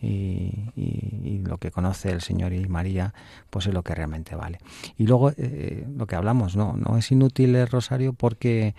y, 0.00 1.40
lo 1.44 1.58
que 1.58 1.70
conoce 1.70 2.10
el 2.10 2.20
Señor 2.20 2.52
y 2.52 2.66
María, 2.66 3.12
pues 3.50 3.66
es 3.66 3.74
lo 3.74 3.82
que 3.82 3.94
realmente 3.94 4.34
vale. 4.34 4.58
Y 4.96 5.06
luego, 5.06 5.30
eh, 5.36 5.86
lo 5.96 6.06
que 6.06 6.16
hablamos, 6.16 6.56
no, 6.56 6.74
no 6.76 6.96
es 6.96 7.10
inútil 7.12 7.54
el 7.54 7.68
rosario 7.68 8.12
porque 8.12 8.74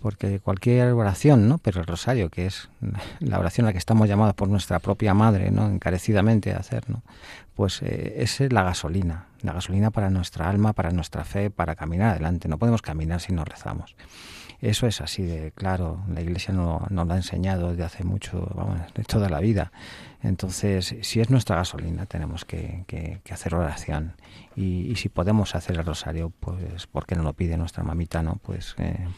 porque 0.00 0.38
cualquier 0.40 0.92
oración, 0.92 1.48
¿no? 1.48 1.58
Pero 1.58 1.80
el 1.80 1.86
rosario, 1.86 2.30
que 2.30 2.46
es 2.46 2.68
la 3.20 3.38
oración 3.38 3.66
a 3.66 3.68
la 3.68 3.72
que 3.72 3.78
estamos 3.78 4.08
llamados 4.08 4.34
por 4.34 4.48
nuestra 4.48 4.78
propia 4.78 5.14
madre, 5.14 5.50
¿no? 5.50 5.68
Encarecidamente 5.68 6.52
a 6.52 6.58
hacer, 6.58 6.88
¿no? 6.88 7.02
Pues 7.58 7.82
eh, 7.82 8.14
es 8.18 8.38
la 8.52 8.62
gasolina, 8.62 9.26
la 9.42 9.52
gasolina 9.52 9.90
para 9.90 10.10
nuestra 10.10 10.48
alma, 10.48 10.74
para 10.74 10.92
nuestra 10.92 11.24
fe, 11.24 11.50
para 11.50 11.74
caminar 11.74 12.10
adelante. 12.10 12.46
No 12.46 12.56
podemos 12.56 12.82
caminar 12.82 13.20
si 13.20 13.32
no 13.32 13.44
rezamos. 13.44 13.96
Eso 14.60 14.86
es 14.86 15.00
así 15.00 15.24
de 15.24 15.50
claro. 15.50 16.04
La 16.08 16.20
Iglesia 16.20 16.54
nos 16.54 16.88
no 16.88 17.04
lo 17.04 17.12
ha 17.12 17.16
enseñado 17.16 17.70
desde 17.70 17.82
hace 17.82 18.04
mucho, 18.04 18.48
vamos, 18.54 18.78
de 18.94 19.02
toda 19.02 19.28
la 19.28 19.40
vida. 19.40 19.72
Entonces, 20.22 20.94
si 21.02 21.18
es 21.20 21.30
nuestra 21.30 21.56
gasolina, 21.56 22.06
tenemos 22.06 22.44
que, 22.44 22.84
que, 22.86 23.20
hacer 23.32 23.56
oración. 23.56 24.12
Y, 24.54 24.94
si 24.94 25.08
podemos 25.08 25.56
hacer 25.56 25.78
el 25.78 25.84
rosario, 25.84 26.30
pues, 26.38 26.86
porque 26.86 27.16
no 27.16 27.24
lo 27.24 27.32
pide 27.32 27.56
nuestra 27.56 27.82
mamita, 27.82 28.22
no? 28.22 28.38
Pues 28.40 28.76
eh, 28.78 29.08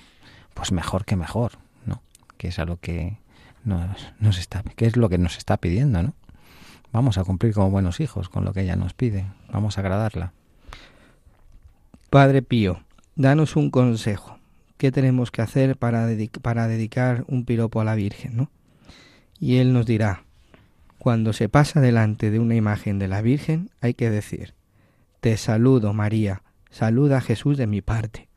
pues 0.54 0.72
mejor 0.72 1.04
que 1.04 1.14
mejor, 1.14 1.58
¿no? 1.84 2.00
Que 2.38 2.48
es 2.48 2.58
a 2.58 2.64
lo 2.64 2.78
que 2.78 3.18
nos, 3.64 4.38
está, 4.38 4.62
que 4.62 4.86
es 4.86 4.96
lo 4.96 5.10
que 5.10 5.18
nos 5.18 5.36
está 5.36 5.58
pidiendo, 5.58 6.02
¿no? 6.02 6.14
Vamos 6.92 7.18
a 7.18 7.24
cumplir 7.24 7.54
como 7.54 7.70
buenos 7.70 8.00
hijos 8.00 8.28
con 8.28 8.44
lo 8.44 8.52
que 8.52 8.62
ella 8.62 8.76
nos 8.76 8.94
pide, 8.94 9.26
vamos 9.52 9.78
a 9.78 9.80
agradarla. 9.80 10.32
Padre 12.10 12.42
Pío, 12.42 12.80
danos 13.14 13.54
un 13.56 13.70
consejo. 13.70 14.38
¿Qué 14.76 14.90
tenemos 14.90 15.30
que 15.30 15.42
hacer 15.42 15.76
para, 15.76 16.08
para 16.42 16.66
dedicar 16.66 17.24
un 17.28 17.44
piropo 17.44 17.80
a 17.80 17.84
la 17.84 17.94
Virgen, 17.94 18.36
no? 18.36 18.50
Y 19.38 19.58
él 19.58 19.72
nos 19.72 19.86
dirá, 19.86 20.24
cuando 20.98 21.32
se 21.32 21.48
pasa 21.48 21.80
delante 21.80 22.30
de 22.30 22.38
una 22.38 22.56
imagen 22.56 22.98
de 22.98 23.08
la 23.08 23.22
Virgen, 23.22 23.70
hay 23.80 23.94
que 23.94 24.10
decir, 24.10 24.54
te 25.20 25.36
saludo 25.36 25.94
María, 25.94 26.42
saluda 26.70 27.18
a 27.18 27.20
Jesús 27.22 27.56
de 27.56 27.66
mi 27.66 27.80
parte. 27.80 28.28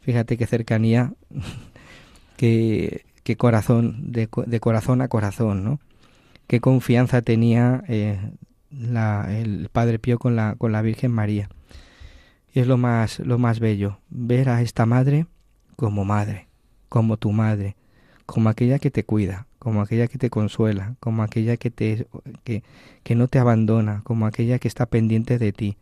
Fíjate 0.00 0.36
qué 0.36 0.46
cercanía, 0.46 1.12
qué, 2.36 3.04
corazón, 3.36 4.12
de, 4.12 4.28
corazón 4.60 5.00
a 5.02 5.08
corazón, 5.08 5.64
¿no? 5.64 5.80
Qué 6.46 6.60
confianza 6.60 7.22
tenía 7.22 7.82
eh, 7.88 8.18
el 8.70 9.68
Padre 9.72 9.98
Pío 9.98 10.18
con 10.18 10.36
la, 10.36 10.56
con 10.56 10.72
la 10.72 10.82
Virgen 10.82 11.10
María. 11.10 11.48
Y 12.52 12.60
es 12.60 12.66
lo 12.66 12.76
más, 12.76 13.18
lo 13.18 13.38
más 13.38 13.60
bello, 13.60 13.98
ver 14.10 14.48
a 14.48 14.62
esta 14.62 14.86
madre 14.86 15.26
como 15.76 16.04
madre, 16.04 16.48
como 16.88 17.16
tu 17.16 17.32
madre, 17.32 17.76
como 18.26 18.48
aquella 18.48 18.78
que 18.78 18.90
te 18.90 19.04
cuida, 19.04 19.46
como 19.58 19.82
aquella 19.82 20.06
que 20.06 20.18
te 20.18 20.30
consuela, 20.30 20.94
como 21.00 21.22
aquella 21.22 21.56
que, 21.56 21.70
te, 21.70 22.06
que, 22.44 22.62
que 23.02 23.14
no 23.14 23.28
te 23.28 23.38
abandona, 23.38 24.02
como 24.04 24.26
aquella 24.26 24.58
que 24.58 24.68
está 24.68 24.86
pendiente 24.86 25.38
de 25.38 25.52
ti, 25.52 25.78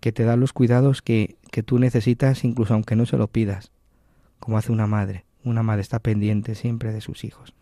que 0.00 0.12
te 0.12 0.24
da 0.24 0.36
los 0.36 0.52
cuidados 0.52 1.02
que, 1.02 1.36
que 1.50 1.62
tú 1.62 1.78
necesitas 1.78 2.44
incluso 2.44 2.74
aunque 2.74 2.96
no 2.96 3.06
se 3.06 3.16
lo 3.16 3.28
pidas, 3.28 3.70
como 4.38 4.58
hace 4.58 4.72
una 4.72 4.86
madre. 4.86 5.24
Una 5.42 5.62
madre 5.62 5.80
está 5.80 6.00
pendiente 6.00 6.54
siempre 6.54 6.92
de 6.92 7.00
sus 7.00 7.24
hijos. 7.24 7.54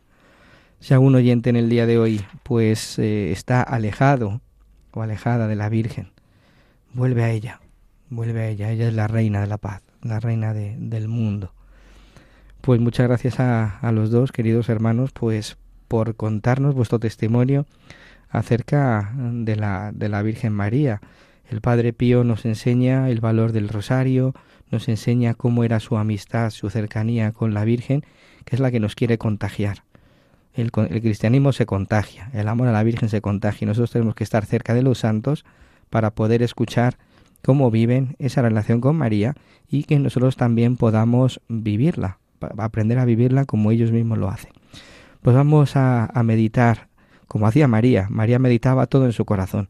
Si 0.80 0.94
algún 0.94 1.14
oyente 1.14 1.50
en 1.50 1.56
el 1.56 1.68
día 1.68 1.86
de 1.86 1.98
hoy 1.98 2.24
pues 2.42 2.98
eh, 2.98 3.32
está 3.32 3.62
alejado 3.62 4.40
o 4.92 5.02
alejada 5.02 5.48
de 5.48 5.56
la 5.56 5.68
Virgen, 5.68 6.10
vuelve 6.92 7.24
a 7.24 7.30
ella, 7.30 7.60
vuelve 8.10 8.42
a 8.42 8.48
ella. 8.48 8.70
Ella 8.70 8.88
es 8.88 8.94
la 8.94 9.06
reina 9.06 9.40
de 9.40 9.46
la 9.46 9.58
paz, 9.58 9.82
la 10.02 10.20
reina 10.20 10.54
de, 10.54 10.76
del 10.78 11.08
mundo. 11.08 11.52
Pues 12.60 12.80
muchas 12.80 13.06
gracias 13.06 13.40
a, 13.40 13.78
a 13.78 13.92
los 13.92 14.10
dos, 14.10 14.32
queridos 14.32 14.68
hermanos, 14.68 15.10
pues 15.12 15.56
por 15.88 16.16
contarnos 16.16 16.74
vuestro 16.74 16.98
testimonio 16.98 17.66
acerca 18.30 19.12
de 19.16 19.56
la, 19.56 19.90
de 19.92 20.08
la 20.08 20.22
Virgen 20.22 20.52
María 20.52 21.00
el 21.50 21.62
Padre 21.62 21.94
Pío 21.94 22.24
nos 22.24 22.44
enseña 22.44 23.08
el 23.08 23.20
valor 23.20 23.52
del 23.52 23.68
rosario, 23.68 24.34
nos 24.70 24.88
enseña 24.88 25.32
cómo 25.32 25.64
era 25.64 25.80
su 25.80 25.96
amistad, 25.96 26.50
su 26.50 26.68
cercanía 26.68 27.32
con 27.32 27.54
la 27.54 27.64
Virgen, 27.64 28.04
que 28.44 28.56
es 28.56 28.60
la 28.60 28.70
que 28.70 28.80
nos 28.80 28.94
quiere 28.94 29.16
contagiar. 29.16 29.82
El, 30.60 30.72
cristianismo 30.72 31.52
se 31.52 31.66
contagia, 31.66 32.30
el 32.32 32.48
amor 32.48 32.68
a 32.68 32.72
la 32.72 32.82
Virgen 32.82 33.08
se 33.08 33.20
contagia 33.20 33.64
y 33.64 33.68
nosotros 33.68 33.92
tenemos 33.92 34.14
que 34.14 34.24
estar 34.24 34.44
cerca 34.44 34.74
de 34.74 34.82
los 34.82 34.98
santos 34.98 35.44
para 35.88 36.10
poder 36.10 36.42
escuchar 36.42 36.98
cómo 37.44 37.70
viven 37.70 38.16
esa 38.18 38.42
relación 38.42 38.80
con 38.80 38.96
María 38.96 39.34
y 39.70 39.84
que 39.84 39.98
nosotros 39.98 40.36
también 40.36 40.76
podamos 40.76 41.40
vivirla, 41.48 42.18
aprender 42.58 42.98
a 42.98 43.04
vivirla 43.04 43.44
como 43.44 43.70
ellos 43.70 43.92
mismos 43.92 44.18
lo 44.18 44.28
hacen. 44.28 44.50
Pues 45.22 45.36
vamos 45.36 45.76
a, 45.76 46.10
meditar 46.24 46.88
como 47.28 47.46
hacía 47.46 47.68
María. 47.68 48.08
María 48.10 48.38
meditaba 48.38 48.86
todo 48.86 49.06
en 49.06 49.12
su 49.12 49.24
corazón 49.24 49.68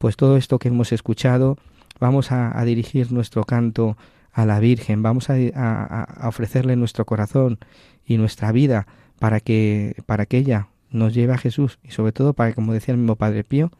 pues 0.00 0.16
todo 0.16 0.38
esto 0.38 0.58
que 0.58 0.68
hemos 0.68 0.92
escuchado, 0.92 1.58
vamos 2.00 2.32
a, 2.32 2.64
dirigir 2.64 3.12
nuestro 3.12 3.44
canto 3.44 3.98
a 4.32 4.46
la 4.46 4.58
Virgen, 4.58 5.02
vamos 5.02 5.28
a, 5.28 6.26
ofrecerle 6.26 6.74
nuestro 6.74 7.04
corazón 7.04 7.58
y 8.06 8.16
nuestra 8.16 8.50
vida 8.50 8.86
para 9.20 9.38
que, 9.38 10.02
para 10.06 10.26
que 10.26 10.38
ella 10.38 10.68
nos 10.90 11.14
lleve 11.14 11.34
a 11.34 11.38
Jesús 11.38 11.78
y 11.84 11.92
sobre 11.92 12.10
todo 12.10 12.32
para 12.32 12.50
que, 12.50 12.56
como 12.56 12.72
decía 12.72 12.92
el 12.92 12.98
mismo 12.98 13.14
Padre 13.14 13.44
Pío, 13.44 13.70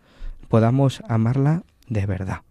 podamos 0.49 1.03
amarla 1.09 1.65
de 1.89 2.07
verdad. 2.07 2.43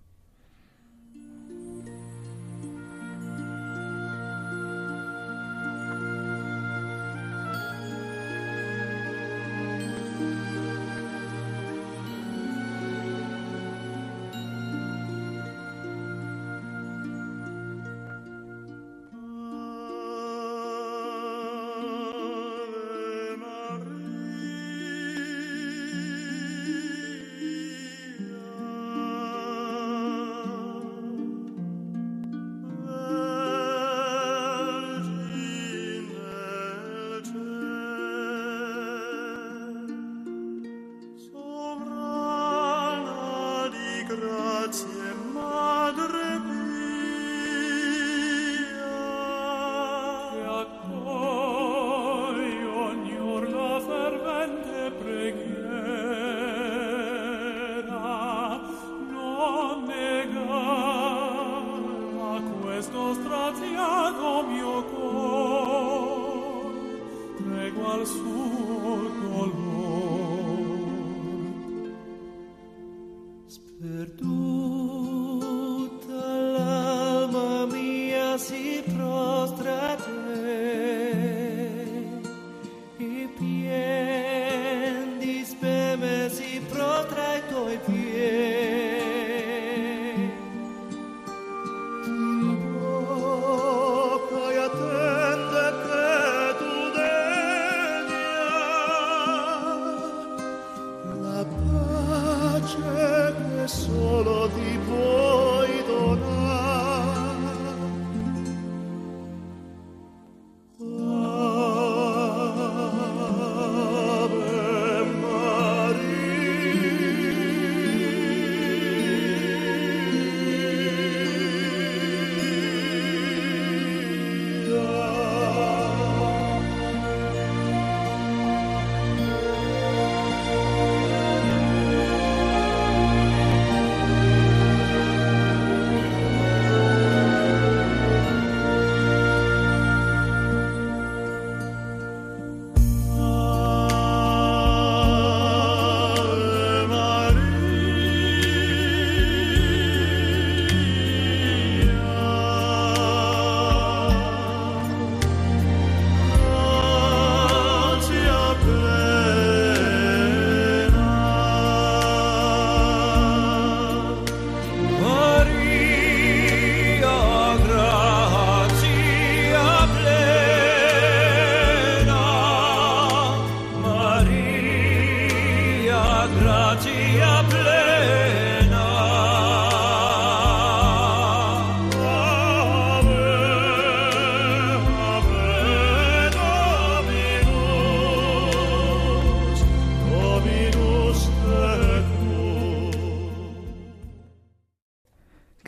perdoa. 73.80 74.49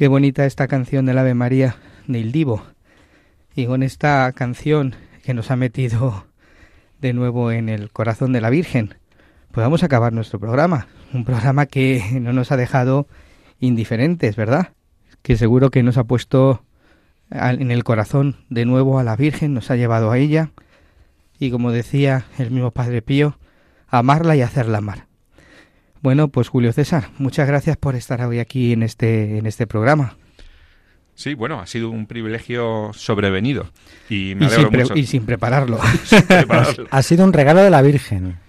Qué 0.02 0.08
bonita 0.08 0.48
esta 0.48 0.68
canción 0.68 1.06
del 1.06 1.20
Ave 1.20 1.36
María 1.36 1.76
del 2.08 2.32
Divo. 2.32 2.64
Y 3.56 3.68
con 3.68 3.84
esta 3.84 4.32
canción 4.32 4.96
que 5.24 5.36
nos 5.36 5.52
ha 5.52 5.56
metido 5.56 6.26
de 7.00 7.14
nuevo 7.14 7.52
en 7.52 7.70
el 7.70 7.92
corazón 7.92 8.34
de 8.34 8.42
la 8.42 8.50
Virgen, 8.50 8.96
pues 9.52 9.64
vamos 9.64 9.84
a 9.84 9.88
acabar 9.88 10.14
nuestro 10.14 10.40
programa. 10.40 10.88
Un 11.14 11.26
programa 11.26 11.66
que 11.66 12.04
no 12.22 12.34
nos 12.34 12.52
ha 12.52 12.58
dejado 12.58 13.08
indiferentes, 13.60 14.36
¿verdad? 14.36 14.74
Que 15.22 15.38
seguro 15.38 15.70
que 15.70 15.84
nos 15.84 15.98
ha 15.98 16.04
puesto 16.06 16.64
en 17.30 17.72
el 17.72 17.84
corazón 17.84 18.38
de 18.50 18.66
nuevo 18.66 19.00
a 19.00 19.04
la 19.04 19.16
Virgen, 19.16 19.54
nos 19.54 19.72
ha 19.72 19.76
llevado 19.76 20.12
a 20.12 20.18
ella. 20.18 20.52
Y 21.40 21.52
como 21.52 21.72
decía 21.72 22.26
el 22.38 22.52
mismo 22.52 22.72
Padre 22.72 23.02
Pío, 23.02 23.38
amarla 23.88 24.36
y 24.36 24.42
hacerla 24.42 24.80
amar. 24.80 25.08
Bueno, 26.02 26.30
pues 26.30 26.50
Julio 26.50 26.74
César, 26.74 27.10
muchas 27.18 27.48
gracias 27.48 27.78
por 27.78 27.96
estar 27.96 28.22
hoy 28.22 28.40
aquí 28.40 28.74
en 28.74 28.84
este, 28.84 29.38
en 29.38 29.46
este 29.46 29.68
programa. 29.68 30.18
Sí, 31.14 31.36
bueno, 31.36 31.60
ha 31.60 31.68
sido 31.68 31.90
un 31.90 32.08
privilegio 32.08 32.92
sobrevenido 32.94 33.70
y 34.10 34.34
me 34.36 34.48
alegro 34.48 34.70
sin, 34.72 34.80
mucho. 34.80 34.96
y 34.96 35.06
sin 35.06 35.26
prepararlo. 35.26 35.80
Sin 36.04 36.24
prepararlo. 36.24 36.88
Ha 36.90 37.02
sido 37.04 37.26
un 37.26 37.34
regalo 37.34 37.62
de 37.62 37.70
la 37.70 37.82
Virgen. 37.82 38.40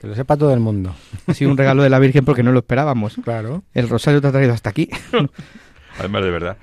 Que 0.00 0.06
lo 0.06 0.14
sepa 0.14 0.36
todo 0.36 0.54
el 0.54 0.60
mundo. 0.60 0.94
ha 1.26 1.34
sido 1.34 1.50
un 1.50 1.58
regalo 1.58 1.82
de 1.82 1.90
la 1.90 1.98
Virgen 1.98 2.24
porque 2.24 2.42
no 2.42 2.52
lo 2.52 2.60
esperábamos. 2.60 3.16
Claro. 3.22 3.62
El 3.74 3.88
rosario 3.88 4.20
te 4.20 4.28
ha 4.28 4.32
traído 4.32 4.54
hasta 4.54 4.70
aquí. 4.70 4.88
Además, 5.98 6.24
de 6.24 6.30
verdad. 6.30 6.56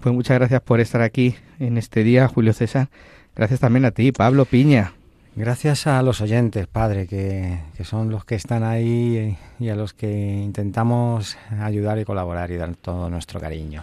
Pues 0.00 0.14
muchas 0.14 0.38
gracias 0.38 0.60
por 0.60 0.80
estar 0.80 1.00
aquí 1.00 1.34
en 1.58 1.76
este 1.76 2.04
día, 2.04 2.28
Julio 2.28 2.52
César. 2.52 2.88
Gracias 3.34 3.60
también 3.60 3.84
a 3.84 3.90
ti, 3.90 4.12
Pablo 4.12 4.44
Piña. 4.44 4.92
Gracias 5.34 5.86
a 5.86 6.00
los 6.02 6.20
oyentes, 6.20 6.66
Padre, 6.66 7.06
que, 7.06 7.58
que 7.76 7.84
son 7.84 8.10
los 8.10 8.24
que 8.24 8.36
están 8.36 8.62
ahí 8.62 9.36
y 9.58 9.68
a 9.68 9.74
los 9.74 9.92
que 9.92 10.08
intentamos 10.08 11.36
ayudar 11.60 11.98
y 11.98 12.04
colaborar 12.04 12.50
y 12.50 12.56
dar 12.56 12.74
todo 12.76 13.10
nuestro 13.10 13.40
cariño. 13.40 13.82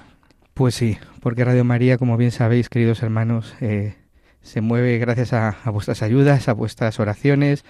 Pues 0.53 0.73
sí, 0.73 0.97
porque 1.19 1.45
Radio 1.45 1.63
María, 1.63 1.97
como 1.97 2.15
bien 2.17 2.31
sabéis, 2.31 2.69
queridos 2.69 3.03
hermanos, 3.03 3.55
eh, 3.59 3.95
se 4.41 4.61
mueve 4.61 4.97
gracias 4.97 5.33
a, 5.33 5.57
a, 5.63 5.69
vuestras 5.69 6.01
ayudas, 6.01 6.47
a 6.47 6.53
vuestras 6.53 6.99
oraciones, 6.99 7.65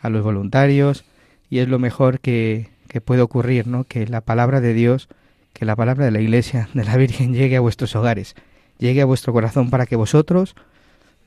a 0.00 0.08
los 0.10 0.22
voluntarios, 0.22 1.04
y 1.50 1.58
es 1.58 1.68
lo 1.68 1.78
mejor 1.78 2.20
que, 2.20 2.70
que 2.88 3.00
puede 3.00 3.22
ocurrir, 3.22 3.66
¿no? 3.66 3.84
Que 3.84 4.06
la 4.06 4.20
palabra 4.20 4.60
de 4.60 4.74
Dios, 4.74 5.08
que 5.52 5.64
la 5.64 5.76
palabra 5.76 6.04
de 6.04 6.10
la 6.10 6.20
Iglesia, 6.20 6.68
de 6.74 6.84
la 6.84 6.96
Virgen, 6.96 7.32
llegue 7.34 7.56
a 7.56 7.60
vuestros 7.60 7.94
hogares, 7.96 8.34
llegue 8.78 9.02
a 9.02 9.06
vuestro 9.06 9.32
corazón 9.32 9.70
para 9.70 9.86
que 9.86 9.96
vosotros 9.96 10.54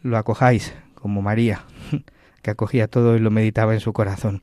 lo 0.04 0.18
acojáis, 0.18 0.74
como 0.96 1.22
María, 1.22 1.64
que 2.42 2.52
acogía 2.52 2.88
todo 2.88 3.16
y 3.16 3.20
lo 3.20 3.32
meditaba 3.32 3.74
en 3.74 3.80
su 3.80 3.94
corazón. 3.94 4.42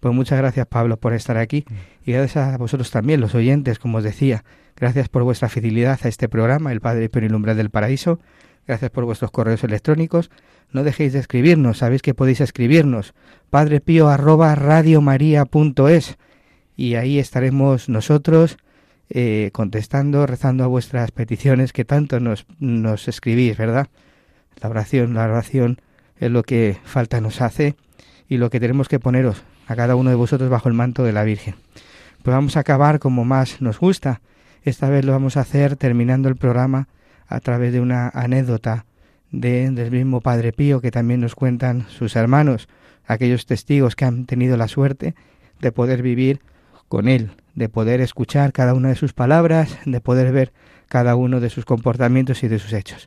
Pues 0.00 0.14
muchas 0.14 0.38
gracias 0.38 0.66
Pablo 0.66 0.96
por 0.96 1.12
estar 1.12 1.38
aquí 1.38 1.64
y 2.06 2.12
gracias 2.12 2.54
a 2.54 2.56
vosotros 2.56 2.90
también, 2.90 3.20
los 3.20 3.34
oyentes, 3.34 3.78
como 3.78 3.98
os 3.98 4.04
decía. 4.04 4.44
Gracias 4.76 5.08
por 5.08 5.24
vuestra 5.24 5.48
fidelidad 5.48 5.98
a 6.04 6.08
este 6.08 6.28
programa, 6.28 6.70
El 6.70 6.80
Padre 6.80 7.08
Pío 7.08 7.24
y 7.24 7.54
del 7.54 7.70
Paraíso. 7.70 8.20
Gracias 8.68 8.90
por 8.90 9.06
vuestros 9.06 9.30
correos 9.30 9.64
electrónicos. 9.64 10.30
No 10.72 10.84
dejéis 10.84 11.14
de 11.14 11.20
escribirnos, 11.20 11.78
sabéis 11.78 12.02
que 12.02 12.12
podéis 12.12 12.42
escribirnos. 12.42 13.14
padrepío 13.48 14.08
arroba 14.08 14.54
radiomaria.es 14.54 16.18
y 16.76 16.94
ahí 16.96 17.18
estaremos 17.18 17.88
nosotros 17.88 18.58
eh, 19.08 19.48
contestando, 19.54 20.26
rezando 20.26 20.64
a 20.64 20.66
vuestras 20.66 21.12
peticiones 21.12 21.72
que 21.72 21.86
tanto 21.86 22.20
nos, 22.20 22.44
nos 22.58 23.08
escribís, 23.08 23.56
¿verdad? 23.56 23.88
La 24.60 24.68
oración, 24.68 25.14
la 25.14 25.24
oración 25.24 25.80
es 26.20 26.30
lo 26.30 26.42
que 26.42 26.76
falta 26.84 27.22
nos 27.22 27.40
hace 27.40 27.74
y 28.28 28.36
lo 28.36 28.50
que 28.50 28.60
tenemos 28.60 28.86
que 28.86 29.00
poneros 29.00 29.44
a 29.66 29.76
cada 29.76 29.96
uno 29.96 30.10
de 30.10 30.16
vosotros 30.16 30.50
bajo 30.50 30.68
el 30.68 30.74
manto 30.74 31.04
de 31.04 31.14
la 31.14 31.24
Virgen. 31.24 31.54
Pues 32.22 32.34
vamos 32.34 32.58
a 32.58 32.60
acabar 32.60 32.98
como 32.98 33.24
más 33.24 33.62
nos 33.62 33.80
gusta. 33.80 34.20
Esta 34.62 34.90
vez 34.90 35.06
lo 35.06 35.12
vamos 35.12 35.38
a 35.38 35.40
hacer 35.40 35.76
terminando 35.76 36.28
el 36.28 36.36
programa 36.36 36.88
a 37.28 37.40
través 37.40 37.72
de 37.72 37.80
una 37.80 38.08
anécdota 38.08 38.86
de, 39.30 39.70
del 39.70 39.90
mismo 39.90 40.20
Padre 40.20 40.52
Pío 40.52 40.80
que 40.80 40.90
también 40.90 41.20
nos 41.20 41.34
cuentan 41.34 41.86
sus 41.88 42.16
hermanos, 42.16 42.68
aquellos 43.06 43.46
testigos 43.46 43.94
que 43.94 44.04
han 44.04 44.24
tenido 44.24 44.56
la 44.56 44.68
suerte 44.68 45.14
de 45.60 45.72
poder 45.72 46.02
vivir 46.02 46.40
con 46.88 47.08
él, 47.08 47.30
de 47.54 47.68
poder 47.68 48.00
escuchar 48.00 48.52
cada 48.52 48.74
una 48.74 48.88
de 48.88 48.96
sus 48.96 49.12
palabras, 49.12 49.78
de 49.84 50.00
poder 50.00 50.32
ver 50.32 50.52
cada 50.88 51.16
uno 51.16 51.40
de 51.40 51.50
sus 51.50 51.64
comportamientos 51.64 52.42
y 52.42 52.48
de 52.48 52.58
sus 52.58 52.72
hechos. 52.72 53.06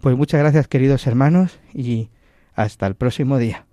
Pues 0.00 0.16
muchas 0.16 0.40
gracias 0.40 0.68
queridos 0.68 1.06
hermanos 1.06 1.60
y 1.74 2.08
hasta 2.54 2.86
el 2.86 2.94
próximo 2.94 3.38
día. 3.38 3.66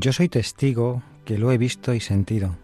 Yo 0.00 0.14
soy 0.14 0.30
testigo 0.30 1.02
que 1.26 1.36
lo 1.36 1.52
he 1.52 1.58
visto 1.58 1.92
y 1.92 2.00
sentido, 2.00 2.56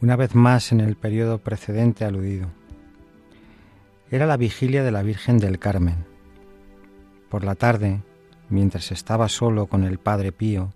una 0.00 0.16
vez 0.16 0.34
más 0.34 0.72
en 0.72 0.80
el 0.80 0.96
periodo 0.96 1.36
precedente 1.36 2.06
aludido. 2.06 2.48
Era 4.10 4.24
la 4.24 4.38
vigilia 4.38 4.82
de 4.82 4.90
la 4.90 5.02
Virgen 5.02 5.36
del 5.36 5.58
Carmen. 5.58 6.06
Por 7.28 7.44
la 7.44 7.56
tarde, 7.56 8.00
mientras 8.48 8.90
estaba 8.90 9.28
solo 9.28 9.66
con 9.66 9.84
el 9.84 9.98
Padre 9.98 10.32
Pío, 10.32 10.72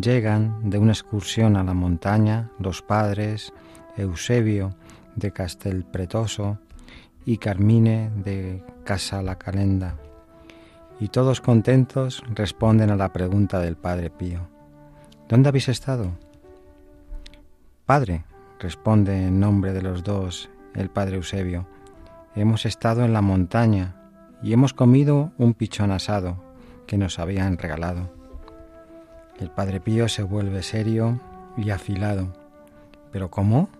Llegan 0.00 0.70
de 0.70 0.78
una 0.78 0.92
excursión 0.92 1.56
a 1.56 1.64
la 1.64 1.74
montaña 1.74 2.52
los 2.60 2.80
padres 2.80 3.52
Eusebio 3.96 4.76
de 5.16 5.32
Castelpretoso 5.32 6.60
y 7.26 7.38
Carmine 7.38 8.12
de 8.14 8.62
Casa 8.84 9.20
la 9.20 9.36
Calenda. 9.36 9.96
Y 11.00 11.08
todos 11.08 11.40
contentos 11.40 12.22
responden 12.34 12.90
a 12.90 12.96
la 12.96 13.12
pregunta 13.12 13.58
del 13.58 13.76
Padre 13.76 14.10
Pío. 14.10 14.46
¿Dónde 15.28 15.48
habéis 15.48 15.68
estado? 15.70 16.12
Padre, 17.86 18.24
responde 18.58 19.26
en 19.26 19.40
nombre 19.40 19.72
de 19.72 19.82
los 19.82 20.04
dos 20.04 20.50
el 20.74 20.90
Padre 20.90 21.16
Eusebio, 21.16 21.66
hemos 22.36 22.66
estado 22.66 23.04
en 23.04 23.12
la 23.12 23.22
montaña 23.22 23.96
y 24.42 24.52
hemos 24.52 24.74
comido 24.74 25.32
un 25.38 25.54
pichón 25.54 25.90
asado 25.90 26.36
que 26.86 26.98
nos 26.98 27.18
habían 27.18 27.58
regalado. 27.58 28.10
El 29.38 29.50
Padre 29.50 29.80
Pío 29.80 30.08
se 30.08 30.22
vuelve 30.22 30.62
serio 30.62 31.18
y 31.56 31.70
afilado. 31.70 32.32
¿Pero 33.10 33.30
cómo? 33.30 33.70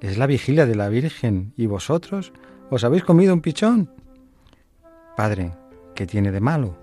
Es 0.00 0.18
la 0.18 0.26
vigilia 0.26 0.66
de 0.66 0.74
la 0.74 0.88
Virgen 0.88 1.52
y 1.56 1.66
vosotros 1.66 2.32
os 2.70 2.84
habéis 2.84 3.02
comido 3.02 3.32
un 3.32 3.40
pichón. 3.40 3.90
Padre, 5.16 5.52
¿qué 5.98 6.06
tiene 6.06 6.30
de 6.30 6.38
malo? 6.38 6.76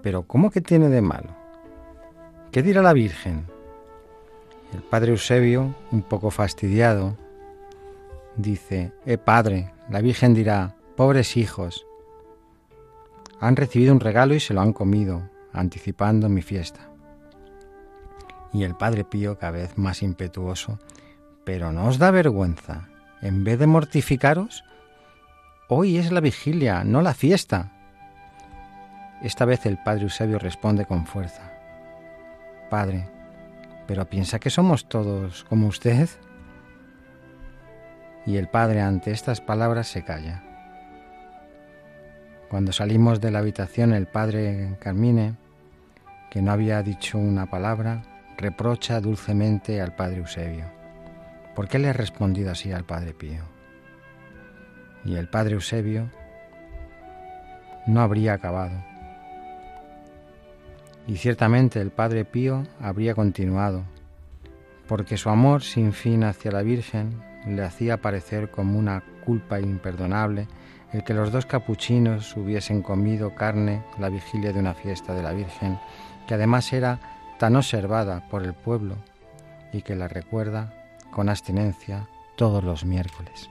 ¿Pero 0.00 0.28
cómo 0.28 0.52
que 0.52 0.60
tiene 0.60 0.88
de 0.88 1.02
malo? 1.02 1.30
¿Qué 2.52 2.62
dirá 2.62 2.80
la 2.80 2.92
Virgen? 2.92 3.48
El 4.72 4.80
Padre 4.80 5.10
Eusebio, 5.10 5.74
un 5.90 6.02
poco 6.02 6.30
fastidiado, 6.30 7.16
dice, 8.36 8.92
Eh, 9.06 9.18
Padre, 9.18 9.72
la 9.90 10.00
Virgen 10.00 10.34
dirá, 10.34 10.76
pobres 10.94 11.36
hijos, 11.36 11.84
han 13.40 13.56
recibido 13.56 13.92
un 13.92 13.98
regalo 13.98 14.34
y 14.36 14.40
se 14.40 14.54
lo 14.54 14.60
han 14.60 14.72
comido 14.72 15.28
anticipando 15.52 16.28
mi 16.28 16.42
fiesta. 16.42 16.90
Y 18.52 18.62
el 18.62 18.76
Padre 18.76 19.02
Pío, 19.02 19.36
cada 19.36 19.50
vez 19.50 19.76
más 19.76 20.00
impetuoso, 20.00 20.78
pero 21.42 21.72
no 21.72 21.88
os 21.88 21.98
da 21.98 22.12
vergüenza, 22.12 22.88
en 23.20 23.42
vez 23.42 23.58
de 23.58 23.66
mortificaros, 23.66 24.62
hoy 25.68 25.96
es 25.96 26.12
la 26.12 26.20
vigilia, 26.20 26.84
no 26.84 27.02
la 27.02 27.14
fiesta. 27.14 27.81
Esta 29.22 29.44
vez 29.44 29.66
el 29.66 29.78
Padre 29.78 30.02
Eusebio 30.02 30.38
responde 30.38 30.84
con 30.84 31.06
fuerza, 31.06 31.52
Padre, 32.70 33.08
¿pero 33.86 34.08
piensa 34.08 34.38
que 34.38 34.50
somos 34.50 34.88
todos 34.88 35.44
como 35.44 35.68
usted? 35.68 36.08
Y 38.26 38.36
el 38.36 38.48
Padre 38.48 38.80
ante 38.80 39.10
estas 39.10 39.40
palabras 39.40 39.88
se 39.88 40.04
calla. 40.04 40.42
Cuando 42.48 42.72
salimos 42.72 43.20
de 43.20 43.30
la 43.30 43.38
habitación, 43.38 43.92
el 43.92 44.06
Padre 44.06 44.76
Carmine 44.80 45.36
que 46.32 46.40
no 46.40 46.50
había 46.50 46.82
dicho 46.82 47.18
una 47.18 47.44
palabra, 47.44 48.04
reprocha 48.38 49.02
dulcemente 49.02 49.82
al 49.82 49.94
padre 49.94 50.16
Eusebio. 50.16 50.64
¿Por 51.54 51.68
qué 51.68 51.78
le 51.78 51.90
ha 51.90 51.92
respondido 51.92 52.50
así 52.50 52.72
al 52.72 52.86
padre 52.86 53.12
Pío? 53.12 53.42
Y 55.04 55.16
el 55.16 55.28
padre 55.28 55.56
Eusebio 55.56 56.10
no 57.86 58.00
habría 58.00 58.32
acabado. 58.32 58.82
Y 61.06 61.16
ciertamente 61.16 61.80
el 61.80 61.90
padre 61.90 62.24
Pío 62.24 62.64
habría 62.80 63.14
continuado, 63.14 63.82
porque 64.86 65.16
su 65.16 65.30
amor 65.30 65.62
sin 65.62 65.92
fin 65.92 66.24
hacia 66.24 66.52
la 66.52 66.62
Virgen 66.62 67.20
le 67.46 67.62
hacía 67.62 68.00
parecer 68.00 68.50
como 68.50 68.78
una 68.78 69.02
culpa 69.24 69.60
imperdonable 69.60 70.46
el 70.92 71.04
que 71.04 71.14
los 71.14 71.32
dos 71.32 71.46
capuchinos 71.46 72.36
hubiesen 72.36 72.82
comido 72.82 73.34
carne 73.34 73.82
la 73.98 74.10
vigilia 74.10 74.52
de 74.52 74.60
una 74.60 74.74
fiesta 74.74 75.14
de 75.14 75.22
la 75.22 75.32
Virgen 75.32 75.78
que 76.26 76.34
además 76.34 76.72
era 76.72 77.00
tan 77.38 77.56
observada 77.56 78.28
por 78.28 78.42
el 78.42 78.54
pueblo 78.54 78.96
y 79.72 79.82
que 79.82 79.96
la 79.96 80.06
recuerda 80.06 80.72
con 81.10 81.28
abstinencia 81.28 82.08
todos 82.36 82.62
los 82.62 82.84
miércoles. 82.84 83.50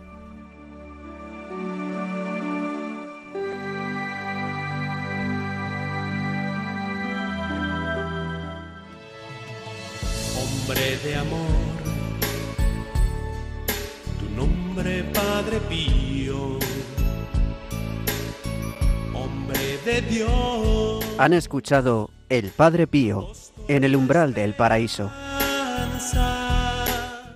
Han 21.21 21.33
escuchado 21.33 22.09
El 22.29 22.49
Padre 22.49 22.87
Pío 22.87 23.31
en 23.67 23.83
el 23.83 23.95
umbral 23.95 24.33
del 24.33 24.55
paraíso 24.55 25.11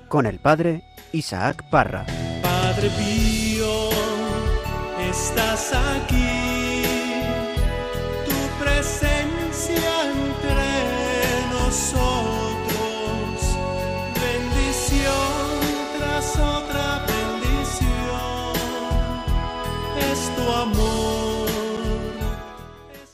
con 0.08 0.26
el 0.26 0.40
Padre 0.40 0.82
Isaac 1.12 1.70
Parra. 1.70 2.04
Padre 2.42 2.90
Pío, 2.98 3.92
estás 5.08 5.72
aquí, 5.72 6.25